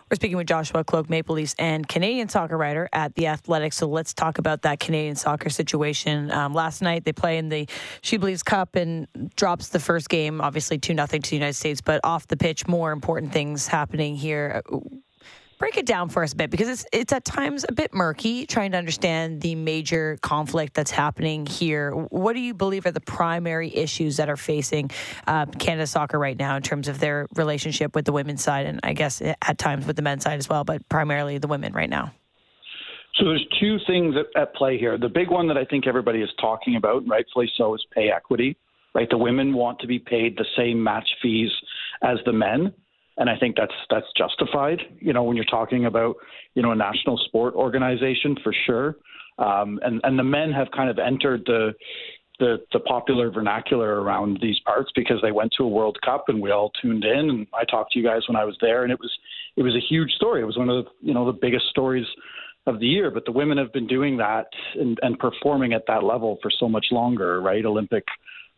We're 0.09 0.15
speaking 0.15 0.37
with 0.37 0.47
Joshua 0.47 0.83
Kloke, 0.83 1.07
Maple 1.07 1.35
Leafs 1.35 1.53
and 1.59 1.87
Canadian 1.87 2.29
soccer 2.29 2.57
writer 2.57 2.89
at 2.93 3.13
The 3.13 3.27
Athletic. 3.27 3.73
So 3.73 3.87
let's 3.87 4.11
talk 4.11 4.39
about 4.39 4.63
that 4.63 4.79
Canadian 4.79 5.15
soccer 5.15 5.49
situation. 5.49 6.31
Um, 6.31 6.51
last 6.55 6.81
night 6.81 7.05
they 7.05 7.13
play 7.13 7.37
in 7.37 7.49
the 7.49 7.67
She 8.01 8.17
Believes 8.17 8.41
Cup 8.41 8.75
and 8.75 9.07
drops 9.35 9.69
the 9.69 9.79
first 9.79 10.09
game, 10.09 10.41
obviously 10.41 10.79
2 10.79 10.95
nothing 10.95 11.21
to 11.21 11.29
the 11.29 11.35
United 11.35 11.53
States, 11.53 11.79
but 11.79 12.01
off 12.03 12.25
the 12.25 12.37
pitch, 12.37 12.67
more 12.67 12.91
important 12.91 13.31
things 13.31 13.67
happening 13.67 14.15
here 14.15 14.63
break 15.59 15.77
it 15.77 15.85
down 15.85 16.09
for 16.09 16.23
us 16.23 16.33
a 16.33 16.35
bit 16.35 16.49
because 16.49 16.67
it's 16.67 16.85
it's 16.91 17.13
at 17.13 17.25
times 17.25 17.65
a 17.67 17.71
bit 17.71 17.93
murky 17.93 18.45
trying 18.45 18.71
to 18.71 18.77
understand 18.77 19.41
the 19.41 19.53
major 19.53 20.17
conflict 20.21 20.73
that's 20.73 20.89
happening 20.89 21.45
here. 21.45 21.91
What 21.91 22.33
do 22.33 22.39
you 22.39 22.53
believe 22.53 22.85
are 22.85 22.91
the 22.91 23.01
primary 23.01 23.75
issues 23.75 24.17
that 24.17 24.29
are 24.29 24.37
facing 24.37 24.89
uh, 25.27 25.45
Canada 25.45 25.85
soccer 25.85 26.17
right 26.17 26.37
now 26.37 26.55
in 26.55 26.63
terms 26.63 26.87
of 26.87 26.99
their 26.99 27.27
relationship 27.35 27.93
with 27.93 28.05
the 28.05 28.13
women's 28.13 28.41
side 28.41 28.65
and 28.65 28.79
I 28.83 28.93
guess 28.93 29.21
at 29.21 29.57
times 29.57 29.85
with 29.85 29.97
the 29.97 30.01
men's 30.01 30.23
side 30.23 30.39
as 30.39 30.49
well, 30.49 30.63
but 30.63 30.87
primarily 30.89 31.37
the 31.37 31.47
women 31.47 31.73
right 31.73 31.89
now? 31.89 32.13
So 33.15 33.25
there's 33.25 33.45
two 33.59 33.77
things 33.85 34.15
at, 34.15 34.41
at 34.41 34.55
play 34.55 34.77
here. 34.77 34.97
The 34.97 35.09
big 35.09 35.29
one 35.29 35.47
that 35.49 35.57
I 35.57 35.65
think 35.65 35.87
everybody 35.87 36.21
is 36.21 36.29
talking 36.39 36.77
about, 36.77 37.05
rightfully 37.05 37.51
so, 37.57 37.75
is 37.75 37.85
pay 37.93 38.09
equity. 38.09 38.55
Right, 38.95 39.07
the 39.07 39.19
women 39.19 39.53
want 39.53 39.79
to 39.81 39.87
be 39.87 39.99
paid 39.99 40.35
the 40.35 40.45
same 40.57 40.81
match 40.81 41.07
fees 41.21 41.51
as 42.01 42.17
the 42.25 42.33
men 42.33 42.73
and 43.19 43.29
I 43.29 43.37
think 43.37 43.55
that's 43.55 43.73
that's 43.89 44.07
justified. 44.17 44.81
You 44.99 45.13
know, 45.13 45.23
when 45.23 45.35
you're 45.35 45.45
talking 45.45 45.85
about 45.85 46.15
you 46.55 46.63
know 46.63 46.71
a 46.71 46.75
national 46.75 47.17
sport 47.25 47.53
organization 47.53 48.35
for 48.43 48.53
sure, 48.65 48.95
um, 49.37 49.79
and 49.83 50.01
and 50.03 50.17
the 50.17 50.23
men 50.23 50.51
have 50.51 50.67
kind 50.75 50.89
of 50.89 50.97
entered 50.97 51.43
the 51.45 51.73
the 52.39 52.57
the 52.71 52.79
popular 52.79 53.29
vernacular 53.29 54.01
around 54.01 54.39
these 54.41 54.59
parts 54.65 54.91
because 54.95 55.17
they 55.21 55.31
went 55.31 55.53
to 55.57 55.63
a 55.63 55.67
World 55.67 55.97
Cup 56.03 56.25
and 56.29 56.41
we 56.41 56.51
all 56.51 56.71
tuned 56.81 57.03
in 57.03 57.29
and 57.29 57.47
I 57.53 57.65
talked 57.65 57.91
to 57.91 57.99
you 57.99 58.05
guys 58.05 58.21
when 58.27 58.37
I 58.37 58.45
was 58.45 58.57
there 58.61 58.83
and 58.83 58.91
it 58.91 58.99
was 58.99 59.11
it 59.57 59.63
was 59.63 59.75
a 59.75 59.85
huge 59.87 60.11
story. 60.13 60.41
It 60.41 60.45
was 60.45 60.57
one 60.57 60.69
of 60.69 60.85
the 60.85 60.91
you 61.01 61.13
know 61.13 61.25
the 61.25 61.37
biggest 61.39 61.65
stories 61.69 62.05
of 62.67 62.79
the 62.79 62.85
year. 62.85 63.11
But 63.11 63.25
the 63.25 63.31
women 63.31 63.57
have 63.57 63.73
been 63.73 63.87
doing 63.87 64.17
that 64.17 64.47
and, 64.75 64.97
and 65.01 65.19
performing 65.19 65.73
at 65.73 65.83
that 65.87 66.03
level 66.03 66.37
for 66.41 66.49
so 66.49 66.69
much 66.69 66.87
longer, 66.91 67.41
right? 67.41 67.65
Olympic 67.65 68.05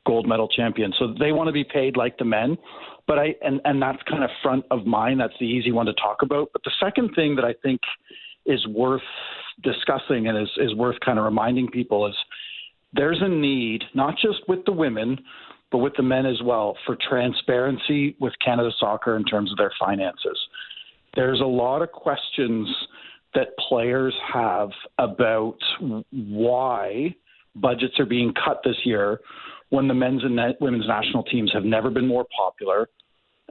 gold 0.06 0.28
medal 0.28 0.48
champion. 0.48 0.94
So 0.98 1.14
they 1.20 1.32
want 1.32 1.48
to 1.48 1.54
be 1.54 1.64
paid 1.64 1.98
like 1.98 2.18
the 2.18 2.26
men. 2.26 2.58
But 3.08 3.20
I 3.20 3.36
and 3.42 3.60
and 3.66 3.82
that's 3.82 4.02
kind 4.10 4.24
of 4.24 4.30
front 4.42 4.66
of 4.72 4.86
mind. 4.86 5.20
That's 5.20 5.34
the 5.40 5.46
easy 5.46 5.72
one 5.72 5.86
to 5.88 5.94
talk 5.94 6.22
about. 6.22 6.50
But 6.54 6.64
the 6.64 6.72
second 6.80 7.14
thing 7.16 7.36
that 7.36 7.46
I 7.46 7.54
think 7.62 7.82
is 8.46 8.66
worth 8.68 9.02
discussing 9.64 10.28
and 10.28 10.38
is, 10.38 10.50
is 10.58 10.74
worth 10.76 11.00
kind 11.06 11.20
of 11.20 11.26
reminding 11.26 11.70
people 11.70 12.08
is 12.08 12.16
there's 12.94 13.20
a 13.22 13.28
need 13.28 13.84
not 13.94 14.16
just 14.18 14.40
with 14.48 14.66
the 14.66 14.72
women 14.72 15.20
but 15.72 15.78
with 15.78 15.94
the 15.96 16.04
men 16.04 16.26
as 16.26 16.42
well 16.44 16.76
for 16.86 16.98
transparency 17.10 18.16
with 18.20 18.34
Canada 18.44 18.70
Soccer 18.78 19.16
in 19.16 19.24
terms 19.24 19.52
of 19.52 19.58
their 19.58 19.72
finances. 19.80 20.38
There's 21.16 21.40
a 21.40 21.46
lot 21.46 21.82
of 21.82 21.92
questions 21.92 22.68
that 23.34 23.56
players 23.70 24.14
have 24.34 24.70
about 24.98 25.58
why 26.12 27.16
budgets 27.56 28.00
are 28.00 28.06
being 28.06 28.34
cut 28.34 28.62
this 28.66 28.76
year 28.84 29.22
when 29.72 29.88
the 29.88 29.94
men's 29.94 30.24
and 30.24 30.40
women's 30.62 30.88
national 30.88 31.24
teams 31.24 31.52
have 31.54 31.66
never 31.66 31.90
been 31.90 32.08
more 32.08 32.26
popular 32.36 32.88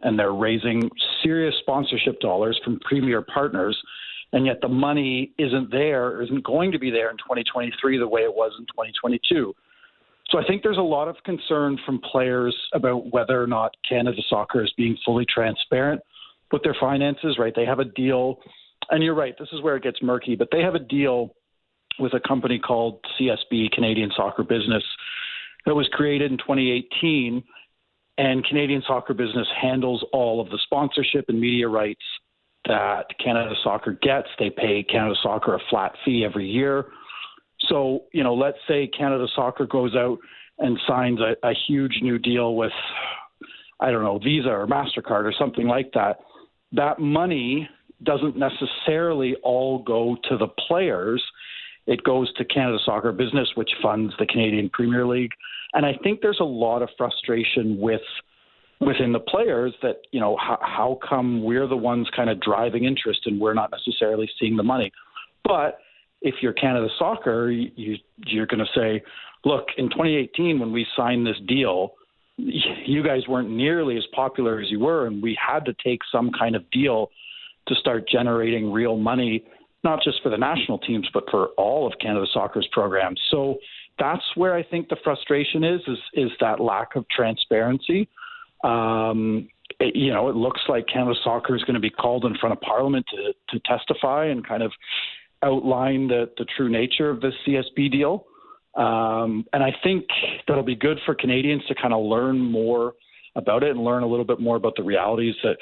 and 0.03 0.19
they're 0.19 0.33
raising 0.33 0.89
serious 1.23 1.55
sponsorship 1.61 2.21
dollars 2.21 2.59
from 2.65 2.79
premier 2.81 3.23
partners 3.23 3.77
and 4.33 4.47
yet 4.47 4.61
the 4.63 4.69
money 4.69 5.33
isn't 5.39 5.71
there 5.71 6.07
or 6.07 6.23
isn't 6.23 6.45
going 6.45 6.71
to 6.71 6.79
be 6.79 6.91
there 6.91 7.11
in 7.11 7.17
2023 7.17 7.99
the 7.99 8.07
way 8.07 8.21
it 8.21 8.35
was 8.35 8.53
in 8.59 8.65
2022 8.67 9.53
so 10.31 10.39
I 10.39 10.45
think 10.47 10.63
there's 10.63 10.79
a 10.79 10.83
lot 10.83 11.09
of 11.09 11.17
concern 11.25 11.77
from 11.85 12.01
players 12.01 12.57
about 12.73 13.13
whether 13.13 13.43
or 13.43 13.49
not 13.49 13.75
Canada 13.89 14.23
Soccer 14.29 14.63
is 14.63 14.73
being 14.77 14.97
fully 15.05 15.27
transparent 15.27 16.01
with 16.53 16.63
their 16.63 16.77
finances, 16.79 17.37
right? 17.39 17.53
They 17.55 17.65
have 17.65 17.81
a 17.81 17.85
deal, 17.85 18.39
and 18.91 19.03
you're 19.03 19.15
right, 19.15 19.35
this 19.39 19.49
is 19.53 19.61
where 19.61 19.77
it 19.77 19.83
gets 19.83 20.01
murky, 20.03 20.37
but 20.37 20.49
they 20.53 20.61
have 20.61 20.77
a 20.77 20.81
deal 20.81 21.35
with 21.99 22.15
a 22.15 22.21
company 22.21 22.61
called 22.61 23.05
CSB, 23.19 23.73
Canadian 23.73 24.11
Soccer 24.17 24.45
Business, 24.45 24.85
that 25.67 25.75
was 25.75 25.89
created 25.93 26.31
in 26.31 26.39
2018, 26.39 27.43
and 28.19 28.45
Canadian 28.45 28.83
Soccer 28.87 29.15
Business 29.15 29.47
handles 29.61 30.05
all 30.13 30.41
of 30.41 30.51
the 30.51 30.59
sponsorship 30.65 31.27
and 31.29 31.41
media 31.41 31.69
rights 31.69 32.03
that 32.67 33.07
Canada 33.23 33.55
Soccer 33.65 33.99
gets. 34.03 34.29
They 34.39 34.51
pay 34.51 34.83
Canada 34.83 35.15
Soccer 35.23 35.55
a 35.55 35.59
flat 35.71 35.93
fee 36.05 36.25
every 36.25 36.49
year. 36.49 36.87
So, 37.69 38.05
you 38.13 38.23
know, 38.23 38.35
let's 38.35 38.59
say 38.69 38.87
Canada 38.87 39.27
Soccer 39.35 39.67
goes 39.67 39.95
out 39.95 40.19
and 40.59 40.79
signs 40.87 41.21
a, 41.21 41.37
a 41.47 41.53
huge 41.67 42.01
new 42.03 42.19
deal 42.19 42.57
with, 42.57 42.73
I 43.81 43.91
don't 43.91 44.05
know, 44.05 44.19
Visa 44.19 44.49
or 44.49 44.67
MasterCard 44.67 45.25
or 45.25 45.33
something 45.39 45.67
like 45.67 45.91
that. 45.95 46.19
That 46.73 46.99
money 46.99 47.69
doesn't 48.03 48.37
necessarily 48.37 49.37
all 49.43 49.83
go 49.83 50.17
to 50.29 50.37
the 50.37 50.49
players. 50.69 51.23
It 51.87 52.05
goes 52.05 52.33
to 52.35 52.45
Canada 52.45 52.79
Soccer 52.85 53.13
Business, 53.13 53.49
which 53.55 53.71
funds 53.83 54.15
the 54.19 54.27
Canadian 54.27 54.71
Premier 54.71 55.07
League. 55.07 55.33
And 55.73 55.87
I 55.87 55.95
think 56.03 56.21
there's 56.21 56.41
a 56.41 56.45
lot 56.45 56.83
of 56.83 56.89
frustration 56.97 57.79
with 57.79 58.03
within 58.81 59.13
the 59.13 59.21
players 59.21 59.75
that 59.83 59.97
you 60.11 60.21
know 60.21 60.37
how, 60.37 60.59
how 60.63 60.99
come 61.07 61.45
we're 61.45 61.67
the 61.67 61.77
ones 61.77 62.09
kind 62.17 62.31
of 62.31 62.41
driving 62.41 62.85
interest 62.85 63.21
and 63.27 63.39
we're 63.39 63.55
not 63.55 63.71
necessarily 63.71 64.29
seeing 64.39 64.57
the 64.57 64.63
money. 64.63 64.91
But 65.45 65.79
if 66.23 66.37
you're 66.43 66.53
Canada 66.53 66.89
Soccer, 66.99 67.51
you, 67.51 67.97
you're 68.27 68.47
going 68.47 68.65
to 68.65 68.73
say, 68.75 69.03
look, 69.45 69.67
in 69.79 69.89
2018 69.91 70.59
when 70.59 70.73
we 70.73 70.87
signed 70.97 71.27
this 71.27 71.37
deal, 71.47 71.95
you 72.37 73.03
guys 73.03 73.27
weren't 73.29 73.51
nearly 73.51 73.97
as 73.97 74.05
popular 74.15 74.61
as 74.61 74.71
you 74.71 74.81
were, 74.81 75.07
and 75.07 75.23
we 75.23 75.37
had 75.41 75.65
to 75.67 75.75
take 75.85 76.01
some 76.11 76.31
kind 76.39 76.57
of 76.57 76.71
deal 76.71 77.11
to 77.69 77.75
start 77.75 78.09
generating 78.09 78.73
real 78.73 78.97
money 78.97 79.45
not 79.83 80.03
just 80.03 80.23
for 80.23 80.29
the 80.29 80.37
national 80.37 80.79
teams, 80.79 81.09
but 81.13 81.25
for 81.31 81.49
all 81.57 81.87
of 81.87 81.95
Canada 82.01 82.27
Soccer's 82.33 82.69
programs. 82.73 83.21
So 83.31 83.59
that's 83.99 84.23
where 84.35 84.55
I 84.55 84.63
think 84.63 84.89
the 84.89 84.97
frustration 85.03 85.65
is, 85.65 85.81
is, 85.87 85.99
is 86.15 86.31
that 86.41 86.61
lack 86.61 86.97
of 86.97 87.09
transparency. 87.09 88.09
Um, 88.65 89.49
it, 89.79 89.97
you 89.97 90.13
know, 90.13 90.29
it 90.29 90.37
looks 90.37 90.61
like 90.69 90.87
Canada 90.87 91.15
Soccer 91.25 91.55
is 91.57 91.63
going 91.63 91.75
to 91.75 91.81
be 91.81 91.91
called 91.91 92.25
in 92.25 92.37
front 92.39 92.53
of 92.53 92.61
Parliament 92.61 93.07
to, 93.11 93.33
to 93.51 93.61
testify 93.67 94.27
and 94.27 94.47
kind 94.47 94.63
of 94.63 94.73
outline 95.43 96.09
the, 96.09 96.31
the 96.37 96.45
true 96.57 96.69
nature 96.69 97.09
of 97.09 97.21
this 97.21 97.35
CSB 97.47 97.91
deal. 97.91 98.27
Um, 98.75 99.47
and 99.53 99.63
I 99.63 99.73
think 99.83 100.07
that'll 100.47 100.63
be 100.63 100.77
good 100.77 100.99
for 101.05 101.15
Canadians 101.15 101.65
to 101.67 101.75
kind 101.75 101.93
of 101.93 102.05
learn 102.05 102.39
more 102.39 102.95
about 103.37 103.63
it 103.63 103.71
and 103.71 103.85
learn 103.85 104.03
a 104.03 104.07
little 104.07 104.25
bit 104.25 104.41
more 104.41 104.57
about 104.57 104.75
the 104.77 104.83
realities 104.83 105.35
that 105.43 105.57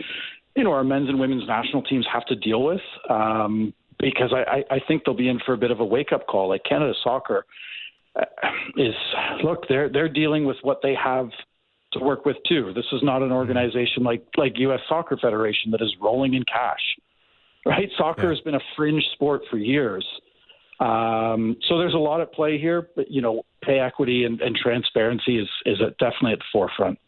you 0.57 0.65
know 0.65 0.73
our 0.73 0.85
men's 0.85 1.09
and 1.09 1.21
women's 1.21 1.47
national 1.47 1.83
teams 1.83 2.07
have 2.13 2.25
to 2.27 2.37
deal 2.37 2.63
with. 2.63 2.81
Um, 3.09 3.73
because 3.99 4.33
I, 4.33 4.65
I 4.71 4.81
think 4.87 5.03
they'll 5.05 5.15
be 5.15 5.29
in 5.29 5.41
for 5.45 5.55
a 5.55 5.59
bit 5.59 5.71
of 5.71 5.81
a 5.81 5.85
wake 5.85 6.13
up 6.13 6.27
call. 6.27 6.49
Like 6.49 6.63
Canada 6.65 6.95
Soccer 7.03 7.45
uh, 8.17 8.25
is 8.77 8.95
look, 9.43 9.67
they're 9.69 9.89
they're 9.89 10.09
dealing 10.09 10.45
with 10.45 10.57
what 10.63 10.81
they 10.83 10.95
have 10.95 11.31
to 11.93 12.01
work 12.01 12.25
with 12.25 12.37
too. 12.49 12.73
This 12.75 12.87
is 12.93 13.03
not 13.03 13.23
an 13.23 13.33
organization 13.33 14.05
like 14.05 14.25
like 14.37 14.59
U.S. 14.59 14.81
Soccer 14.89 15.17
Federation 15.17 15.71
that 15.73 15.83
is 15.83 15.95
rolling 16.01 16.35
in 16.35 16.45
cash, 16.45 16.83
right? 17.67 17.89
Soccer 17.97 18.25
yeah. 18.25 18.31
has 18.31 18.41
been 18.41 18.55
a 18.55 18.61
fringe 18.77 19.05
sport 19.15 19.43
for 19.51 19.59
years. 19.59 20.07
Um, 20.81 21.57
so 21.69 21.79
there's 21.79 21.95
a 21.95 21.99
lot 21.99 22.21
at 22.21 22.33
play 22.33 22.59
here, 22.59 22.89
but 22.95 23.11
you 23.11 23.21
know, 23.21 23.43
pay 23.63 23.81
equity 23.81 24.25
and, 24.25 24.41
and 24.41 24.55
transparency 24.55 25.39
is 25.39 25.49
is 25.67 25.79
definitely 25.99 26.33
at 26.33 26.39
the 26.39 26.45
forefront. 26.53 26.99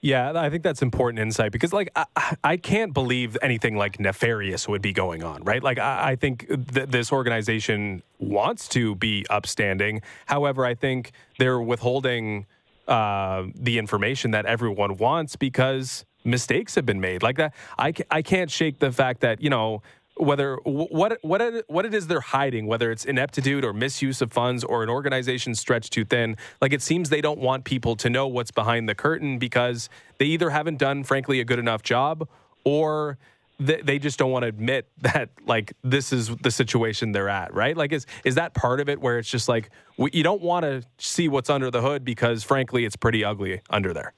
Yeah, 0.00 0.32
I 0.36 0.48
think 0.48 0.62
that's 0.62 0.80
important 0.80 1.18
insight 1.18 1.50
because, 1.50 1.72
like, 1.72 1.90
I, 1.96 2.36
I, 2.44 2.56
can't 2.56 2.94
believe 2.94 3.36
anything 3.42 3.76
like 3.76 3.98
nefarious 3.98 4.68
would 4.68 4.80
be 4.80 4.92
going 4.92 5.24
on, 5.24 5.42
right? 5.42 5.60
Like, 5.60 5.80
I, 5.80 6.10
I 6.10 6.16
think 6.16 6.46
th- 6.46 6.88
this 6.88 7.10
organization 7.10 8.04
wants 8.20 8.68
to 8.68 8.94
be 8.94 9.26
upstanding. 9.28 10.02
However, 10.26 10.64
I 10.64 10.74
think 10.74 11.10
they're 11.38 11.60
withholding 11.60 12.46
uh, 12.86 13.46
the 13.56 13.76
information 13.78 14.30
that 14.30 14.46
everyone 14.46 14.98
wants 14.98 15.34
because 15.34 16.04
mistakes 16.24 16.76
have 16.76 16.86
been 16.86 17.00
made. 17.00 17.22
Like 17.22 17.36
that, 17.36 17.54
I, 17.76 17.92
I 18.10 18.22
can't 18.22 18.50
shake 18.50 18.78
the 18.78 18.92
fact 18.92 19.20
that 19.20 19.42
you 19.42 19.50
know 19.50 19.82
whether 20.18 20.56
what 20.64 21.18
what 21.22 21.40
it, 21.40 21.64
what 21.68 21.84
it 21.84 21.94
is 21.94 22.06
they're 22.06 22.20
hiding, 22.20 22.66
whether 22.66 22.90
it's 22.90 23.04
ineptitude 23.04 23.64
or 23.64 23.72
misuse 23.72 24.20
of 24.20 24.32
funds 24.32 24.64
or 24.64 24.82
an 24.82 24.88
organization 24.88 25.54
stretched 25.54 25.92
too 25.92 26.04
thin. 26.04 26.36
Like 26.60 26.72
it 26.72 26.82
seems 26.82 27.10
they 27.10 27.20
don't 27.20 27.38
want 27.38 27.64
people 27.64 27.96
to 27.96 28.10
know 28.10 28.26
what's 28.26 28.50
behind 28.50 28.88
the 28.88 28.94
curtain 28.94 29.38
because 29.38 29.88
they 30.18 30.26
either 30.26 30.50
haven't 30.50 30.78
done, 30.78 31.04
frankly, 31.04 31.40
a 31.40 31.44
good 31.44 31.58
enough 31.58 31.82
job, 31.82 32.28
or 32.64 33.18
they, 33.58 33.80
they 33.82 33.98
just 33.98 34.18
don't 34.18 34.30
want 34.30 34.42
to 34.42 34.48
admit 34.48 34.88
that 35.00 35.30
like 35.46 35.72
this 35.82 36.12
is 36.12 36.28
the 36.36 36.50
situation 36.50 37.12
they're 37.12 37.28
at. 37.28 37.54
Right? 37.54 37.76
Like 37.76 37.92
is 37.92 38.06
is 38.24 38.34
that 38.36 38.54
part 38.54 38.80
of 38.80 38.88
it 38.88 39.00
where 39.00 39.18
it's 39.18 39.30
just 39.30 39.48
like 39.48 39.70
you 39.98 40.22
don't 40.22 40.42
want 40.42 40.64
to 40.64 40.82
see 40.98 41.28
what's 41.28 41.50
under 41.50 41.70
the 41.70 41.80
hood 41.80 42.04
because 42.04 42.42
frankly 42.42 42.84
it's 42.84 42.96
pretty 42.96 43.24
ugly 43.24 43.60
under 43.70 43.92
there. 43.92 44.12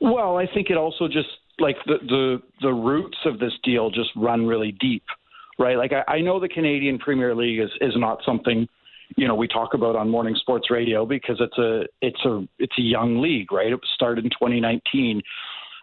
Well, 0.00 0.36
I 0.36 0.46
think 0.46 0.68
it 0.70 0.76
also 0.76 1.08
just 1.08 1.28
like 1.58 1.76
the 1.86 1.96
the 2.06 2.42
the 2.60 2.72
roots 2.72 3.18
of 3.24 3.38
this 3.38 3.52
deal 3.62 3.90
just 3.90 4.10
run 4.16 4.46
really 4.46 4.72
deep, 4.72 5.04
right? 5.58 5.76
Like 5.76 5.92
I, 5.92 6.16
I 6.16 6.20
know 6.20 6.38
the 6.40 6.48
Canadian 6.48 6.98
Premier 6.98 7.34
League 7.34 7.60
is 7.60 7.70
is 7.80 7.94
not 7.96 8.20
something 8.24 8.68
you 9.16 9.26
know 9.26 9.34
we 9.34 9.48
talk 9.48 9.74
about 9.74 9.96
on 9.96 10.10
morning 10.10 10.34
sports 10.38 10.70
radio 10.70 11.06
because 11.06 11.36
it's 11.40 11.58
a 11.58 11.84
it's 12.02 12.24
a 12.24 12.46
it's 12.58 12.78
a 12.78 12.82
young 12.82 13.20
league, 13.20 13.52
right? 13.52 13.72
It 13.72 13.80
started 13.94 14.24
in 14.24 14.30
2019, 14.30 15.22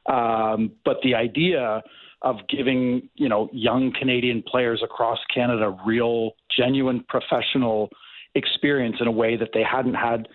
um, 0.07 0.71
but 0.85 0.97
the 1.03 1.15
idea 1.15 1.81
of 2.21 2.37
giving 2.49 3.09
you 3.15 3.29
know 3.29 3.49
young 3.51 3.91
Canadian 3.97 4.43
players 4.45 4.81
across 4.83 5.19
Canada 5.33 5.75
real, 5.85 6.31
genuine, 6.55 7.03
professional 7.09 7.89
experience 8.35 8.97
in 8.99 9.07
a 9.07 9.11
way 9.11 9.35
that 9.37 9.49
they 9.53 9.63
hadn't 9.63 9.93
had 9.93 10.27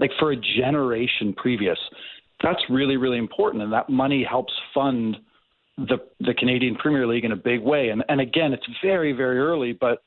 like 0.00 0.10
for 0.18 0.32
a 0.32 0.36
generation 0.36 1.34
previous. 1.36 1.78
That's 2.42 2.60
really 2.68 2.96
really 2.96 3.18
important, 3.18 3.62
and 3.62 3.72
that 3.72 3.88
money 3.88 4.24
helps 4.28 4.52
fund 4.74 5.16
the 5.78 5.98
the 6.20 6.34
Canadian 6.34 6.74
Premier 6.76 7.06
League 7.06 7.24
in 7.24 7.32
a 7.32 7.36
big 7.36 7.60
way. 7.60 7.88
And 7.90 8.04
and 8.08 8.20
again, 8.20 8.52
it's 8.52 8.66
very 8.82 9.12
very 9.12 9.38
early, 9.38 9.72
but 9.72 10.02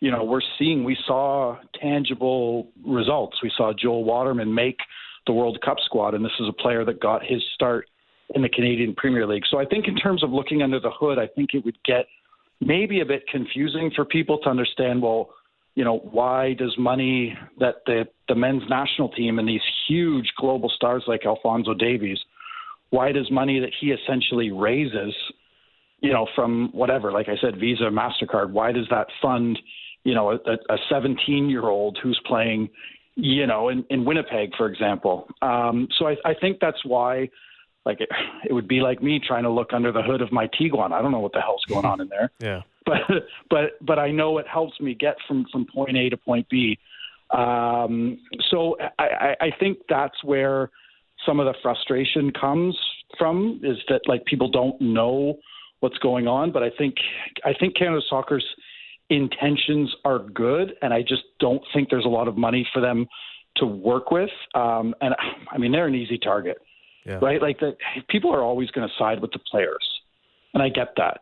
you 0.00 0.10
know 0.10 0.24
we're 0.24 0.40
seeing 0.58 0.84
we 0.84 0.96
saw 1.06 1.56
tangible 1.80 2.68
results. 2.84 3.38
We 3.42 3.52
saw 3.56 3.72
Joel 3.72 4.04
Waterman 4.04 4.52
make 4.54 4.78
the 5.26 5.32
World 5.32 5.60
Cup 5.64 5.76
squad, 5.84 6.14
and 6.14 6.24
this 6.24 6.32
is 6.40 6.48
a 6.48 6.52
player 6.52 6.84
that 6.84 7.00
got 7.00 7.22
his 7.24 7.42
start 7.54 7.88
in 8.34 8.42
the 8.42 8.48
Canadian 8.48 8.94
Premier 8.94 9.26
League. 9.26 9.44
So 9.50 9.58
I 9.58 9.64
think 9.64 9.88
in 9.88 9.96
terms 9.96 10.22
of 10.22 10.30
looking 10.30 10.62
under 10.62 10.80
the 10.80 10.90
hood, 10.90 11.18
I 11.18 11.26
think 11.26 11.50
it 11.54 11.64
would 11.64 11.78
get 11.84 12.06
maybe 12.60 13.00
a 13.00 13.04
bit 13.04 13.26
confusing 13.28 13.90
for 13.94 14.04
people 14.04 14.38
to 14.38 14.48
understand. 14.48 15.02
Well, 15.02 15.30
you 15.78 15.84
know, 15.84 15.98
why 15.98 16.54
does 16.54 16.74
money 16.76 17.38
that 17.60 17.76
the 17.86 18.04
the 18.28 18.34
men's 18.34 18.64
national 18.68 19.08
team 19.10 19.38
and 19.38 19.48
these 19.48 19.66
huge 19.88 20.32
global 20.36 20.68
stars 20.68 21.04
like 21.06 21.24
Alfonso 21.24 21.72
Davies 21.72 22.18
why 22.90 23.12
does 23.12 23.30
money 23.30 23.60
that 23.60 23.70
he 23.80 23.88
essentially 23.88 24.50
raises, 24.50 25.14
you 26.00 26.12
know, 26.12 26.26
from 26.34 26.70
whatever, 26.72 27.12
like 27.12 27.28
I 27.28 27.36
said, 27.40 27.58
Visa, 27.58 27.84
Mastercard, 27.84 28.50
why 28.50 28.72
does 28.72 28.86
that 28.90 29.08
fund, 29.20 29.58
you 30.04 30.14
know, 30.14 30.32
a 30.32 30.76
17 30.88 31.50
year 31.50 31.64
old 31.64 31.98
who's 32.02 32.20
playing, 32.26 32.68
you 33.14 33.46
know, 33.46 33.68
in, 33.68 33.84
in 33.90 34.04
Winnipeg, 34.04 34.52
for 34.56 34.68
example? 34.68 35.28
Um, 35.42 35.88
so 35.98 36.06
I, 36.06 36.16
I 36.24 36.34
think 36.34 36.58
that's 36.60 36.84
why. 36.84 37.28
Like 37.84 38.00
it, 38.00 38.08
it 38.48 38.52
would 38.52 38.68
be 38.68 38.80
like 38.80 39.02
me 39.02 39.20
trying 39.24 39.44
to 39.44 39.50
look 39.50 39.72
under 39.72 39.92
the 39.92 40.02
hood 40.02 40.20
of 40.20 40.32
my 40.32 40.48
Tiguan. 40.48 40.92
I 40.92 41.02
don't 41.02 41.12
know 41.12 41.20
what 41.20 41.32
the 41.32 41.40
hell's 41.40 41.64
going 41.68 41.84
on 41.84 42.00
in 42.00 42.08
there. 42.08 42.30
yeah. 42.40 42.62
But 42.86 43.00
but 43.50 43.84
but 43.84 43.98
I 43.98 44.10
know 44.10 44.38
it 44.38 44.46
helps 44.46 44.80
me 44.80 44.94
get 44.94 45.16
from 45.26 45.44
from 45.52 45.66
point 45.66 45.96
A 45.96 46.08
to 46.08 46.16
point 46.16 46.48
B. 46.48 46.78
Um, 47.30 48.18
so 48.50 48.76
I, 48.98 49.36
I 49.40 49.50
think 49.60 49.78
that's 49.90 50.24
where 50.24 50.70
some 51.26 51.40
of 51.40 51.46
the 51.46 51.54
frustration 51.62 52.30
comes 52.32 52.78
from 53.18 53.60
is 53.62 53.76
that 53.88 54.00
like 54.06 54.24
people 54.24 54.50
don't 54.50 54.80
know 54.80 55.38
what's 55.80 55.98
going 55.98 56.26
on. 56.26 56.52
But 56.52 56.62
I 56.62 56.70
think 56.76 56.94
I 57.44 57.52
think 57.58 57.76
Canada 57.76 58.00
Soccer's 58.08 58.44
intentions 59.10 59.94
are 60.04 60.18
good, 60.18 60.74
and 60.82 60.92
I 60.92 61.02
just 61.02 61.22
don't 61.40 61.62
think 61.72 61.90
there's 61.90 62.04
a 62.04 62.08
lot 62.08 62.28
of 62.28 62.36
money 62.36 62.66
for 62.72 62.80
them 62.80 63.06
to 63.56 63.66
work 63.66 64.10
with. 64.10 64.30
Um, 64.54 64.94
and 65.00 65.14
I 65.52 65.58
mean, 65.58 65.72
they're 65.72 65.86
an 65.86 65.94
easy 65.94 66.18
target, 66.18 66.58
yeah. 67.08 67.18
right? 67.22 67.40
Like 67.40 67.58
the 67.58 67.76
people 68.08 68.32
are 68.34 68.42
always 68.42 68.70
going 68.70 68.86
to 68.86 68.94
side 68.98 69.20
with 69.20 69.32
the 69.32 69.40
players, 69.50 69.86
and 70.54 70.62
I 70.62 70.68
get 70.68 70.94
that. 70.96 71.20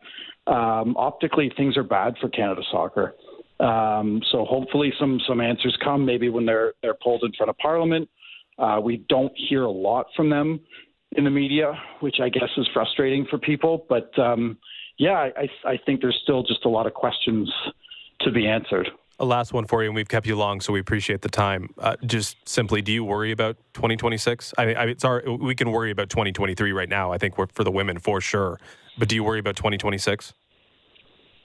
Um, 0.53 0.97
optically, 0.97 1.53
things 1.57 1.77
are 1.77 1.83
bad 1.83 2.15
for 2.21 2.29
Canada 2.29 2.63
Soccer. 2.71 3.15
Um, 3.59 4.21
so 4.31 4.45
hopefully, 4.45 4.93
some 4.99 5.21
some 5.27 5.41
answers 5.41 5.77
come. 5.83 6.05
Maybe 6.05 6.29
when 6.29 6.45
they're 6.47 6.75
they're 6.83 6.97
pulled 7.03 7.23
in 7.25 7.33
front 7.33 7.51
of 7.51 7.57
Parliament, 7.59 8.09
uh, 8.59 8.81
we 8.83 9.05
don't 9.09 9.33
hear 9.37 9.63
a 9.63 9.71
lot 9.71 10.07
from 10.17 10.29
them 10.31 10.61
in 11.13 11.25
the 11.25 11.31
media, 11.31 11.73
which 12.01 12.17
I 12.21 12.29
guess 12.29 12.51
is 12.57 12.69
frustrating 12.75 13.27
for 13.31 13.39
people. 13.39 13.87
But 13.89 14.17
um, 14.19 14.59
yeah, 14.99 15.29
I, 15.37 15.49
I 15.65 15.79
think 15.85 16.01
there's 16.01 16.19
still 16.23 16.43
just 16.43 16.65
a 16.65 16.69
lot 16.69 16.87
of 16.87 16.95
questions 16.95 17.51
to 18.21 18.31
be 18.31 18.47
answered. 18.47 18.89
A 19.19 19.25
last 19.25 19.55
one 19.55 19.65
for 19.67 19.83
you, 19.83 19.89
and 19.89 19.95
we've 19.95 20.09
kept 20.09 20.27
you 20.27 20.37
long, 20.37 20.61
so 20.61 20.75
we 20.75 20.81
appreciate 20.81 21.23
the 21.23 21.31
time. 21.31 21.71
Uh, 21.79 21.97
just 22.05 22.37
simply, 22.47 22.83
do 22.83 22.93
you 22.93 23.03
worry 23.03 23.33
about 23.33 23.57
2026? 23.73 24.53
I 24.59 24.67
mean, 24.67 24.77
it's 24.77 25.05
our, 25.05 25.23
we 25.27 25.55
can 25.55 25.71
worry 25.71 25.91
about 25.91 26.11
2023 26.11 26.73
right 26.73 26.89
now. 26.89 27.13
I 27.13 27.19
think 27.19 27.39
we're 27.39 27.47
for 27.47 27.65
the 27.65 27.71
women 27.71 27.99
for 27.99 28.21
sure. 28.21 28.59
But 28.99 29.09
do 29.09 29.15
you 29.15 29.25
worry 29.25 29.39
about 29.39 29.57
2026? 29.57 30.35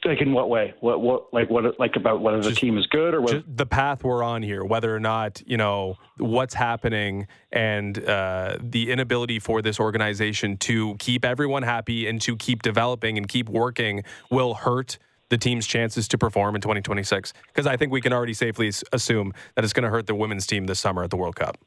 Like 0.03 0.19
in 0.19 0.33
what 0.33 0.49
way? 0.49 0.73
What 0.79 0.99
what 1.01 1.31
like 1.31 1.51
what 1.51 1.79
like 1.79 1.95
about 1.95 2.21
whether 2.21 2.41
the 2.41 2.55
team 2.55 2.75
is 2.75 2.87
good 2.87 3.13
or 3.13 3.21
what? 3.21 3.43
the 3.47 3.67
path 3.67 4.03
we're 4.03 4.23
on 4.23 4.41
here, 4.41 4.65
whether 4.65 4.95
or 4.95 4.99
not 4.99 5.43
you 5.45 5.57
know 5.57 5.95
what's 6.17 6.55
happening 6.55 7.27
and 7.51 8.03
uh, 8.03 8.57
the 8.59 8.91
inability 8.91 9.37
for 9.37 9.61
this 9.61 9.79
organization 9.79 10.57
to 10.57 10.95
keep 10.95 11.23
everyone 11.23 11.61
happy 11.61 12.07
and 12.07 12.19
to 12.21 12.35
keep 12.35 12.63
developing 12.63 13.15
and 13.19 13.27
keep 13.27 13.47
working 13.47 14.03
will 14.31 14.55
hurt 14.55 14.97
the 15.31 15.37
team's 15.37 15.65
chances 15.65 16.07
to 16.09 16.17
perform 16.17 16.53
in 16.55 16.61
2026. 16.61 17.33
Because 17.47 17.65
I 17.65 17.77
think 17.77 17.91
we 17.91 18.01
can 18.01 18.13
already 18.13 18.33
safely 18.33 18.71
assume 18.91 19.33
that 19.55 19.63
it's 19.63 19.73
going 19.73 19.85
to 19.85 19.89
hurt 19.89 20.05
the 20.05 20.13
women's 20.13 20.45
team 20.45 20.67
this 20.67 20.79
summer 20.79 21.03
at 21.03 21.09
the 21.09 21.17
World 21.17 21.37
Cup. 21.37 21.57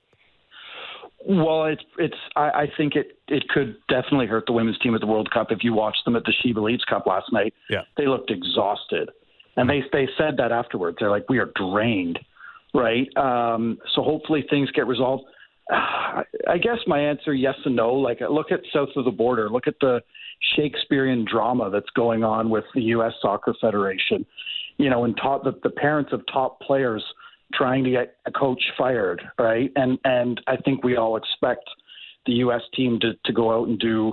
Well, 1.26 1.64
it's 1.64 1.82
it's. 1.98 2.16
I, 2.36 2.50
I 2.50 2.72
think 2.76 2.94
it 2.96 3.18
it 3.28 3.48
could 3.48 3.76
definitely 3.88 4.26
hurt 4.26 4.44
the 4.46 4.52
women's 4.52 4.78
team 4.80 4.94
at 4.94 5.00
the 5.00 5.06
World 5.06 5.30
Cup 5.30 5.50
if 5.50 5.64
you 5.64 5.72
watched 5.72 6.04
them 6.04 6.16
at 6.16 6.24
the 6.24 6.34
She 6.42 6.52
Believes 6.52 6.84
Cup 6.84 7.06
last 7.06 7.32
night. 7.32 7.54
Yeah, 7.70 7.80
they 7.96 8.06
looked 8.06 8.30
exhausted, 8.30 9.08
and 9.56 9.68
they 9.68 9.82
they 9.90 10.06
said 10.18 10.36
that 10.36 10.52
afterwards. 10.52 10.98
They're 11.00 11.08
like, 11.08 11.24
we 11.30 11.38
are 11.38 11.50
drained, 11.56 12.18
right? 12.74 13.08
Um, 13.16 13.78
so 13.94 14.02
hopefully 14.02 14.44
things 14.50 14.70
get 14.72 14.86
resolved. 14.86 15.24
I 15.70 16.58
guess 16.60 16.78
my 16.86 17.00
answer 17.00 17.32
yes 17.32 17.54
and 17.64 17.76
no. 17.76 17.94
Like 17.94 18.20
look 18.20 18.52
at 18.52 18.60
south 18.72 18.90
of 18.96 19.04
the 19.04 19.10
border. 19.10 19.48
Look 19.48 19.66
at 19.66 19.74
the 19.80 20.00
Shakespearean 20.56 21.26
drama 21.30 21.70
that's 21.70 21.90
going 21.96 22.24
on 22.24 22.50
with 22.50 22.64
the 22.74 22.82
U.S. 22.82 23.12
Soccer 23.20 23.54
Federation. 23.60 24.26
You 24.76 24.90
know, 24.90 25.04
and 25.04 25.16
top 25.16 25.44
the, 25.44 25.52
the 25.62 25.70
parents 25.70 26.12
of 26.12 26.22
top 26.32 26.60
players 26.60 27.02
trying 27.52 27.84
to 27.84 27.90
get 27.90 28.16
a 28.26 28.32
coach 28.32 28.62
fired, 28.76 29.22
right? 29.38 29.70
And 29.76 29.98
and 30.04 30.40
I 30.46 30.56
think 30.56 30.84
we 30.84 30.96
all 30.96 31.16
expect 31.16 31.68
the 32.26 32.32
U.S. 32.32 32.62
team 32.74 32.98
to 33.00 33.12
to 33.24 33.32
go 33.32 33.56
out 33.56 33.68
and 33.68 33.78
do, 33.78 34.12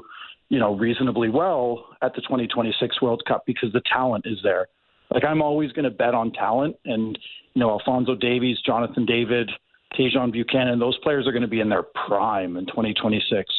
you 0.50 0.60
know, 0.60 0.76
reasonably 0.76 1.30
well 1.30 1.88
at 2.02 2.14
the 2.14 2.22
2026 2.22 3.02
World 3.02 3.24
Cup 3.28 3.44
because 3.46 3.74
the 3.74 3.82
talent 3.92 4.26
is 4.28 4.38
there. 4.44 4.68
Like 5.14 5.26
I'm 5.26 5.42
always 5.42 5.72
going 5.72 5.86
to 5.86 5.92
bet 5.92 6.14
on 6.14 6.32
talent, 6.32 6.76
and 6.86 7.18
you 7.54 7.60
know, 7.60 7.72
Alfonso 7.72 8.16
Davies, 8.16 8.58
Jonathan 8.66 9.06
David, 9.06 9.50
Tajon 9.98 10.32
Buchanan, 10.32 10.80
those 10.80 10.98
players 11.00 11.28
are 11.28 11.32
going 11.32 11.42
to 11.42 11.48
be 11.48 11.60
in 11.60 11.70
their 11.70 11.84
prime 12.08 12.58
in 12.58 12.66
2026. 12.66 13.52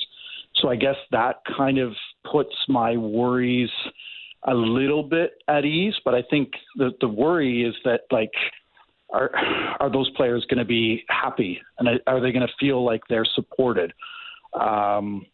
So 0.57 0.69
I 0.69 0.77
guess 0.77 0.97
that 1.11 1.43
kind 1.57 1.79
of 1.79 1.93
puts 2.31 2.55
my 2.69 2.97
worries 2.97 3.71
a 4.45 4.55
little 4.55 5.03
bit 5.03 5.33
at 5.49 5.65
ease. 5.65 5.95
But 6.05 6.15
I 6.15 6.23
think 6.31 6.53
the 6.77 6.91
the 7.01 7.09
worry 7.09 7.65
is 7.65 7.75
that 7.85 8.03
like 8.11 8.33
are 9.13 9.31
are 9.81 9.91
those 9.91 10.11
players 10.11 10.45
going 10.49 10.59
to 10.59 10.65
be 10.65 11.05
happy 11.09 11.61
and 11.79 12.01
are 12.07 12.21
they 12.21 12.33
going 12.33 12.47
to 12.47 12.53
feel 12.59 12.85
like 12.85 13.03
they're 13.09 13.27
supported? 13.35 13.93
Um, 14.59 15.27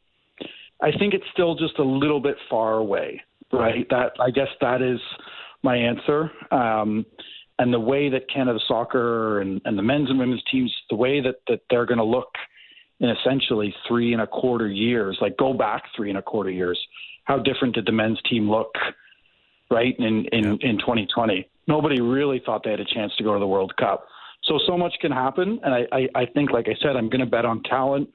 I 0.80 0.92
think 0.96 1.14
it's 1.14 1.24
still 1.32 1.54
just 1.54 1.78
a 1.78 1.84
little 1.84 2.20
bit 2.20 2.36
far 2.48 2.74
away, 2.74 3.22
right? 3.52 3.86
That 3.90 4.12
I 4.20 4.30
guess 4.30 4.48
that 4.60 4.82
is 4.82 5.00
my 5.62 5.76
answer. 5.76 6.30
Um, 6.52 7.04
and 7.58 7.72
the 7.72 7.80
way 7.80 8.08
that 8.08 8.30
Canada 8.32 8.58
Soccer 8.66 9.40
and, 9.40 9.60
and 9.64 9.78
the 9.78 9.82
men's 9.82 10.10
and 10.10 10.18
women's 10.18 10.42
teams, 10.50 10.74
the 10.90 10.96
way 10.96 11.20
that, 11.20 11.36
that 11.48 11.60
they're 11.70 11.86
going 11.86 11.98
to 11.98 12.04
look 12.04 12.30
in 13.00 13.10
essentially 13.10 13.74
three 13.86 14.12
and 14.12 14.22
a 14.22 14.26
quarter 14.26 14.68
years, 14.68 15.18
like 15.20 15.36
go 15.36 15.52
back 15.52 15.84
three 15.96 16.08
and 16.08 16.18
a 16.18 16.22
quarter 16.22 16.50
years, 16.50 16.78
how 17.24 17.38
different 17.38 17.74
did 17.74 17.86
the 17.86 17.92
men's 17.92 18.20
team 18.28 18.50
look, 18.50 18.72
right, 19.70 19.94
in, 19.98 20.26
in, 20.32 20.58
in 20.60 20.78
2020? 20.78 21.48
nobody 21.68 22.00
really 22.00 22.42
thought 22.44 22.64
they 22.64 22.70
had 22.70 22.80
a 22.80 22.84
chance 22.84 23.14
to 23.18 23.22
go 23.22 23.34
to 23.34 23.38
the 23.38 23.46
World 23.46 23.76
Cup. 23.76 24.08
So 24.44 24.58
so 24.66 24.76
much 24.76 24.94
can 25.00 25.12
happen, 25.12 25.60
and 25.62 25.74
I, 25.74 25.86
I, 25.92 26.08
I 26.22 26.26
think, 26.26 26.50
like 26.50 26.66
I 26.68 26.74
said, 26.82 26.96
I'm 26.96 27.08
going 27.08 27.20
to 27.20 27.26
bet 27.26 27.44
on 27.44 27.62
talent. 27.64 28.08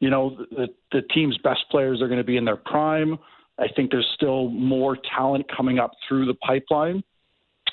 You 0.00 0.10
know, 0.10 0.36
the, 0.50 0.68
the 0.92 1.02
team's 1.14 1.38
best 1.38 1.60
players 1.70 2.02
are 2.02 2.08
going 2.08 2.18
to 2.18 2.24
be 2.24 2.36
in 2.36 2.44
their 2.44 2.56
prime. 2.56 3.18
I 3.58 3.68
think 3.74 3.90
there's 3.90 4.10
still 4.14 4.50
more 4.50 4.98
talent 5.16 5.46
coming 5.54 5.78
up 5.78 5.92
through 6.06 6.26
the 6.26 6.34
pipeline. 6.34 7.02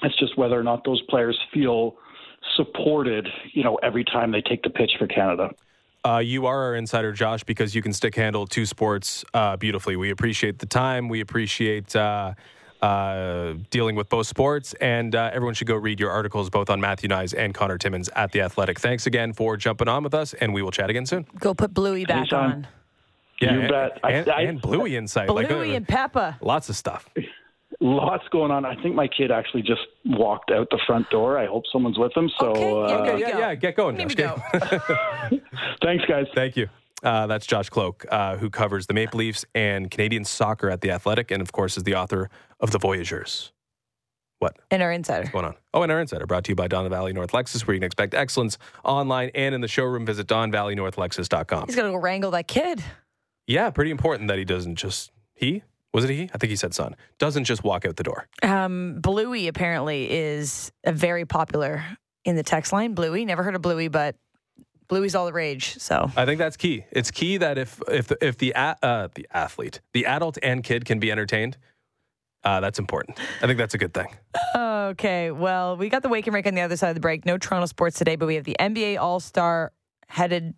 It's 0.04 0.18
just 0.18 0.38
whether 0.38 0.60
or 0.60 0.64
not 0.64 0.84
those 0.86 1.02
players 1.04 1.38
feel 1.54 1.98
supported, 2.56 3.28
you 3.54 3.64
know, 3.64 3.76
every 3.84 4.04
time 4.04 4.32
they 4.32 4.42
take 4.42 4.64
the 4.64 4.70
pitch 4.70 4.92
for 4.98 5.08
Canada. 5.08 5.50
Uh, 6.06 6.20
you 6.20 6.46
are 6.46 6.64
our 6.64 6.76
insider, 6.76 7.12
Josh, 7.12 7.44
because 7.44 7.76
you 7.76 7.82
can 7.82 7.92
stick 7.92 8.16
handle 8.16 8.48
two 8.48 8.66
sports 8.66 9.26
uh, 9.34 9.58
beautifully. 9.58 9.98
We 9.98 10.12
appreciate 10.12 10.60
the 10.60 10.66
time. 10.66 11.10
We 11.10 11.20
appreciate 11.20 11.94
uh, 11.94 12.34
uh, 12.82 13.56
dealing 13.70 13.96
with 13.96 14.08
both 14.08 14.28
sports. 14.28 14.74
And 14.76 15.14
uh, 15.14 15.32
everyone 15.34 15.54
should 15.54 15.68
go 15.68 15.76
read 15.76 16.00
your 16.00 16.12
articles 16.12 16.50
both 16.50 16.70
on 16.70 16.80
Matthew 16.80 17.10
Knies 17.10 17.38
and 17.38 17.54
Conor 17.54 17.78
Timmins 17.78 18.10
at 18.16 18.32
The 18.32 18.42
Athletic. 18.42 18.80
Thanks 18.80 19.08
again 19.08 19.34
for 19.34 19.58
jumping 19.58 19.90
on 19.90 20.04
with 20.04 20.14
us, 20.14 20.34
and 20.34 20.54
we 20.54 20.62
will 20.62 20.72
chat 20.72 20.90
again 20.90 21.06
soon. 21.06 21.26
Go 21.40 21.54
put 21.54 21.74
Bluey 21.74 22.06
back 22.06 22.18
Anytime. 22.18 22.52
on. 22.52 22.68
Yeah, 23.42 23.54
you 23.54 23.60
and, 23.62 23.70
bet. 23.70 24.00
And, 24.04 24.30
I, 24.30 24.42
and 24.42 24.62
Bluey 24.62 24.96
Insight. 24.96 25.28
Bluey 25.28 25.44
like, 25.44 25.52
uh, 25.52 25.62
and 25.62 25.88
Peppa. 25.88 26.38
Lots 26.42 26.70
of 26.70 26.76
stuff. 26.76 27.10
Lots 27.82 28.24
going 28.32 28.52
on. 28.52 28.66
I 28.66 28.82
think 28.82 28.94
my 28.94 29.08
kid 29.08 29.32
actually 29.32 29.62
just 29.62 29.82
walked 30.06 30.52
out 30.52 30.68
the 30.70 30.80
front 30.86 31.10
door. 31.10 31.38
I 31.38 31.46
hope 31.46 31.64
someone's 31.72 31.98
with 31.98 32.16
him. 32.16 32.30
So 32.40 32.48
okay, 32.48 33.20
yeah, 33.20 33.26
uh, 33.28 33.30
yeah, 33.30 33.38
yeah, 33.40 33.56
get 33.56 33.78
going, 33.78 33.98
Josh. 33.98 34.16
Go. 34.16 34.36
Thanks, 35.82 36.04
guys. 36.06 36.26
Thank 36.36 36.58
you. 36.58 36.68
Uh, 37.02 37.28
that's 37.28 37.46
Josh 37.46 37.70
Kloke, 37.70 38.06
uh, 38.12 38.36
who 38.36 38.50
covers 38.50 38.88
the 38.88 38.94
Maple 38.94 39.20
Leafs 39.20 39.46
and 39.56 39.90
Canadian 39.90 40.26
soccer 40.26 40.70
at 40.70 40.82
The 40.82 40.92
Athletic, 40.92 41.32
and 41.32 41.42
of 41.42 41.54
course 41.54 41.78
is 41.78 41.84
the 41.84 41.96
author 41.96 42.30
of 42.60 42.72
The 42.72 42.80
Voyagers. 42.80 43.54
What? 44.40 44.58
in 44.72 44.82
our 44.82 44.92
insider. 44.92 45.24
What's 45.24 45.32
going 45.32 45.46
on? 45.46 45.56
Oh, 45.74 45.84
and 45.84 45.92
our 45.92 46.00
insider 46.00 46.26
brought 46.26 46.46
to 46.46 46.52
you 46.52 46.56
by 46.56 46.70
Don 46.70 46.90
Valley 46.90 47.12
North 47.12 47.32
Lexus, 47.32 47.68
where 47.68 47.74
you 47.74 47.82
can 47.82 47.86
expect 47.86 48.14
excellence 48.14 48.58
online 48.86 49.32
and 49.36 49.54
in 49.54 49.60
the 49.60 49.68
showroom. 49.68 50.06
Visit 50.06 50.28
DonValleyNorthLexus.com. 50.28 51.66
He's 51.68 51.76
gonna 51.76 51.92
go 51.92 51.98
wrangle 51.98 52.32
that 52.32 52.48
kid. 52.48 52.82
Yeah, 53.48 53.70
pretty 53.70 53.92
important 53.92 54.30
that 54.30 54.38
he 54.38 54.46
doesn't 54.46 54.76
just 54.76 55.12
he 55.34 55.64
was 55.94 56.04
it 56.04 56.10
he? 56.12 56.30
I 56.34 56.38
think 56.38 56.50
he 56.50 56.56
said 56.56 56.74
son 56.74 56.96
doesn't 57.18 57.46
just 57.46 57.64
walk 57.64 57.86
out 57.86 57.96
the 57.96 58.04
door. 58.04 58.28
Um, 58.44 59.00
Bluey 59.00 59.48
apparently 59.48 60.10
is 60.10 60.72
a 60.84 60.92
very 60.92 61.26
popular 61.26 61.84
in 62.26 62.36
the 62.36 62.44
text 62.44 62.72
line. 62.72 62.94
Bluey, 62.94 63.26
never 63.26 63.44
heard 63.44 63.56
of 63.56 63.62
Bluey, 63.62 63.88
but 63.88 64.16
Bluey's 64.88 65.16
all 65.16 65.26
the 65.26 65.34
rage. 65.34 65.78
So 65.78 66.12
I 66.16 66.26
think 66.26 66.40
that's 66.40 66.58
key. 66.58 66.86
It's 66.92 67.12
key 67.12 67.38
that 67.38 67.58
if 67.58 67.82
if 67.88 68.08
the, 68.08 68.18
if 68.26 68.38
the 68.38 68.54
uh, 68.56 69.08
the 69.14 69.28
athlete, 69.32 69.82
the 69.94 70.06
adult 70.06 70.38
and 70.44 70.64
kid 70.64 70.86
can 70.86 71.00
be 71.00 71.12
entertained, 71.12 71.58
uh, 72.44 72.60
that's 72.60 72.80
important. 72.80 73.20
I 73.42 73.48
think 73.48 73.58
that's 73.58 73.74
a 73.74 73.78
good 73.78 73.94
thing. 73.94 74.08
Okay, 74.56 75.30
well, 75.30 75.78
we 75.78 75.90
got 75.90 76.02
the 76.02 76.10
wake 76.10 76.26
and 76.26 76.34
rake 76.34 76.48
on 76.48 76.56
the 76.56 76.62
other 76.62 76.76
side 76.76 76.90
of 76.90 76.96
the 76.96 77.02
break. 77.02 77.26
No 77.26 77.38
Toronto 77.38 77.68
sports 77.68 77.98
today, 77.98 78.16
but 78.16 78.26
we 78.26 78.36
have 78.36 78.44
the 78.44 78.58
NBA 78.60 79.00
All 79.00 79.20
Star 79.20 79.72
headed 80.08 80.56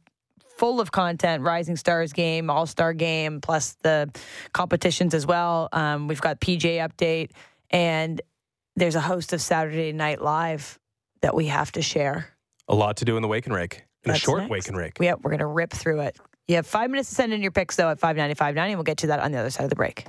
full 0.61 0.79
of 0.79 0.91
content, 0.91 1.41
Rising 1.41 1.75
Stars 1.75 2.13
game, 2.13 2.51
All 2.51 2.67
Star 2.67 2.93
game, 2.93 3.41
plus 3.41 3.73
the 3.81 4.11
competitions 4.53 5.15
as 5.15 5.25
well. 5.25 5.69
Um, 5.73 6.07
we've 6.07 6.21
got 6.21 6.39
PJ 6.39 6.77
update, 6.87 7.31
and 7.71 8.21
there's 8.75 8.93
a 8.93 9.01
host 9.01 9.33
of 9.33 9.41
Saturday 9.41 9.91
Night 9.91 10.21
Live 10.21 10.77
that 11.23 11.33
we 11.33 11.47
have 11.47 11.71
to 11.71 11.81
share. 11.81 12.27
A 12.67 12.75
lot 12.75 12.97
to 12.97 13.05
do 13.05 13.15
in 13.15 13.23
the 13.23 13.27
wake 13.27 13.47
and 13.47 13.55
rake, 13.55 13.85
in 14.03 14.11
a 14.11 14.15
short 14.15 14.41
next. 14.41 14.51
wake 14.51 14.67
and 14.67 14.77
rake. 14.77 14.97
Yeah, 15.01 15.15
we're 15.19 15.31
gonna 15.31 15.47
rip 15.47 15.71
through 15.71 16.01
it. 16.01 16.15
You 16.47 16.57
have 16.57 16.67
five 16.67 16.91
minutes 16.91 17.09
to 17.09 17.15
send 17.15 17.33
in 17.33 17.41
your 17.41 17.49
picks 17.51 17.75
though 17.75 17.89
at 17.89 17.99
five 17.99 18.15
ninety 18.15 18.35
five 18.35 18.53
ninety, 18.53 18.73
and 18.73 18.77
we'll 18.77 18.83
get 18.83 18.97
to 18.97 19.07
that 19.07 19.19
on 19.19 19.31
the 19.31 19.39
other 19.39 19.49
side 19.49 19.63
of 19.63 19.71
the 19.71 19.75
break. 19.75 20.05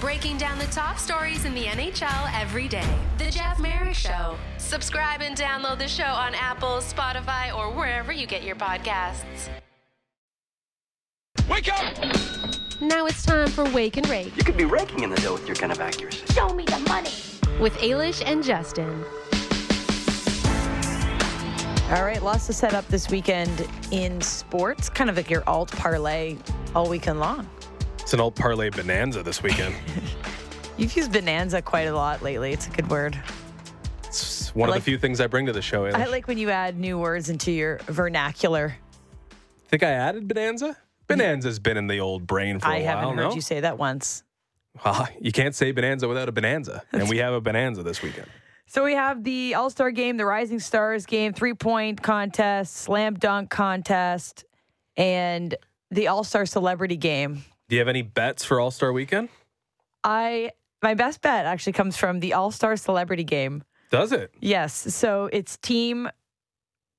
Breaking 0.00 0.36
down 0.36 0.58
the 0.58 0.66
top 0.66 0.98
stories 0.98 1.46
in 1.46 1.54
the 1.54 1.64
NHL 1.64 2.30
every 2.38 2.68
day. 2.68 2.86
The 3.16 3.30
Jeff 3.30 3.58
Marek 3.58 3.94
Show. 3.94 4.36
Subscribe 4.58 5.22
and 5.22 5.34
download 5.34 5.78
the 5.78 5.88
show 5.88 6.04
on 6.04 6.34
Apple, 6.34 6.76
Spotify, 6.80 7.56
or 7.56 7.70
wherever 7.70 8.12
you 8.12 8.26
get 8.26 8.42
your 8.44 8.54
podcasts. 8.54 9.48
Wake 11.48 11.72
up! 11.72 11.96
Now 12.80 13.06
it's 13.06 13.24
time 13.24 13.48
for 13.48 13.64
Wake 13.70 13.96
and 13.96 14.08
Rake 14.08 14.36
You 14.36 14.44
could 14.44 14.56
be 14.56 14.64
raking 14.66 15.04
in 15.04 15.10
the 15.10 15.16
dough 15.22 15.34
with 15.34 15.46
your 15.46 15.56
kind 15.56 15.72
of 15.72 15.80
accuracy. 15.80 16.20
Show 16.34 16.50
me 16.50 16.64
the 16.64 16.78
money. 16.80 17.10
with 17.60 17.72
Ailish 17.78 18.22
and 18.26 18.42
Justin. 18.44 19.04
All 21.90 22.04
right, 22.04 22.22
lots 22.22 22.46
to 22.46 22.52
set 22.52 22.74
up 22.74 22.86
this 22.88 23.08
weekend 23.10 23.66
in 23.90 24.20
sports. 24.20 24.88
Kind 24.88 25.08
of 25.08 25.16
like 25.16 25.30
your 25.30 25.44
alt 25.46 25.70
parlay 25.70 26.36
all 26.74 26.88
weekend 26.88 27.20
long. 27.20 27.48
It's 28.04 28.12
an 28.12 28.20
old 28.20 28.34
parlay 28.36 28.68
bonanza 28.68 29.22
this 29.22 29.42
weekend. 29.42 29.74
You've 30.76 30.94
used 30.94 31.10
bonanza 31.10 31.62
quite 31.62 31.88
a 31.88 31.94
lot 31.94 32.20
lately. 32.22 32.52
It's 32.52 32.66
a 32.66 32.70
good 32.70 32.90
word. 32.90 33.18
It's 34.04 34.54
one 34.54 34.68
I 34.68 34.72
of 34.72 34.74
like- 34.74 34.82
the 34.82 34.84
few 34.84 34.98
things 34.98 35.22
I 35.22 35.26
bring 35.26 35.46
to 35.46 35.52
the 35.54 35.62
show. 35.62 35.86
I 35.86 36.04
like 36.06 36.28
when 36.28 36.36
you 36.36 36.50
add 36.50 36.78
new 36.78 36.98
words 36.98 37.30
into 37.30 37.50
your 37.50 37.78
vernacular. 37.86 38.76
think 39.68 39.82
I 39.82 39.90
added 39.90 40.28
bonanza. 40.28 40.76
Bonanza's 41.06 41.58
been 41.58 41.78
in 41.78 41.86
the 41.86 41.98
old 42.00 42.26
brain 42.26 42.60
for 42.60 42.66
a 42.66 42.70
I 42.70 42.72
while. 42.74 42.82
I 42.82 42.84
haven't 42.84 43.16
heard 43.16 43.28
no? 43.30 43.34
you 43.34 43.40
say 43.40 43.60
that 43.60 43.78
once. 43.78 44.22
Well, 44.84 45.08
you 45.18 45.32
can't 45.32 45.54
say 45.54 45.72
bonanza 45.72 46.06
without 46.06 46.28
a 46.28 46.32
bonanza, 46.32 46.82
and 46.92 47.08
we 47.08 47.18
have 47.18 47.32
a 47.32 47.40
bonanza 47.40 47.82
this 47.82 48.02
weekend. 48.02 48.26
So 48.66 48.84
we 48.84 48.94
have 48.94 49.24
the 49.24 49.54
All 49.54 49.70
Star 49.70 49.90
game, 49.90 50.18
the 50.18 50.26
Rising 50.26 50.60
Stars 50.60 51.06
game, 51.06 51.32
three 51.32 51.54
point 51.54 52.02
contest, 52.02 52.76
slam 52.76 53.14
dunk 53.14 53.48
contest, 53.50 54.44
and 54.96 55.54
the 55.90 56.08
All 56.08 56.24
Star 56.24 56.44
celebrity 56.44 56.96
game. 56.96 57.44
Do 57.68 57.76
you 57.76 57.80
have 57.80 57.88
any 57.88 58.02
bets 58.02 58.44
for 58.44 58.60
All 58.60 58.70
Star 58.70 58.92
Weekend? 58.92 59.28
I 60.02 60.50
my 60.82 60.94
best 60.94 61.22
bet 61.22 61.46
actually 61.46 61.72
comes 61.72 61.96
from 61.96 62.20
the 62.20 62.34
All 62.34 62.50
Star 62.50 62.76
celebrity 62.76 63.24
game. 63.24 63.64
Does 63.90 64.12
it? 64.12 64.32
Yes. 64.40 64.94
So 64.94 65.28
it's 65.32 65.56
team 65.58 66.08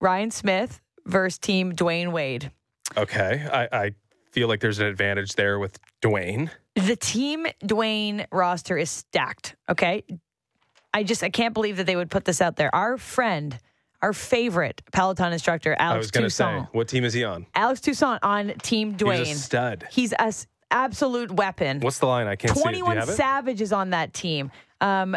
Ryan 0.01 0.31
Smith 0.31 0.81
versus 1.05 1.37
team 1.37 1.73
Dwyane 1.73 2.11
Wade. 2.11 2.51
Okay, 2.97 3.45
I, 3.51 3.85
I 3.85 3.91
feel 4.31 4.47
like 4.47 4.59
there's 4.59 4.79
an 4.79 4.85
advantage 4.87 5.33
there 5.35 5.59
with 5.59 5.79
Dwyane. 6.01 6.49
The 6.75 6.95
team 6.95 7.45
Dwyane 7.63 8.25
roster 8.31 8.77
is 8.77 8.89
stacked. 8.89 9.55
Okay. 9.69 10.03
I 10.93 11.03
just 11.03 11.23
I 11.23 11.29
can't 11.29 11.53
believe 11.53 11.77
that 11.77 11.85
they 11.85 11.95
would 11.95 12.09
put 12.09 12.25
this 12.25 12.41
out 12.41 12.55
there. 12.55 12.73
Our 12.73 12.97
friend, 12.97 13.59
our 14.01 14.13
favorite 14.13 14.81
Peloton 14.93 15.33
instructor, 15.33 15.75
Alex 15.77 15.95
I 15.95 15.97
was 15.97 16.11
going 16.11 16.23
to 16.23 16.29
say, 16.29 16.45
Toussaint. 16.45 16.67
what 16.73 16.87
team 16.87 17.03
is 17.03 17.13
he 17.13 17.23
on? 17.23 17.45
Alex 17.53 17.81
Toussaint 17.81 18.19
on 18.23 18.53
team 18.63 18.95
Dwyane. 18.95 19.25
He's 19.25 19.37
a 19.37 19.41
stud. 19.41 19.87
He's 19.91 20.13
a 20.17 20.33
absolute 20.71 21.31
weapon. 21.31 21.79
What's 21.79 21.99
the 21.99 22.07
line? 22.07 22.27
I 22.27 22.35
can't 22.35 22.55
see 22.55 22.61
it. 22.61 22.63
Do 22.63 22.77
you 22.77 22.83
21 22.83 22.97
have? 22.97 23.09
Savage 23.09 23.61
is 23.61 23.71
on 23.73 23.91
that 23.91 24.13
team. 24.13 24.51
Um, 24.81 25.15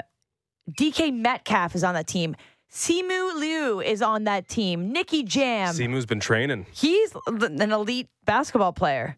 DK 0.71 1.13
Metcalf 1.15 1.75
is 1.75 1.85
on 1.85 1.95
that 1.95 2.07
team. 2.07 2.37
Simu 2.71 3.35
Liu 3.39 3.81
is 3.81 4.03
on 4.03 4.25
that 4.25 4.49
team. 4.49 4.93
Nicky 4.93 5.23
Jam. 5.23 5.75
Simu's 5.75 6.05
been 6.07 6.21
training. 6.21 6.67
He's 6.73 7.15
an 7.27 7.73
elite 7.73 8.09
basketball 8.25 8.73
player. 8.73 9.17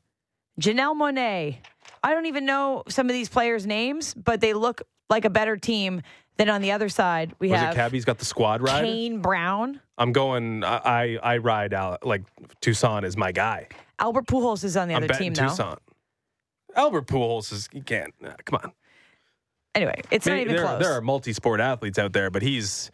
Janelle 0.60 0.94
Monáe. 0.94 1.56
I 2.02 2.14
don't 2.14 2.26
even 2.26 2.46
know 2.46 2.84
some 2.88 3.08
of 3.08 3.12
these 3.12 3.28
players' 3.28 3.66
names, 3.66 4.14
but 4.14 4.40
they 4.40 4.54
look 4.54 4.82
like 5.08 5.24
a 5.24 5.30
better 5.30 5.56
team 5.56 6.02
than 6.36 6.48
on 6.48 6.62
the 6.62 6.72
other 6.72 6.88
side. 6.88 7.34
We 7.38 7.50
Was 7.50 7.60
have 7.60 7.72
it 7.72 7.76
Cabby's 7.76 8.04
got 8.04 8.18
the 8.18 8.24
squad 8.24 8.62
ride? 8.62 8.84
Kane 8.84 9.20
Brown. 9.20 9.80
I'm 9.98 10.12
going. 10.12 10.64
I 10.64 10.78
I, 10.84 11.18
I 11.34 11.36
ride 11.38 11.74
out 11.74 12.06
like 12.06 12.22
Toussaint 12.60 13.04
is 13.04 13.16
my 13.16 13.32
guy. 13.32 13.68
Albert 13.98 14.26
Pujols 14.26 14.64
is 14.64 14.76
on 14.76 14.88
the 14.88 14.94
I'm 14.94 15.04
other 15.04 15.12
team 15.14 15.32
now. 15.34 15.48
Toussaint. 15.48 15.78
Albert 16.76 17.06
Pujols 17.06 17.52
is 17.52 17.68
you 17.72 17.82
can't. 17.82 18.12
nah, 18.20 18.32
come 18.44 18.60
on. 18.62 18.72
Anyway, 19.74 20.00
it's 20.10 20.26
not 20.26 20.38
even 20.38 20.54
there, 20.54 20.64
close. 20.64 20.82
there 20.82 20.92
are 20.92 21.00
multi-sport 21.00 21.60
athletes 21.60 21.98
out 21.98 22.12
there, 22.12 22.30
but 22.30 22.42
he's 22.42 22.90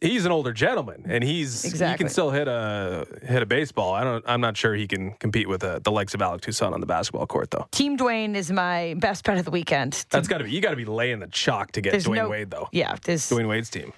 he's 0.00 0.24
an 0.24 0.32
older 0.32 0.52
gentleman, 0.52 1.04
and 1.06 1.22
he's 1.22 1.62
he 1.62 1.96
can 1.96 2.08
still 2.08 2.30
hit 2.30 2.48
a 2.48 3.06
hit 3.22 3.42
a 3.42 3.46
baseball. 3.46 3.92
I 3.92 4.04
don't. 4.04 4.24
I'm 4.26 4.40
not 4.40 4.56
sure 4.56 4.74
he 4.74 4.86
can 4.86 5.12
compete 5.14 5.48
with 5.48 5.62
uh, 5.62 5.80
the 5.80 5.90
likes 5.90 6.14
of 6.14 6.22
Alec 6.22 6.40
Toussaint 6.42 6.72
on 6.72 6.80
the 6.80 6.86
basketball 6.86 7.26
court, 7.26 7.50
though. 7.50 7.66
Team 7.72 7.98
Dwyane 7.98 8.34
is 8.36 8.50
my 8.50 8.94
best 8.98 9.24
bet 9.24 9.38
of 9.38 9.44
the 9.44 9.50
weekend. 9.50 10.06
That's 10.10 10.28
got 10.28 10.38
to 10.38 10.44
be. 10.44 10.52
You 10.52 10.60
got 10.60 10.70
to 10.70 10.76
be 10.76 10.86
laying 10.86 11.20
the 11.20 11.26
chalk 11.26 11.72
to 11.72 11.80
get 11.80 11.90
There's 11.90 12.06
Dwyane 12.06 12.14
no- 12.14 12.28
Wade, 12.30 12.50
though. 12.50 12.68
Yeah, 12.72 12.96
this 13.04 13.30
Dwayne 13.30 13.48
Wade's 13.48 13.68
team. 13.70 13.92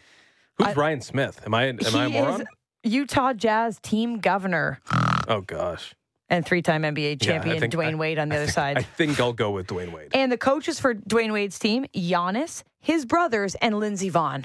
Who's 0.59 0.77
Ryan 0.77 1.01
Smith? 1.01 1.41
Am 1.47 1.55
I 1.55 1.67
am 1.67 1.79
I 1.95 2.05
a 2.07 2.09
moron? 2.09 2.45
Utah 2.83 3.33
Jazz 3.35 3.79
team 3.83 4.19
governor 4.21 4.81
Oh 5.29 5.43
gosh, 5.43 5.95
and 6.31 6.47
three-time 6.47 6.83
NBA 6.83 7.11
Yeah, 7.21 7.27
champion 7.33 7.61
think- 7.61 7.73
Dwyane 7.75 7.99
Wade 7.99 8.19
on 8.19 8.29
the 8.31 8.37
I 8.37 8.39
other 8.39 8.47
think- 8.47 8.55
side. 8.55 8.79
I 8.79 8.83
think 8.83 9.21
I'll 9.21 9.33
go 9.33 9.51
with 9.51 9.67
Dwyane 9.67 9.93
Wade. 9.93 10.09
and 10.15 10.31
the 10.33 10.39
coaches 10.39 10.81
for 10.81 10.95
Dwyane 10.95 11.33
Wade's 11.33 11.59
team, 11.59 11.85
Giannis, 11.95 12.63
his 12.81 13.05
brothers, 13.05 13.55
and 13.57 13.79
Lindsey 13.79 14.11
Vonn. 14.11 14.45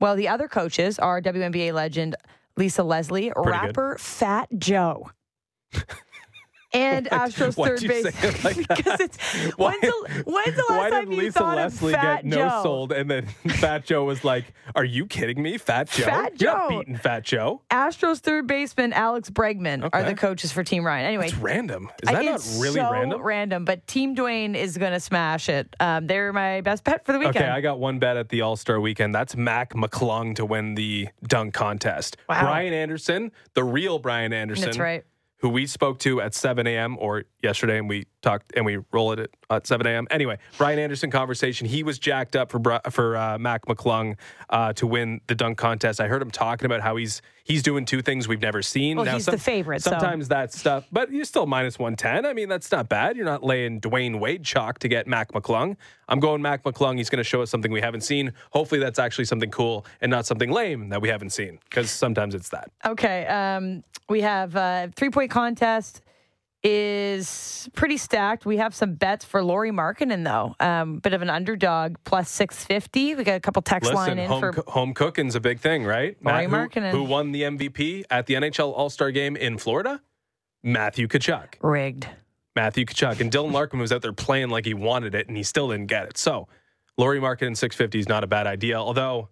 Well, 0.00 0.16
the 0.16 0.28
other 0.28 0.46
coaches 0.48 0.98
are 0.98 1.20
WNBA 1.20 1.72
legend 1.72 2.14
Lisa 2.56 2.82
Leslie, 2.84 3.32
good. 3.34 3.46
rapper 3.46 3.96
Fat 3.98 4.48
Joe. 4.58 5.10
And 6.74 7.06
Astros 7.10 7.56
why'd 7.56 7.78
third 7.78 7.88
base 7.88 8.04
it 8.06 8.44
like 8.44 8.56
because 8.68 9.00
it's 9.00 9.16
Why- 9.56 9.70
when's 9.70 9.80
the, 9.80 10.22
when's 10.26 10.56
the 10.56 10.64
last 10.68 10.78
Why 10.78 10.90
time 10.90 11.12
you 11.12 11.18
Lisa 11.18 11.38
thought 11.38 11.56
Leslie 11.56 11.94
of 11.94 12.00
Fat 12.00 12.16
get 12.16 12.24
no 12.24 12.62
sold 12.62 12.92
and 12.92 13.10
then 13.10 13.26
Fat 13.26 13.84
Joe 13.84 14.04
was 14.04 14.24
like, 14.24 14.44
"Are 14.74 14.84
you 14.84 15.06
kidding 15.06 15.42
me, 15.42 15.56
Fat 15.58 15.88
Joe? 15.90 16.04
Fat 16.04 16.40
You're 16.40 16.52
Joe. 16.52 16.66
beating 16.68 16.96
Fat 16.96 17.22
Joe." 17.24 17.62
Astros 17.70 18.18
third 18.18 18.46
baseman 18.46 18.92
Alex 18.92 19.30
Bregman 19.30 19.88
are 19.92 20.02
the 20.02 20.14
coaches 20.14 20.52
for 20.52 20.64
Team 20.64 20.84
Ryan. 20.84 21.06
Anyway, 21.06 21.26
It's 21.26 21.34
random. 21.36 21.90
Is 22.02 22.08
that 22.10 22.24
not 22.24 22.40
really 22.58 22.74
so 22.80 23.20
random? 23.22 23.64
but 23.64 23.86
Team 23.86 24.14
Dwyane 24.16 24.54
is 24.56 24.76
going 24.76 24.92
to 24.92 25.00
smash 25.00 25.48
it. 25.48 25.74
Um, 25.80 26.06
they're 26.06 26.32
my 26.32 26.60
best 26.60 26.84
bet 26.84 27.04
for 27.04 27.12
the 27.12 27.18
weekend. 27.18 27.36
Okay, 27.36 27.48
I 27.48 27.60
got 27.60 27.78
one 27.78 27.98
bet 27.98 28.16
at 28.16 28.28
the 28.28 28.40
All 28.40 28.56
Star 28.56 28.80
weekend. 28.80 29.14
That's 29.14 29.36
Mac 29.36 29.74
McClung 29.74 30.34
to 30.36 30.44
win 30.44 30.74
the 30.74 31.08
dunk 31.26 31.54
contest. 31.54 32.16
Wow. 32.28 32.42
Brian 32.42 32.72
Anderson, 32.72 33.32
the 33.54 33.64
real 33.64 33.98
Brian 33.98 34.32
Anderson. 34.32 34.64
That's 34.66 34.78
right. 34.78 35.04
Who 35.38 35.48
we 35.50 35.66
spoke 35.66 35.98
to 36.00 36.20
at 36.20 36.34
7 36.34 36.66
a.m. 36.66 36.96
or 36.98 37.24
yesterday, 37.42 37.78
and 37.78 37.88
we 37.88 38.06
talked 38.22 38.52
and 38.56 38.64
we 38.64 38.78
rolled 38.92 39.18
it 39.18 39.34
7 39.62 39.86
a.m. 39.86 40.06
Anyway, 40.10 40.38
Brian 40.58 40.78
Anderson 40.78 41.10
conversation. 41.10 41.66
He 41.66 41.82
was 41.82 41.98
jacked 41.98 42.36
up 42.36 42.50
for 42.50 42.80
for 42.90 43.16
uh, 43.16 43.38
Mac 43.38 43.66
McClung 43.66 44.16
uh, 44.50 44.72
to 44.74 44.86
win 44.86 45.20
the 45.26 45.34
dunk 45.34 45.58
contest. 45.58 46.00
I 46.00 46.08
heard 46.08 46.22
him 46.22 46.30
talking 46.30 46.66
about 46.66 46.80
how 46.80 46.96
he's 46.96 47.22
he's 47.44 47.62
doing 47.62 47.84
two 47.84 48.02
things 48.02 48.26
we've 48.26 48.40
never 48.40 48.62
seen. 48.62 48.96
Well, 48.96 49.06
he's 49.06 49.26
the 49.26 49.38
favorite, 49.38 49.82
so- 49.82 49.90
Sometimes 49.90 50.28
that 50.28 50.52
stuff, 50.52 50.86
but 50.90 51.12
you're 51.12 51.24
still 51.26 51.46
minus 51.46 51.78
110. 51.78 52.24
I 52.24 52.32
mean, 52.32 52.48
that's 52.48 52.72
not 52.72 52.88
bad. 52.88 53.16
You're 53.16 53.26
not 53.26 53.44
laying 53.44 53.80
Dwyane 53.80 54.18
Wade 54.18 54.44
chalk 54.44 54.78
to 54.80 54.88
get 54.88 55.06
Mac 55.06 55.32
McClung. 55.32 55.76
I'm 56.08 56.20
going 56.20 56.42
Mac 56.42 56.62
McClung. 56.64 56.96
He's 56.96 57.10
going 57.10 57.18
to 57.18 57.24
show 57.24 57.42
us 57.42 57.50
something 57.50 57.70
we 57.70 57.80
haven't 57.80 58.00
seen. 58.02 58.32
Hopefully, 58.50 58.80
that's 58.80 58.98
actually 58.98 59.26
something 59.26 59.50
cool 59.50 59.86
and 60.00 60.10
not 60.10 60.26
something 60.26 60.50
lame 60.50 60.88
that 60.88 61.00
we 61.00 61.08
haven't 61.08 61.30
seen 61.30 61.58
because 61.68 61.90
sometimes 61.90 62.34
it's 62.34 62.48
that. 62.50 62.70
Okay. 62.84 63.26
Um, 63.26 63.84
we 64.08 64.20
have 64.22 64.54
uh, 64.56 64.88
three 64.96 65.10
point 65.10 65.30
contest 65.30 66.02
is 66.64 67.68
pretty 67.74 67.98
stacked. 67.98 68.46
We 68.46 68.56
have 68.56 68.74
some 68.74 68.94
bets 68.94 69.24
for 69.24 69.44
Lauri 69.44 69.70
Markkanen 69.70 70.24
though. 70.24 70.56
Um, 70.58 70.98
bit 70.98 71.12
of 71.12 71.22
an 71.22 71.30
underdog 71.30 71.96
plus 72.04 72.30
six 72.30 72.64
fifty. 72.64 73.14
We 73.14 73.22
got 73.22 73.36
a 73.36 73.40
couple 73.40 73.62
text 73.62 73.92
line 73.92 74.18
in 74.18 74.28
home, 74.28 74.40
for 74.40 74.52
co- 74.52 74.70
home 74.70 74.94
cooking's 74.94 75.34
a 75.34 75.40
big 75.40 75.60
thing, 75.60 75.84
right? 75.84 76.16
Lauri 76.22 76.46
Matt, 76.46 76.72
who, 76.74 76.80
Markkanen. 76.80 76.90
who 76.90 77.02
won 77.04 77.32
the 77.32 77.42
MVP 77.42 78.04
at 78.10 78.26
the 78.26 78.34
NHL 78.34 78.72
All 78.72 78.90
Star 78.90 79.10
game 79.10 79.36
in 79.36 79.58
Florida? 79.58 80.00
Matthew 80.62 81.06
Tkachuk. 81.06 81.54
rigged. 81.60 82.08
Matthew 82.56 82.86
Tkachuk. 82.86 83.20
And 83.20 83.30
Dylan 83.30 83.52
Larkin 83.52 83.78
was 83.80 83.92
out 83.92 84.00
there 84.00 84.12
playing 84.14 84.48
like 84.48 84.64
he 84.64 84.72
wanted 84.74 85.14
it, 85.14 85.28
and 85.28 85.36
he 85.36 85.42
still 85.42 85.68
didn't 85.68 85.88
get 85.88 86.06
it. 86.06 86.16
So 86.16 86.48
Lauri 86.96 87.20
Markkanen 87.20 87.56
650 87.56 87.98
is 87.98 88.08
not 88.08 88.24
a 88.24 88.26
bad 88.26 88.46
idea. 88.46 88.78
Although, 88.78 89.28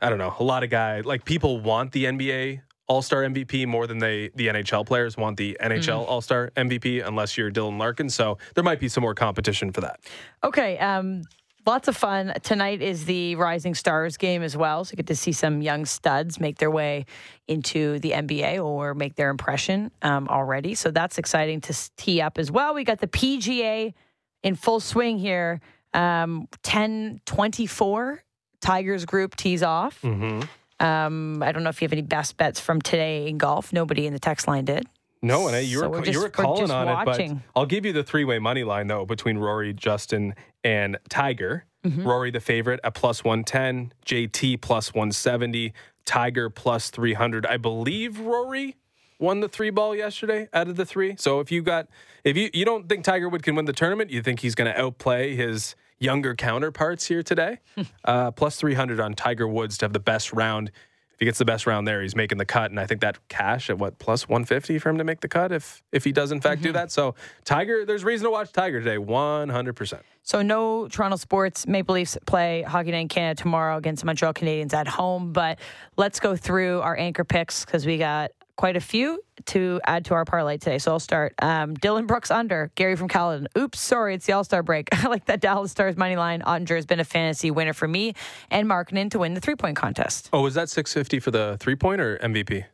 I 0.00 0.08
don't 0.10 0.18
know, 0.18 0.34
a 0.38 0.44
lot 0.44 0.62
of 0.62 0.70
guys 0.70 1.04
like 1.04 1.24
people 1.24 1.60
want 1.60 1.90
the 1.92 2.04
NBA 2.04 2.60
All 2.92 3.00
Star 3.00 3.22
MVP 3.22 3.66
more 3.66 3.86
than 3.86 3.96
they 3.96 4.28
the 4.34 4.48
NHL 4.48 4.84
players 4.84 5.16
want 5.16 5.38
the 5.38 5.56
NHL 5.62 6.06
All 6.06 6.20
Star 6.20 6.50
MVP, 6.58 7.02
unless 7.06 7.38
you're 7.38 7.50
Dylan 7.50 7.78
Larkin. 7.78 8.10
So 8.10 8.36
there 8.54 8.62
might 8.62 8.80
be 8.80 8.88
some 8.88 9.00
more 9.00 9.14
competition 9.14 9.72
for 9.72 9.80
that. 9.80 10.00
Okay. 10.44 10.76
Um, 10.76 11.22
lots 11.66 11.88
of 11.88 11.96
fun. 11.96 12.34
Tonight 12.42 12.82
is 12.82 13.06
the 13.06 13.36
Rising 13.36 13.74
Stars 13.74 14.18
game 14.18 14.42
as 14.42 14.58
well. 14.58 14.84
So 14.84 14.92
you 14.92 14.96
get 14.96 15.06
to 15.06 15.16
see 15.16 15.32
some 15.32 15.62
young 15.62 15.86
studs 15.86 16.38
make 16.38 16.58
their 16.58 16.70
way 16.70 17.06
into 17.48 17.98
the 18.00 18.10
NBA 18.10 18.62
or 18.62 18.92
make 18.92 19.14
their 19.14 19.30
impression 19.30 19.90
um, 20.02 20.28
already. 20.28 20.74
So 20.74 20.90
that's 20.90 21.16
exciting 21.16 21.62
to 21.62 21.90
tee 21.96 22.20
up 22.20 22.36
as 22.36 22.50
well. 22.50 22.74
We 22.74 22.84
got 22.84 23.00
the 23.00 23.08
PGA 23.08 23.94
in 24.42 24.54
full 24.54 24.80
swing 24.80 25.16
here. 25.16 25.62
Um, 25.94 26.46
10 26.62 27.22
24, 27.24 28.22
Tigers 28.60 29.06
group 29.06 29.34
tees 29.34 29.62
off. 29.62 30.02
Mm-hmm. 30.02 30.42
Um, 30.82 31.42
I 31.42 31.52
don't 31.52 31.62
know 31.62 31.70
if 31.70 31.80
you 31.80 31.86
have 31.86 31.92
any 31.92 32.02
best 32.02 32.36
bets 32.36 32.58
from 32.60 32.80
today 32.82 33.28
in 33.28 33.38
golf. 33.38 33.72
Nobody 33.72 34.06
in 34.06 34.12
the 34.12 34.18
text 34.18 34.48
line 34.48 34.64
did. 34.64 34.86
No, 35.22 35.46
and 35.46 35.64
you 35.64 35.78
So 35.78 35.88
were 35.88 36.00
we're 36.00 36.04
you 36.06 36.20
were 36.20 36.28
calling 36.28 36.70
on 36.70 36.86
watching. 36.86 37.30
it, 37.30 37.34
but 37.34 37.60
I'll 37.60 37.66
give 37.66 37.86
you 37.86 37.92
the 37.92 38.02
three 38.02 38.24
way 38.24 38.40
money 38.40 38.64
line 38.64 38.88
though 38.88 39.06
between 39.06 39.38
Rory, 39.38 39.72
Justin, 39.72 40.34
and 40.64 40.98
Tiger. 41.08 41.64
Mm-hmm. 41.84 42.06
Rory 42.06 42.30
the 42.32 42.40
favorite 42.40 42.80
at 42.82 42.94
plus 42.94 43.22
one 43.22 43.44
ten, 43.44 43.92
JT 44.04 44.60
plus 44.60 44.92
one 44.92 45.12
seventy, 45.12 45.74
Tiger 46.04 46.50
plus 46.50 46.90
three 46.90 47.14
hundred. 47.14 47.46
I 47.46 47.56
believe 47.56 48.18
Rory 48.18 48.76
won 49.20 49.38
the 49.38 49.48
three 49.48 49.70
ball 49.70 49.94
yesterday 49.94 50.48
out 50.52 50.66
of 50.68 50.74
the 50.74 50.84
three. 50.84 51.14
So 51.16 51.38
if 51.38 51.52
you 51.52 51.62
got 51.62 51.86
if 52.24 52.36
you 52.36 52.50
you 52.52 52.64
don't 52.64 52.88
think 52.88 53.04
Tiger 53.04 53.28
Wood 53.28 53.44
can 53.44 53.54
win 53.54 53.66
the 53.66 53.72
tournament, 53.72 54.10
you 54.10 54.22
think 54.22 54.40
he's 54.40 54.56
going 54.56 54.72
to 54.72 54.80
outplay 54.80 55.36
his 55.36 55.76
younger 56.02 56.34
counterparts 56.34 57.06
here 57.06 57.22
today. 57.22 57.58
uh, 58.04 58.30
plus 58.32 58.56
three 58.56 58.74
hundred 58.74 59.00
on 59.00 59.14
Tiger 59.14 59.46
Woods 59.46 59.78
to 59.78 59.84
have 59.84 59.92
the 59.92 60.00
best 60.00 60.32
round. 60.32 60.70
If 61.14 61.18
he 61.18 61.26
gets 61.26 61.38
the 61.38 61.44
best 61.44 61.66
round 61.66 61.86
there, 61.86 62.02
he's 62.02 62.16
making 62.16 62.38
the 62.38 62.44
cut, 62.44 62.70
and 62.72 62.80
I 62.80 62.86
think 62.86 63.00
that 63.02 63.16
cash 63.28 63.70
at 63.70 63.78
what 63.78 63.98
plus 64.00 64.28
one 64.28 64.44
fifty 64.44 64.78
for 64.78 64.88
him 64.88 64.98
to 64.98 65.04
make 65.04 65.20
the 65.20 65.28
cut 65.28 65.52
if 65.52 65.82
if 65.92 66.02
he 66.02 66.10
does 66.10 66.32
in 66.32 66.40
fact 66.40 66.62
do 66.62 66.72
that. 66.72 66.90
So 66.90 67.14
Tiger, 67.44 67.84
there's 67.84 68.02
reason 68.02 68.24
to 68.24 68.30
watch 68.30 68.50
Tiger 68.50 68.80
today, 68.80 68.98
one 68.98 69.48
hundred 69.48 69.74
percent. 69.76 70.02
So 70.24 70.42
no 70.42 70.88
Toronto 70.88 71.16
sports. 71.16 71.66
Maple 71.66 71.94
Leafs 71.94 72.18
play 72.26 72.62
Hockey 72.62 72.90
Night 72.90 73.00
in 73.00 73.08
Canada 73.08 73.40
tomorrow 73.40 73.76
against 73.76 74.04
Montreal 74.04 74.34
Canadiens 74.34 74.72
at 74.74 74.88
home. 74.88 75.32
But 75.32 75.60
let's 75.96 76.18
go 76.18 76.34
through 76.34 76.80
our 76.80 76.96
anchor 76.96 77.24
picks 77.24 77.64
because 77.64 77.86
we 77.86 77.98
got 77.98 78.32
quite 78.56 78.76
a 78.76 78.80
few 78.80 79.22
to 79.46 79.80
add 79.86 80.04
to 80.06 80.14
our 80.14 80.24
parlay 80.24 80.58
today. 80.58 80.78
So 80.78 80.92
I'll 80.92 81.00
start. 81.00 81.34
Um, 81.40 81.74
Dillon 81.74 82.06
Brooks 82.06 82.30
under 82.30 82.70
Gary 82.74 82.96
from 82.96 83.08
Caledon. 83.08 83.48
Oops, 83.56 83.78
sorry, 83.78 84.14
it's 84.14 84.26
the 84.26 84.32
All 84.32 84.44
Star 84.44 84.62
break. 84.62 84.88
I 85.04 85.08
like 85.08 85.26
that 85.26 85.40
Dallas 85.40 85.70
Stars 85.70 85.96
money 85.96 86.16
line. 86.16 86.42
Oettinger 86.42 86.76
has 86.76 86.86
been 86.86 87.00
a 87.00 87.04
fantasy 87.04 87.50
winner 87.50 87.72
for 87.72 87.88
me 87.88 88.14
and 88.50 88.68
Markkanen 88.68 89.10
to 89.12 89.18
win 89.18 89.34
the 89.34 89.40
three 89.40 89.56
point 89.56 89.76
contest. 89.76 90.28
Oh, 90.32 90.42
was 90.42 90.54
that 90.54 90.68
six 90.68 90.92
fifty 90.92 91.18
for 91.20 91.30
the 91.30 91.56
three 91.60 91.76
point 91.76 92.00
or 92.00 92.18
MVP? 92.18 92.64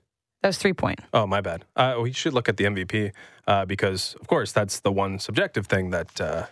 That 0.43 0.49
was 0.49 0.59
three 0.59 0.73
point. 0.73 1.01
Oh, 1.13 1.27
my 1.27 1.41
bad. 1.41 1.65
Uh, 1.75 1.97
we 2.01 2.13
should 2.13 2.33
look 2.33 2.49
at 2.49 2.57
the 2.57 2.65
MVP 2.65 3.13
uh, 3.47 3.65
because, 3.65 4.15
of 4.21 4.29
course, 4.29 4.53
that's 4.53 4.81
the 4.81 4.93
one 4.93 5.19
subjective 5.19 5.67
thing 5.67 5.91
that 5.91 6.21
uh, 6.21 6.47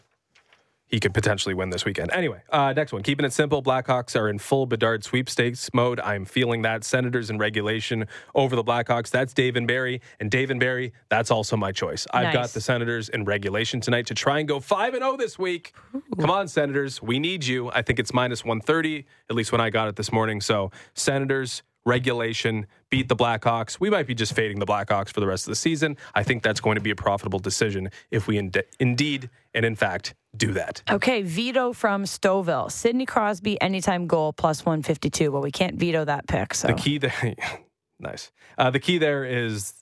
he 0.89 1.01
could 1.01 1.13
potentially 1.13 1.55
win 1.55 1.71
this 1.71 1.85
weekend. 1.85 2.13
Anyway, 2.13 2.41
uh, 2.51 2.73
next 2.73 2.93
one. 2.93 3.03
Keeping 3.03 3.27
it 3.27 3.33
simple. 3.33 3.63
Blackhawks 3.63 4.19
are 4.19 4.29
in 4.29 4.39
full 4.39 4.67
Bedard 4.67 5.05
sweepstakes 5.05 5.69
mode. 5.75 5.99
I'm 6.01 6.25
feeling 6.25 6.63
that. 6.63 6.85
Senators 6.85 7.31
in 7.31 7.39
regulation 7.39 8.07
over 8.35 8.55
the 8.55 8.63
Blackhawks. 8.63 9.11
That's 9.11 9.33
Dave 9.33 9.57
and 9.57 9.67
Barry. 9.67 10.01
And 10.21 10.31
Dave 10.31 10.51
and 10.51 10.61
Barry, 10.61 10.93
that's 11.09 11.31
also 11.31 11.57
my 11.57 11.73
choice. 11.73 12.07
I've 12.13 12.33
got 12.33 12.51
the 12.51 12.61
Senators 12.61 13.09
in 13.09 13.25
regulation 13.25 13.81
tonight 13.81 14.07
to 14.07 14.15
try 14.15 14.39
and 14.39 14.49
go 14.49 14.61
5 14.61 14.95
and 14.95 15.03
0 15.03 15.17
this 15.17 15.39
week. 15.39 15.73
Come 16.19 16.31
on, 16.31 16.47
Senators. 16.49 17.03
We 17.03 17.19
need 17.19 17.45
you. 17.45 17.71
I 17.71 17.83
think 17.83 17.99
it's 17.99 18.15
minus 18.15 18.45
130, 18.45 19.05
at 19.29 19.37
least 19.37 19.53
when 19.53 19.61
I 19.61 19.71
got 19.71 19.89
it 19.89 19.97
this 19.97 20.13
morning. 20.13 20.41
So, 20.41 20.71
Senators 20.95 21.63
regulation, 21.87 22.67
beat 22.91 23.09
the 23.09 23.17
Blackhawks. 23.17 23.81
We 23.81 23.89
might 23.89 24.07
be 24.07 24.15
just 24.15 24.35
fading 24.35 24.59
the 24.59 24.67
Blackhawks 24.67 25.11
for 25.11 25.21
the 25.21 25.27
rest 25.27 25.47
of 25.47 25.53
the 25.53 25.57
season. 25.57 25.97
I 26.15 26.23
think 26.23 26.43
that's 26.43 26.61
going 26.61 26.75
to 26.75 26.83
be 26.83 26.91
a 26.91 26.97
profitable 26.97 27.39
decision 27.39 27.91
if 28.11 28.27
we 28.27 28.37
ind- 28.37 28.63
indeed 28.79 29.31
and 29.55 29.65
in 29.65 29.77
fact 29.77 30.15
do 30.37 30.53
that. 30.53 30.83
Okay, 30.91 31.23
veto 31.23 31.73
from 31.73 32.05
Stouffville. 32.05 32.71
Sidney 32.71 33.07
Crosby 33.07 33.59
anytime 33.63 34.07
goal 34.07 34.35
plus 34.35 34.67
152. 34.67 35.33
Well, 35.33 35.41
we 35.41 35.53
can't 35.53 35.77
veto 35.77 36.05
that 36.05 36.27
pick. 36.27 36.53
So 36.53 36.69
The 36.69 36.75
key 36.75 36.99
there, 36.99 37.35
nice. 37.99 38.33
Uh, 38.59 38.71
the 38.71 38.81
key 38.81 38.99
there 38.99 39.25
is 39.25 39.73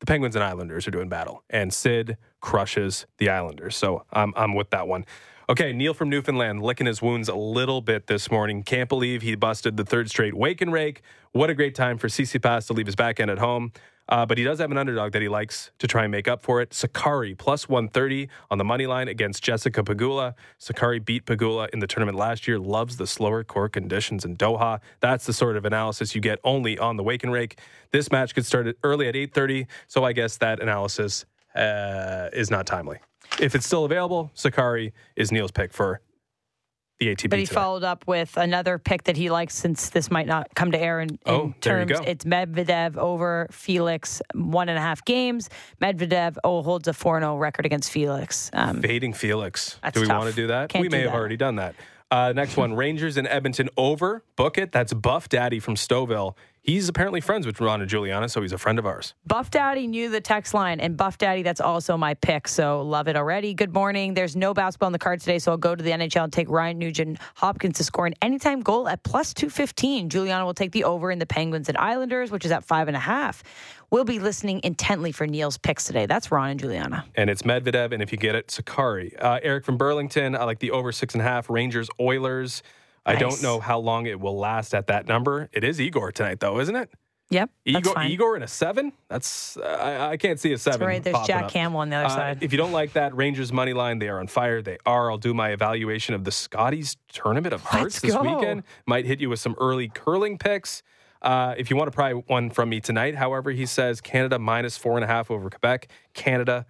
the 0.00 0.06
Penguins 0.06 0.34
and 0.34 0.44
Islanders 0.44 0.86
are 0.86 0.90
doing 0.90 1.08
battle, 1.08 1.42
and 1.48 1.72
Sid 1.72 2.16
crushes 2.40 3.06
the 3.18 3.30
Islanders. 3.30 3.76
So 3.76 4.04
I'm 4.12 4.32
I'm 4.36 4.54
with 4.54 4.70
that 4.70 4.88
one. 4.88 5.06
Okay, 5.48 5.72
Neil 5.72 5.94
from 5.94 6.10
Newfoundland 6.10 6.60
licking 6.60 6.88
his 6.88 7.00
wounds 7.00 7.28
a 7.28 7.36
little 7.36 7.80
bit 7.80 8.08
this 8.08 8.32
morning. 8.32 8.64
Can't 8.64 8.88
believe 8.88 9.22
he 9.22 9.36
busted 9.36 9.76
the 9.76 9.84
third 9.84 10.10
straight 10.10 10.34
wake 10.34 10.60
and 10.60 10.72
rake. 10.72 11.02
What 11.30 11.50
a 11.50 11.54
great 11.54 11.76
time 11.76 11.98
for 11.98 12.08
Tsitsipas 12.08 12.66
to 12.66 12.72
leave 12.72 12.86
his 12.86 12.96
back 12.96 13.20
end 13.20 13.30
at 13.30 13.38
home. 13.38 13.70
Uh, 14.08 14.26
but 14.26 14.38
he 14.38 14.42
does 14.42 14.58
have 14.58 14.72
an 14.72 14.76
underdog 14.76 15.12
that 15.12 15.22
he 15.22 15.28
likes 15.28 15.70
to 15.78 15.86
try 15.86 16.02
and 16.02 16.10
make 16.10 16.26
up 16.26 16.42
for 16.42 16.60
it. 16.60 16.70
Sakkari 16.70 17.38
plus 17.38 17.68
130 17.68 18.28
on 18.50 18.58
the 18.58 18.64
money 18.64 18.88
line 18.88 19.06
against 19.06 19.40
Jessica 19.40 19.84
Pegula. 19.84 20.34
Sakkari 20.58 21.04
beat 21.04 21.26
Pegula 21.26 21.68
in 21.72 21.78
the 21.78 21.86
tournament 21.86 22.18
last 22.18 22.48
year, 22.48 22.58
loves 22.58 22.96
the 22.96 23.06
slower 23.06 23.44
court 23.44 23.72
conditions 23.72 24.24
in 24.24 24.36
Doha. 24.36 24.80
That's 24.98 25.26
the 25.26 25.32
sort 25.32 25.56
of 25.56 25.64
analysis 25.64 26.16
you 26.16 26.20
get 26.20 26.40
only 26.42 26.76
on 26.76 26.96
the 26.96 27.04
Wake 27.04 27.22
and 27.22 27.32
Rake. 27.32 27.60
This 27.92 28.10
match 28.10 28.34
could 28.34 28.46
start 28.46 28.76
early 28.82 29.06
at 29.06 29.14
8.30, 29.14 29.68
so 29.86 30.02
I 30.02 30.12
guess 30.12 30.38
that 30.38 30.58
analysis 30.58 31.24
uh, 31.54 32.30
is 32.32 32.50
not 32.50 32.66
timely. 32.66 32.98
If 33.40 33.54
it's 33.54 33.66
still 33.66 33.84
available, 33.84 34.30
Sakkari 34.34 34.92
is 35.14 35.30
Neil's 35.30 35.50
pick 35.50 35.72
for 35.72 36.00
the 36.98 37.08
ATP 37.14 37.28
But 37.28 37.38
he 37.38 37.44
today. 37.44 37.54
followed 37.54 37.84
up 37.84 38.06
with 38.06 38.36
another 38.38 38.78
pick 38.78 39.04
that 39.04 39.16
he 39.18 39.28
likes 39.30 39.54
since 39.54 39.90
this 39.90 40.10
might 40.10 40.26
not 40.26 40.48
come 40.54 40.72
to 40.72 40.78
air 40.78 41.00
in, 41.00 41.10
in 41.10 41.18
Oh, 41.26 41.54
terms. 41.60 41.92
It's 42.06 42.24
Medvedev 42.24 42.96
over 42.96 43.46
Felix, 43.50 44.22
one 44.34 44.70
and 44.70 44.78
a 44.78 44.80
half 44.80 45.04
games. 45.04 45.50
Medvedev 45.82 46.38
oh, 46.42 46.62
holds 46.62 46.88
a 46.88 46.94
4 46.94 47.20
0 47.20 47.36
record 47.36 47.66
against 47.66 47.90
Felix. 47.90 48.50
Um, 48.54 48.80
Fading 48.80 49.12
Felix. 49.12 49.78
Do 49.92 50.00
we 50.00 50.06
tough. 50.06 50.18
want 50.18 50.30
to 50.30 50.36
do 50.36 50.46
that? 50.46 50.70
Can't 50.70 50.80
we 50.82 50.88
may 50.88 50.98
do 50.98 51.02
have 51.04 51.12
that. 51.12 51.18
already 51.18 51.36
done 51.36 51.56
that. 51.56 51.74
Uh, 52.10 52.32
next 52.34 52.56
one 52.56 52.72
Rangers 52.76 53.18
in 53.18 53.26
Edmonton 53.26 53.68
over. 53.76 54.24
Book 54.36 54.56
it. 54.56 54.72
That's 54.72 54.94
Buff 54.94 55.28
Daddy 55.28 55.60
from 55.60 55.74
Stouffville. 55.74 56.34
He's 56.66 56.88
apparently 56.88 57.20
friends 57.20 57.46
with 57.46 57.60
Ron 57.60 57.80
and 57.80 57.88
Juliana, 57.88 58.28
so 58.28 58.42
he's 58.42 58.50
a 58.50 58.58
friend 58.58 58.76
of 58.80 58.86
ours. 58.86 59.14
Buff 59.24 59.50
Daddy 59.52 59.86
knew 59.86 60.10
the 60.10 60.20
text 60.20 60.52
line, 60.52 60.80
and 60.80 60.96
Buff 60.96 61.16
Daddy, 61.16 61.44
that's 61.44 61.60
also 61.60 61.96
my 61.96 62.14
pick. 62.14 62.48
So 62.48 62.82
love 62.82 63.06
it 63.06 63.14
already. 63.14 63.54
Good 63.54 63.72
morning. 63.72 64.14
There's 64.14 64.34
no 64.34 64.52
basketball 64.52 64.88
on 64.88 64.92
the 64.92 64.98
card 64.98 65.20
today, 65.20 65.38
so 65.38 65.52
I'll 65.52 65.58
go 65.58 65.76
to 65.76 65.84
the 65.84 65.92
NHL 65.92 66.24
and 66.24 66.32
take 66.32 66.50
Ryan 66.50 66.78
Nugent 66.78 67.20
Hopkins 67.36 67.76
to 67.76 67.84
score 67.84 68.06
an 68.06 68.14
anytime 68.20 68.62
goal 68.62 68.88
at 68.88 69.04
plus 69.04 69.32
215. 69.32 70.08
Juliana 70.08 70.44
will 70.44 70.54
take 70.54 70.72
the 70.72 70.82
over 70.82 71.12
in 71.12 71.20
the 71.20 71.26
Penguins 71.26 71.68
and 71.68 71.78
Islanders, 71.78 72.32
which 72.32 72.44
is 72.44 72.50
at 72.50 72.64
five 72.64 72.88
and 72.88 72.96
a 72.96 73.00
half. 73.00 73.44
We'll 73.92 74.02
be 74.02 74.18
listening 74.18 74.60
intently 74.64 75.12
for 75.12 75.24
Neil's 75.28 75.58
picks 75.58 75.84
today. 75.84 76.06
That's 76.06 76.32
Ron 76.32 76.50
and 76.50 76.58
Juliana. 76.58 77.04
And 77.14 77.30
it's 77.30 77.42
Medvedev, 77.42 77.92
and 77.92 78.02
if 78.02 78.10
you 78.10 78.18
get 78.18 78.34
it, 78.34 78.48
Sakkari. 78.48 79.14
Uh, 79.22 79.38
Eric 79.40 79.64
from 79.64 79.76
Burlington, 79.76 80.34
I 80.34 80.42
like 80.42 80.58
the 80.58 80.72
over 80.72 80.90
six 80.90 81.14
and 81.14 81.22
a 81.22 81.24
half. 81.24 81.48
Rangers 81.48 81.88
Oilers. 82.00 82.64
I 83.06 83.16
don't 83.16 83.42
know 83.42 83.60
how 83.60 83.78
long 83.78 84.06
it 84.06 84.18
will 84.20 84.36
last 84.36 84.74
at 84.74 84.88
that 84.88 85.06
number. 85.06 85.48
It 85.52 85.64
is 85.64 85.80
Igor 85.80 86.12
tonight, 86.12 86.40
though, 86.40 86.58
isn't 86.60 86.76
it? 86.76 86.90
Yep. 87.30 87.50
that's 87.64 87.88
Igor. 87.88 88.02
Igor 88.04 88.36
in 88.36 88.42
a 88.44 88.48
seven? 88.48 88.92
That's 89.08 89.56
uh, 89.56 89.62
I, 89.62 90.10
I 90.12 90.16
can't 90.16 90.38
see 90.38 90.52
a 90.52 90.58
seven. 90.58 90.86
right. 90.86 91.02
There's 91.02 91.26
Jack 91.26 91.44
up. 91.44 91.50
Campbell 91.50 91.80
on 91.80 91.90
the 91.90 91.96
other 91.96 92.06
Uh, 92.06 92.10
side. 92.10 92.38
If 92.40 92.52
you 92.52 92.56
don't 92.58 92.70
like 92.72 92.92
that 92.92 93.16
Rangers 93.16 93.52
money 93.52 93.72
line, 93.72 93.98
they 93.98 94.08
are 94.08 94.20
on 94.20 94.28
fire. 94.28 94.62
They 94.62 94.78
are. 94.86 95.10
I'll 95.10 95.18
do 95.18 95.34
my 95.34 95.50
evaluation 95.50 96.14
of 96.14 96.22
the 96.22 96.30
Scotties 96.30 96.96
Tournament 97.12 97.52
of 97.52 97.62
Hearts 97.62 97.98
this 98.00 98.14
weekend. 98.16 98.62
Might 98.86 99.06
hit 99.06 99.20
you 99.20 99.28
with 99.28 99.40
some 99.40 99.56
early 99.58 99.88
curling 99.88 100.38
picks. 100.38 100.82
Uh, 101.22 101.54
if 101.58 101.68
you 101.70 101.74
want 101.76 101.88
to 101.90 101.94
pry 101.96 102.12
one 102.12 102.50
from 102.50 102.68
me 102.68 102.78
tonight, 102.78 103.16
however, 103.16 103.50
he 103.50 103.66
says 103.66 104.00
Canada 104.00 104.38
minus 104.38 104.76
four 104.76 104.94
and 104.96 105.02
a 105.02 105.08
half 105.08 105.28
over 105.30 105.50
Quebec. 105.50 105.88
Canada 106.14 106.64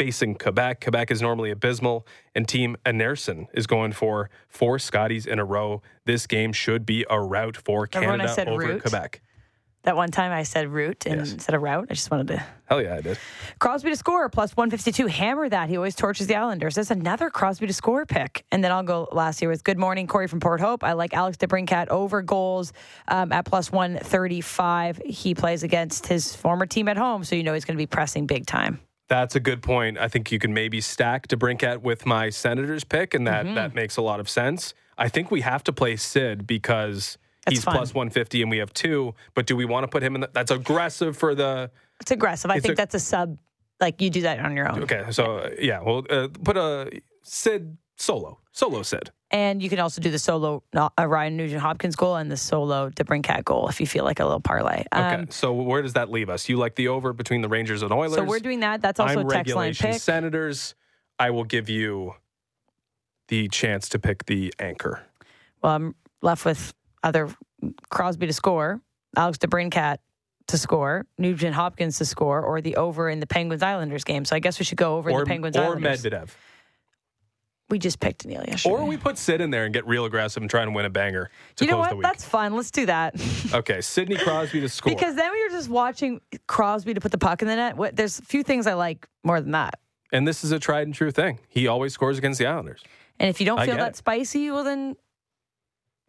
facing 0.00 0.34
Quebec. 0.34 0.80
Quebec 0.80 1.10
is 1.10 1.20
normally 1.20 1.50
abysmal, 1.50 2.06
and 2.34 2.48
Team 2.48 2.74
Einarson 2.86 3.48
is 3.52 3.66
going 3.66 3.92
for 3.92 4.30
four 4.48 4.78
Scotties 4.78 5.26
in 5.26 5.38
a 5.38 5.44
row. 5.44 5.82
This 6.06 6.26
game 6.26 6.54
should 6.54 6.86
be 6.86 7.04
a 7.10 7.20
rout 7.20 7.54
for 7.54 7.86
Remember 7.94 8.12
when 8.12 8.20
I 8.22 8.24
Canada 8.24 8.34
said 8.34 8.48
over 8.48 8.62
rout? 8.62 8.80
Quebec. 8.80 9.20
That 9.82 9.96
one 9.96 10.10
time 10.10 10.32
I 10.32 10.42
said 10.44 10.68
route 10.68 11.04
and 11.06 11.20
Yes. 11.20 11.32
instead 11.32 11.54
of 11.54 11.60
route. 11.60 11.88
I 11.90 11.94
just 11.94 12.10
wanted 12.10 12.28
to. 12.28 12.42
Hell 12.66 12.80
yeah, 12.82 12.94
I 12.96 13.00
did. 13.02 13.18
Crosby 13.58 13.90
to 13.90 13.96
score 13.96 14.28
plus 14.30 14.56
152. 14.56 15.06
Hammer 15.06 15.48
that. 15.50 15.68
He 15.68 15.76
always 15.76 15.94
torches 15.94 16.26
the 16.26 16.34
Islanders. 16.36 16.74
There's 16.76 16.90
another 16.90 17.28
Crosby 17.28 17.66
to 17.66 17.72
score 17.74 18.04
pick. 18.06 18.44
And 18.50 18.64
then 18.64 18.72
I'll 18.72 18.82
go 18.82 19.06
last 19.12 19.40
year 19.42 19.50
with 19.50 19.64
Good 19.64 19.78
Morning, 19.78 20.06
Corey 20.06 20.28
from 20.28 20.40
Port 20.40 20.60
Hope. 20.62 20.82
I 20.82 20.92
like 20.94 21.12
Alex 21.14 21.36
DeBrincat 21.38 21.88
over 21.88 22.20
goals 22.22 22.72
um, 23.08 23.32
at 23.32 23.44
plus 23.44 23.70
135. 23.70 25.00
He 25.04 25.34
plays 25.34 25.62
against 25.62 26.06
his 26.06 26.34
former 26.34 26.64
team 26.66 26.88
at 26.88 26.96
home, 26.96 27.24
so 27.24 27.34
you 27.36 27.42
know 27.42 27.52
he's 27.54 27.64
going 27.66 27.76
to 27.76 27.82
be 27.82 27.86
pressing 27.86 28.26
big 28.26 28.46
time. 28.46 28.80
That's 29.10 29.34
a 29.36 29.40
good 29.40 29.60
point. 29.62 29.98
I 29.98 30.08
think 30.08 30.32
you 30.32 30.38
can 30.38 30.54
maybe 30.54 30.80
stack 30.80 31.26
DeBrincat 31.28 31.82
with 31.82 32.06
my 32.06 32.30
Senators 32.30 32.84
pick, 32.84 33.12
and 33.12 33.26
Mm-hmm. 33.26 33.48
that 33.48 33.54
that 33.54 33.74
makes 33.74 33.96
a 33.98 34.02
lot 34.02 34.20
of 34.20 34.28
sense. 34.30 34.72
I 34.96 35.08
think 35.08 35.30
we 35.30 35.40
have 35.42 35.62
to 35.64 35.72
play 35.72 35.96
Sid 35.96 36.46
because 36.46 37.18
That's 37.44 37.56
he's 37.58 37.64
plus 37.64 37.92
150 37.92 38.40
and 38.42 38.50
we 38.50 38.58
have 38.58 38.72
two. 38.72 39.14
But 39.34 39.46
do 39.46 39.56
we 39.56 39.64
want 39.64 39.84
to 39.84 39.88
put 39.88 40.02
him 40.02 40.14
in? 40.14 40.20
The, 40.22 40.30
that's 40.32 40.50
aggressive 40.52 41.16
for 41.16 41.34
the. 41.34 41.70
It's 42.00 42.10
aggressive. 42.12 42.50
I 42.50 42.56
It's 42.56 42.62
think 42.66 42.74
a- 42.74 42.76
that's 42.76 42.94
a 42.94 43.00
sub. 43.00 43.36
Like 43.80 44.00
you 44.00 44.10
do 44.10 44.20
that 44.22 44.38
on 44.40 44.54
your 44.56 44.70
own. 44.70 44.82
Okay, 44.84 45.04
so 45.10 45.50
yeah, 45.58 45.80
well, 45.82 46.04
uh, 46.10 46.28
put 46.44 46.56
a 46.56 46.90
Sid 47.24 47.76
solo, 47.96 48.38
solo 48.52 48.82
Sid. 48.82 49.10
And 49.32 49.62
you 49.62 49.68
can 49.68 49.78
also 49.78 50.00
do 50.00 50.10
the 50.10 50.18
solo 50.18 50.62
uh, 50.74 50.88
Ryan 50.98 51.36
Nugent 51.36 51.60
Hopkins 51.60 51.94
goal 51.94 52.16
and 52.16 52.30
the 52.30 52.36
solo 52.36 52.90
DeBrincat 52.90 53.44
goal 53.44 53.68
if 53.68 53.80
you 53.80 53.86
feel 53.86 54.04
like 54.04 54.18
a 54.18 54.24
little 54.24 54.40
parlay. 54.40 54.84
Okay, 54.92 55.00
Um, 55.14 55.30
so 55.30 55.52
where 55.52 55.82
does 55.82 55.92
that 55.92 56.10
leave 56.10 56.28
us? 56.28 56.48
You 56.48 56.56
like 56.56 56.74
the 56.74 56.88
over 56.88 57.12
between 57.12 57.40
the 57.40 57.48
Rangers 57.48 57.82
and 57.82 57.92
Oilers? 57.92 58.14
so 58.14 58.24
we're 58.24 58.40
doing 58.40 58.60
that. 58.60 58.82
That's 58.82 58.98
also 58.98 59.20
I'm 59.20 59.26
a 59.26 59.30
text 59.30 59.54
line 59.54 59.74
pick. 59.74 60.00
Senators. 60.00 60.74
I 61.18 61.30
will 61.30 61.44
give 61.44 61.68
you 61.68 62.14
the 63.28 63.46
chance 63.48 63.88
to 63.90 63.98
pick 63.98 64.24
the 64.26 64.52
anchor. 64.58 65.02
Well, 65.62 65.72
I'm 65.76 65.94
left 66.22 66.44
with 66.44 66.74
either 67.04 67.28
Crosby 67.90 68.26
to 68.26 68.32
score, 68.32 68.80
Alex 69.16 69.38
DeBrincat 69.38 69.98
to 70.48 70.58
score, 70.58 71.06
Nugent 71.18 71.54
Hopkins 71.54 71.98
to 71.98 72.04
score, 72.04 72.40
or 72.42 72.60
the 72.60 72.76
over 72.76 73.08
in 73.08 73.20
the 73.20 73.26
Penguins 73.26 73.62
Islanders 73.62 74.02
game. 74.02 74.24
So 74.24 74.34
I 74.34 74.40
guess 74.40 74.58
we 74.58 74.64
should 74.64 74.78
go 74.78 74.96
over 74.96 75.10
or 75.10 75.20
the 75.20 75.26
Penguins 75.26 75.56
or 75.56 75.62
Islanders. 75.62 76.02
Medvedev. 76.02 76.30
We 77.70 77.78
just 77.78 78.00
picked 78.00 78.26
Neil 78.26 78.42
yesterday. 78.46 78.74
Or 78.74 78.84
we 78.84 78.96
put 78.96 79.16
Sid 79.16 79.40
in 79.40 79.50
there 79.50 79.64
and 79.64 79.72
get 79.72 79.86
real 79.86 80.04
aggressive 80.04 80.42
and 80.42 80.50
try 80.50 80.62
and 80.62 80.74
win 80.74 80.84
a 80.84 80.90
banger 80.90 81.30
to 81.56 81.64
you 81.64 81.70
know 81.70 81.76
close 81.76 81.84
what? 81.84 81.90
the 81.90 81.96
week. 81.96 82.02
That's 82.04 82.24
fun. 82.24 82.54
Let's 82.54 82.70
do 82.70 82.86
that. 82.86 83.14
Okay, 83.54 83.80
Sidney 83.80 84.16
Crosby 84.16 84.60
to 84.60 84.68
score. 84.68 84.92
because 84.92 85.16
then 85.16 85.32
we 85.32 85.42
were 85.42 85.50
just 85.50 85.68
watching 85.68 86.20
Crosby 86.46 86.94
to 86.94 87.00
put 87.00 87.10
the 87.10 87.18
puck 87.18 87.42
in 87.42 87.48
the 87.48 87.56
net. 87.56 87.76
What, 87.76 87.96
there's 87.96 88.18
a 88.18 88.22
few 88.22 88.42
things 88.44 88.66
I 88.66 88.74
like 88.74 89.08
more 89.24 89.40
than 89.40 89.52
that. 89.52 89.74
and 90.12 90.26
this 90.26 90.44
is 90.44 90.52
a 90.52 90.58
tried 90.58 90.86
and 90.86 90.94
true 90.94 91.10
thing. 91.10 91.38
He 91.48 91.66
always 91.66 91.92
scores 91.92 92.16
against 92.18 92.38
the 92.38 92.46
Islanders. 92.46 92.82
And 93.18 93.28
if 93.28 93.40
you 93.40 93.46
don't 93.46 93.60
feel 93.64 93.76
that 93.76 93.90
it. 93.92 93.96
spicy, 93.96 94.50
well 94.50 94.62
then 94.64 94.94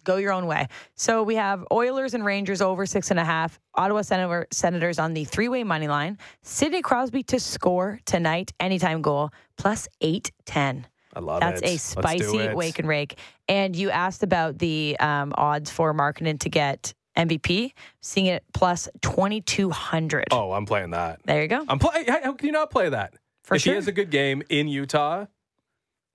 go 0.04 0.18
your 0.18 0.32
own 0.34 0.46
way. 0.48 0.68
So 0.96 1.24
we 1.24 1.36
have 1.36 1.66
Oilers 1.72 2.14
and 2.14 2.24
Rangers 2.26 2.62
over 2.62 2.86
six 2.86 3.12
and 3.12 3.20
a 3.20 3.26
half. 3.26 3.60
Ottawa 3.76 4.02
Senator, 4.02 4.48
Senators 4.52 5.00
on 5.00 5.14
the 5.14 5.26
three-way 5.26 5.64
money 5.64 5.88
line. 5.88 6.18
Sidney 6.44 6.82
Crosby 6.82 7.24
to 7.24 7.40
score 7.40 8.00
tonight, 8.06 8.52
anytime 8.60 9.02
goal, 9.02 9.30
plus 9.58 9.88
eight 10.02 10.32
ten. 10.46 10.88
I 11.16 11.20
love 11.20 11.40
That's 11.42 11.62
it. 11.62 11.66
a 11.66 11.70
Let's 11.72 11.94
do 11.96 12.02
spicy 12.02 12.38
it. 12.40 12.56
wake 12.56 12.80
and 12.80 12.88
rake. 12.88 13.18
And 13.48 13.76
you 13.76 13.90
asked 13.90 14.24
about 14.24 14.58
the 14.60 14.96
um, 15.00 15.34
odds 15.38 15.70
for 15.70 15.94
Markkanen 15.94 16.40
to 16.42 16.50
get 16.50 16.94
MVP, 17.18 17.74
seeing 18.02 18.28
it 18.28 18.44
plus 18.54 18.88
twenty 19.02 19.42
two 19.42 19.70
hundred. 19.70 20.26
Oh, 20.32 20.52
I'm 20.54 20.66
playing 20.66 20.92
that. 20.92 21.20
There 21.26 21.42
you 21.42 21.48
go. 21.50 21.66
I'm 21.68 21.80
play. 21.80 22.06
How 22.08 22.34
can 22.34 22.46
you 22.46 22.54
not 22.54 22.72
play 22.72 22.90
that? 22.90 23.14
For 23.44 23.56
if 23.56 23.64
sure. 23.64 23.74
he 23.74 23.76
has 23.76 23.88
a 23.88 23.92
good 23.92 24.10
game 24.12 24.44
in 24.50 24.68
Utah, 24.70 25.26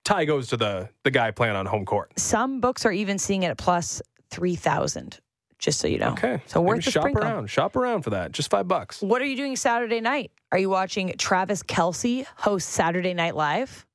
tie 0.04 0.24
goes 0.24 0.48
to 0.48 0.56
the 0.56 0.88
the 1.04 1.10
guy 1.10 1.30
playing 1.32 1.56
on 1.56 1.66
home 1.66 1.84
court. 1.84 2.18
Some 2.18 2.60
books 2.60 2.86
are 2.86 2.92
even 2.92 3.18
seeing 3.18 3.42
it 3.42 3.48
at 3.48 3.58
plus 3.58 4.00
three 4.30 4.54
thousand. 4.56 5.20
Just 5.58 5.80
so 5.80 5.88
you 5.88 5.98
know. 5.98 6.10
Okay, 6.12 6.42
So 6.46 6.60
Maybe 6.60 6.68
worth 6.68 6.84
the 6.84 6.90
shop 6.90 7.02
sprinkle. 7.02 7.22
around. 7.24 7.46
Shop 7.48 7.76
around 7.76 8.02
for 8.02 8.10
that. 8.10 8.30
Just 8.32 8.50
five 8.50 8.68
bucks. 8.68 9.00
What 9.00 9.22
are 9.22 9.24
you 9.24 9.36
doing 9.36 9.56
Saturday 9.56 10.00
night? 10.02 10.30
Are 10.52 10.58
you 10.58 10.68
watching 10.68 11.14
Travis 11.18 11.62
Kelce 11.62 12.26
host 12.36 12.68
Saturday 12.68 13.14
Night 13.14 13.34
Live? 13.34 13.86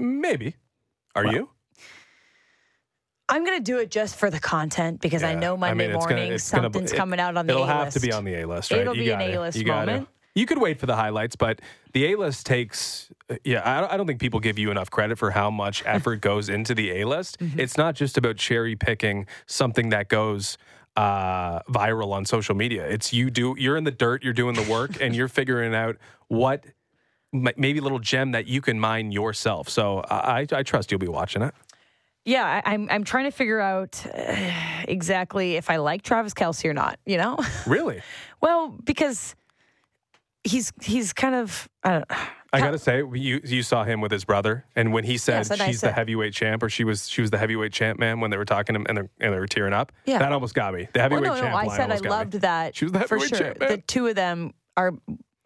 Maybe. 0.00 0.56
Are 1.14 1.24
Well, 1.24 1.32
you? 1.34 1.50
I'm 3.28 3.44
going 3.44 3.58
to 3.58 3.62
do 3.64 3.78
it 3.78 3.90
just 3.90 4.16
for 4.16 4.28
the 4.30 4.40
content 4.40 5.00
because 5.00 5.22
I 5.22 5.34
know 5.34 5.56
Monday 5.56 5.86
mean, 5.86 5.94
it's 5.96 6.04
gonna- 6.04 6.14
morning 6.16 6.28
gonna- 6.30 6.38
something's 6.40 6.92
it- 6.92 6.96
coming 6.96 7.20
out 7.20 7.36
on 7.36 7.46
the 7.46 7.52
It'll 7.52 7.64
A-list. 7.64 7.84
have 7.84 7.92
to 7.94 8.00
be 8.00 8.12
on 8.12 8.24
the 8.24 8.34
A 8.40 8.46
list, 8.46 8.72
right? 8.72 8.80
It'll 8.80 8.96
You 8.96 9.04
be 9.04 9.10
an 9.10 9.18
gotta- 9.20 9.38
A-list 9.38 9.58
you 9.58 9.64
gotta- 9.64 9.86
moment. 9.86 10.08
You 10.34 10.46
could 10.46 10.58
wait 10.58 10.78
for 10.78 10.86
the 10.86 10.94
highlights, 10.96 11.34
but 11.36 11.60
the 11.92 12.12
A 12.12 12.16
list 12.16 12.46
takes. 12.46 13.10
Yeah, 13.44 13.62
I 13.64 13.80
don't, 13.80 13.92
I 13.92 13.96
don't 13.96 14.06
think 14.06 14.20
people 14.20 14.38
give 14.40 14.58
you 14.60 14.70
enough 14.70 14.88
credit 14.90 15.18
for 15.18 15.32
how 15.32 15.50
much 15.50 15.82
effort 15.86 16.20
goes 16.20 16.48
into 16.48 16.74
the 16.74 17.00
A 17.00 17.04
list. 17.04 17.38
Mm-hmm. 17.40 17.58
It's 17.60 17.76
not 17.76 17.94
just 17.96 18.16
about 18.16 18.36
cherry 18.36 18.74
picking 18.76 19.26
something 19.46 19.90
that 19.90 20.08
goes 20.08 20.56
uh, 20.96 21.60
viral 21.64 22.12
on 22.12 22.24
social 22.24 22.54
media. 22.54 22.86
It's 22.88 23.12
you 23.12 23.30
do. 23.30 23.54
You're 23.58 23.76
in 23.76 23.84
the 23.84 23.90
dirt. 23.92 24.22
You're 24.24 24.32
doing 24.32 24.54
the 24.54 24.62
work, 24.70 24.92
and 25.00 25.14
you're 25.14 25.28
figuring 25.28 25.74
out 25.74 25.96
what 26.28 26.64
m- 26.64 26.72
maybe 27.32 27.78
a 27.78 27.82
little 27.82 27.98
gem 27.98 28.32
that 28.32 28.46
you 28.46 28.60
can 28.60 28.78
mine 28.80 29.12
yourself. 29.12 29.68
So 29.68 30.00
I, 30.10 30.46
I 30.52 30.62
trust 30.62 30.90
you'll 30.90 30.98
be 30.98 31.08
watching 31.08 31.42
it. 31.42 31.54
Yeah, 32.24 32.44
I, 32.64 32.72
I'm 32.74 32.88
I'm 32.90 33.04
trying 33.04 33.24
to 33.24 33.30
figure 33.30 33.60
out 33.60 34.04
uh, 34.06 34.50
exactly 34.88 35.56
if 35.56 35.70
I 35.70 35.76
like 35.76 36.02
Travis 36.02 36.34
Kelce 36.34 36.64
or 36.68 36.74
not. 36.74 36.98
You 37.06 37.16
know, 37.18 37.38
Really, 37.66 38.02
well 38.40 38.68
because 38.84 39.34
he's 40.44 40.72
he's 40.82 41.12
kind 41.12 41.34
of 41.34 41.68
I 41.84 41.90
don't. 41.90 42.04
I 42.52 42.58
gotta 42.58 42.80
say, 42.80 42.98
you 43.14 43.40
you 43.44 43.62
saw 43.62 43.84
him 43.84 44.00
with 44.00 44.10
his 44.10 44.24
brother, 44.24 44.64
and 44.74 44.92
when 44.92 45.04
he 45.04 45.18
said 45.18 45.46
Yes, 45.48 45.52
I 45.52 45.66
she's 45.68 45.82
the 45.82 45.92
heavyweight 45.92 46.32
champ, 46.34 46.64
or 46.64 46.68
she 46.68 46.82
was 46.82 47.08
she 47.08 47.20
was 47.20 47.30
the 47.30 47.38
heavyweight 47.38 47.72
champ, 47.72 48.00
man, 48.00 48.18
when 48.18 48.32
they 48.32 48.36
were 48.36 48.44
talking 48.44 48.74
to 48.74 48.80
him 48.80 48.86
and 48.88 48.98
they 48.98 49.24
and 49.24 49.32
they 49.34 49.38
were 49.38 49.46
tearing 49.46 49.72
up, 49.72 49.92
Yeah. 50.04 50.18
that 50.18 50.32
almost 50.32 50.52
got 50.54 50.74
me. 50.74 50.88
The 50.92 50.98
Well, 50.98 51.02
heavyweight 51.04 51.22
no, 51.22 51.34
no, 51.36 51.40
champ. 51.42 51.54
I 51.54 51.64
line 51.66 51.76
said 51.76 51.90
I 51.92 51.94
got 51.94 52.02
me. 52.02 52.10
loved 52.10 52.32
that 52.40 52.74
She 52.74 52.84
was 52.86 52.90
the 52.92 52.98
for 53.02 53.18
heavyweight 53.18 53.28
sure. 53.28 53.38
champ, 53.38 53.60
man. 53.60 53.68
the 53.70 53.76
two 53.78 54.08
of 54.08 54.16
them 54.16 54.52
are 54.76 54.92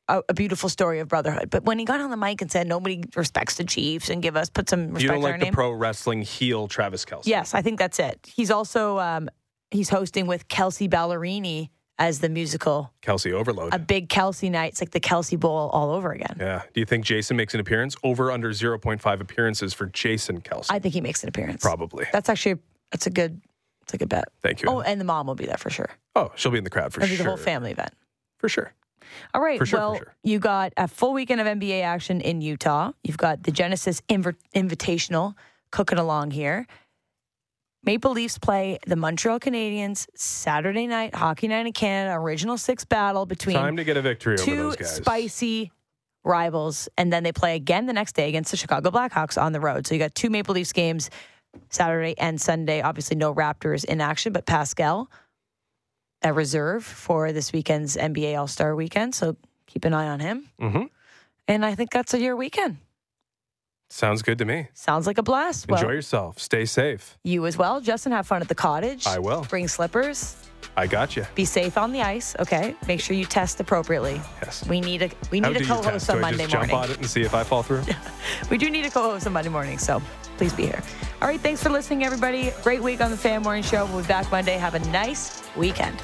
a, 0.09 0.23
a 0.29 0.35
beautiful 0.35 0.69
story 0.69 1.01
of 1.01 1.09
brotherhood. 1.09 1.51
But 1.51 1.65
when 1.65 1.79
he 1.79 1.85
got 1.85 2.01
on 2.01 2.11
the 2.11 2.17
mic 2.17 2.43
and 2.43 2.51
said 2.51 2.67
nobody 2.67 3.03
respects 3.17 3.57
the 3.57 3.65
Chiefs 3.65 4.09
and 4.11 4.23
give 4.23 4.37
us 4.37 4.51
put 4.51 4.69
some 4.69 4.89
respect 4.89 5.03
You 5.03 5.09
don't 5.09 5.23
like 5.23 5.39
the 5.41 5.45
name. 5.47 5.55
pro 5.55 5.71
wrestling 5.73 6.23
heel 6.23 6.69
Travis 6.69 7.05
Kelce? 7.05 7.27
Yes, 7.27 7.55
I 7.55 7.63
think 7.63 7.79
that's 7.79 7.99
it. 7.99 8.19
He's 8.35 8.51
also 8.51 8.99
um, 8.99 9.29
he's 9.71 9.89
hosting 9.89 10.27
with 10.27 10.49
Kelsea 10.49 10.89
Ballerini 10.89 11.71
as 11.99 12.19
the 12.19 12.29
musical. 12.29 12.93
Kelsey 13.03 13.33
overload. 13.33 13.73
A 13.73 13.79
big 13.79 14.09
Kelsey 14.09 14.51
night. 14.51 14.73
It's 14.73 14.81
like 14.83 14.91
the 14.91 14.99
Kelce 15.01 15.39
Bowl 15.39 15.71
all 15.73 15.91
over 15.93 16.11
again. 16.11 16.37
yeah. 16.41 16.63
Do 16.75 16.81
you 16.81 16.87
think 16.87 17.05
Jason 17.05 17.37
makes 17.37 17.55
an 17.55 17.61
appearance? 17.61 17.95
Over 18.03 18.33
under 18.33 18.53
zero 18.53 18.79
point 18.79 19.01
five 19.01 19.21
appearances 19.21 19.73
for 19.73 19.87
Jason 19.87 20.41
Kelce. 20.41 20.67
I 20.71 20.81
think 20.81 20.93
he 20.95 21.01
makes 21.01 21.23
an 21.23 21.29
appearance. 21.29 21.63
Probably. 21.63 22.07
That's 22.13 22.29
actually 22.29 22.57
that's 22.91 23.07
a 23.07 23.11
good 23.11 23.41
that's 23.81 23.95
a 23.95 23.99
good 23.99 24.09
bet. 24.09 24.25
Thank 24.43 24.63
you. 24.63 24.69
Oh, 24.69 24.81
and 24.81 25.01
the 25.01 25.05
mom 25.05 25.27
will 25.29 25.35
be 25.35 25.47
there 25.47 25.57
for 25.57 25.71
sure. 25.71 25.91
Oh, 26.17 26.33
she'll 26.35 26.51
be 26.53 26.59
in 26.59 26.65
the 26.65 26.71
crowd 26.71 26.93
for 26.93 27.01
It'll 27.03 27.13
be 27.13 27.17
the 27.17 27.25
whole 27.25 27.37
family 27.37 27.71
event. 27.71 27.93
For 28.39 28.49
sure. 28.49 28.73
All 29.33 29.41
right. 29.43 29.59
For 29.59 29.67
sure, 29.67 29.79
for 29.79 29.87
well, 29.87 29.97
sure. 29.97 30.15
you 30.23 30.39
got 30.39 30.73
a 30.77 30.89
full 30.89 31.13
weekend 31.13 31.41
of 31.41 31.47
NBA 31.47 31.83
action 31.83 32.21
in 32.21 32.41
Utah. 32.41 32.93
You've 33.03 33.17
got 33.17 33.43
the 33.43 33.51
Genesis 33.51 34.01
Inver- 34.09 34.37
Invitational 34.55 35.35
cooking 35.71 35.99
along 35.99 36.33
here. 36.33 36.67
Maple 37.85 38.13
Leafs 38.13 38.39
play 38.39 38.79
the 38.87 38.97
Montreal 38.97 39.39
Canadiens 39.39 40.07
Saturday 40.15 40.87
night, 40.87 41.15
Hockey 41.15 41.49
Night 41.49 41.67
in 41.67 41.73
Canada, 41.73 42.17
original 42.17 42.57
six 42.57 42.85
battle 42.85 43.27
between 43.27 43.57
Time 43.57 43.77
to 43.77 43.85
get 43.85 43.97
a 43.97 44.03
victory 44.03 44.35
over 44.35 44.45
two 44.45 44.57
those 44.57 44.77
guys. 44.77 44.95
spicy 44.95 45.71
rivals. 46.25 46.89
And 46.97 47.13
then 47.13 47.23
they 47.23 47.33
play 47.33 47.57
again 47.57 47.85
the 47.87 47.93
next 47.93 48.15
day 48.15 48.29
against 48.29 48.51
the 48.51 48.57
Chicago 48.57 48.91
Blackhawks 48.91 49.41
on 49.41 49.53
the 49.53 49.61
road. 49.61 49.87
So 49.87 49.95
you 49.95 49.99
got 49.99 50.15
two 50.15 50.31
Maple 50.31 50.55
Leafs 50.55 50.73
games 50.73 51.11
Saturday 51.69 52.15
and 52.19 52.41
Sunday. 52.41 52.81
Obviously, 52.81 53.17
no 53.17 53.35
Raptors 53.35 53.85
in 53.85 54.01
action, 54.01 54.33
but 54.33 54.47
Pascal, 54.47 55.11
a 56.25 56.33
reserve 56.33 56.85
for 56.85 57.33
this 57.33 57.53
weekend's 57.53 57.97
NBA 57.97 58.37
All 58.39 58.49
Star 58.49 58.75
weekend. 58.75 59.14
So 59.14 59.37
keep 59.66 59.85
an 59.85 59.93
eye 59.95 60.09
on 60.09 60.20
him. 60.20 60.49
Mhm. 60.61 60.89
And 61.47 61.64
I 61.64 61.75
think 61.75 61.91
that's 61.93 62.14
a 62.14 62.18
your 62.20 62.35
weekend. 62.35 62.79
Sounds 63.91 64.22
good 64.22 64.39
to 64.39 64.45
me. 64.45 64.68
Sounds 64.75 65.07
like 65.07 65.18
a 65.18 65.22
blast. 65.22 65.68
Enjoy 65.68 65.85
well, 65.87 65.95
yourself. 65.95 66.39
Stay 66.41 66.64
safe. 66.64 67.16
you 67.22 67.47
as 67.47 67.57
well. 67.57 67.81
Justin, 67.81 68.12
have 68.12 68.27
fun 68.27 68.41
at 68.43 68.49
the 68.49 68.55
cottage. 68.55 69.07
I 69.07 69.18
will. 69.18 69.43
Bring 69.49 69.68
slippers. 69.68 70.35
I 70.77 70.87
got 70.87 71.16
you. 71.16 71.25
Be 71.35 71.45
safe 71.45 71.79
on 71.79 71.93
the 71.93 72.03
ice. 72.03 72.35
Okay. 72.41 72.75
Make 72.89 73.01
sure 73.01 73.16
you 73.16 73.25
test 73.25 73.61
appropriately. 73.61 74.20
Yes. 74.43 74.66
We 74.68 74.81
need 74.81 75.03
a 75.03 75.11
we 75.31 75.41
need 75.41 75.57
do 75.57 75.64
a 75.64 75.66
co-host 75.66 76.11
on 76.11 76.16
Do 76.16 76.25
I 76.25 76.31
Monday 76.31 76.45
just 76.45 76.55
morning. 76.55 76.70
jump 76.70 76.83
on 76.85 76.91
it 76.91 76.97
and 76.99 77.07
see 77.07 77.22
if 77.22 77.35
I 77.35 77.45
fall 77.45 77.62
through? 77.62 77.83
We 78.51 78.59
do 78.59 78.68
need 78.70 78.85
a 78.85 78.91
co-host 78.91 79.27
on 79.27 79.33
Monday 79.33 79.51
morning, 79.51 79.79
so 79.79 80.03
please 80.37 80.53
be 80.53 80.64
here. 80.66 80.83
All 81.22 81.29
right, 81.29 81.41
thanks 81.41 81.62
for 81.62 81.68
listening, 81.70 82.05
everybody. 82.05 82.53
Great 82.62 82.83
week 82.83 83.01
on 83.01 83.11
the 83.11 83.16
Fan 83.16 83.43
Morning 83.43 83.62
Show. 83.62 83.87
We'll 83.87 84.03
be 84.03 84.09
back 84.09 84.31
Monday. 84.33 84.57
Have 84.57 84.75
a 84.75 84.81
nice 84.91 85.43
weekend. 85.57 85.97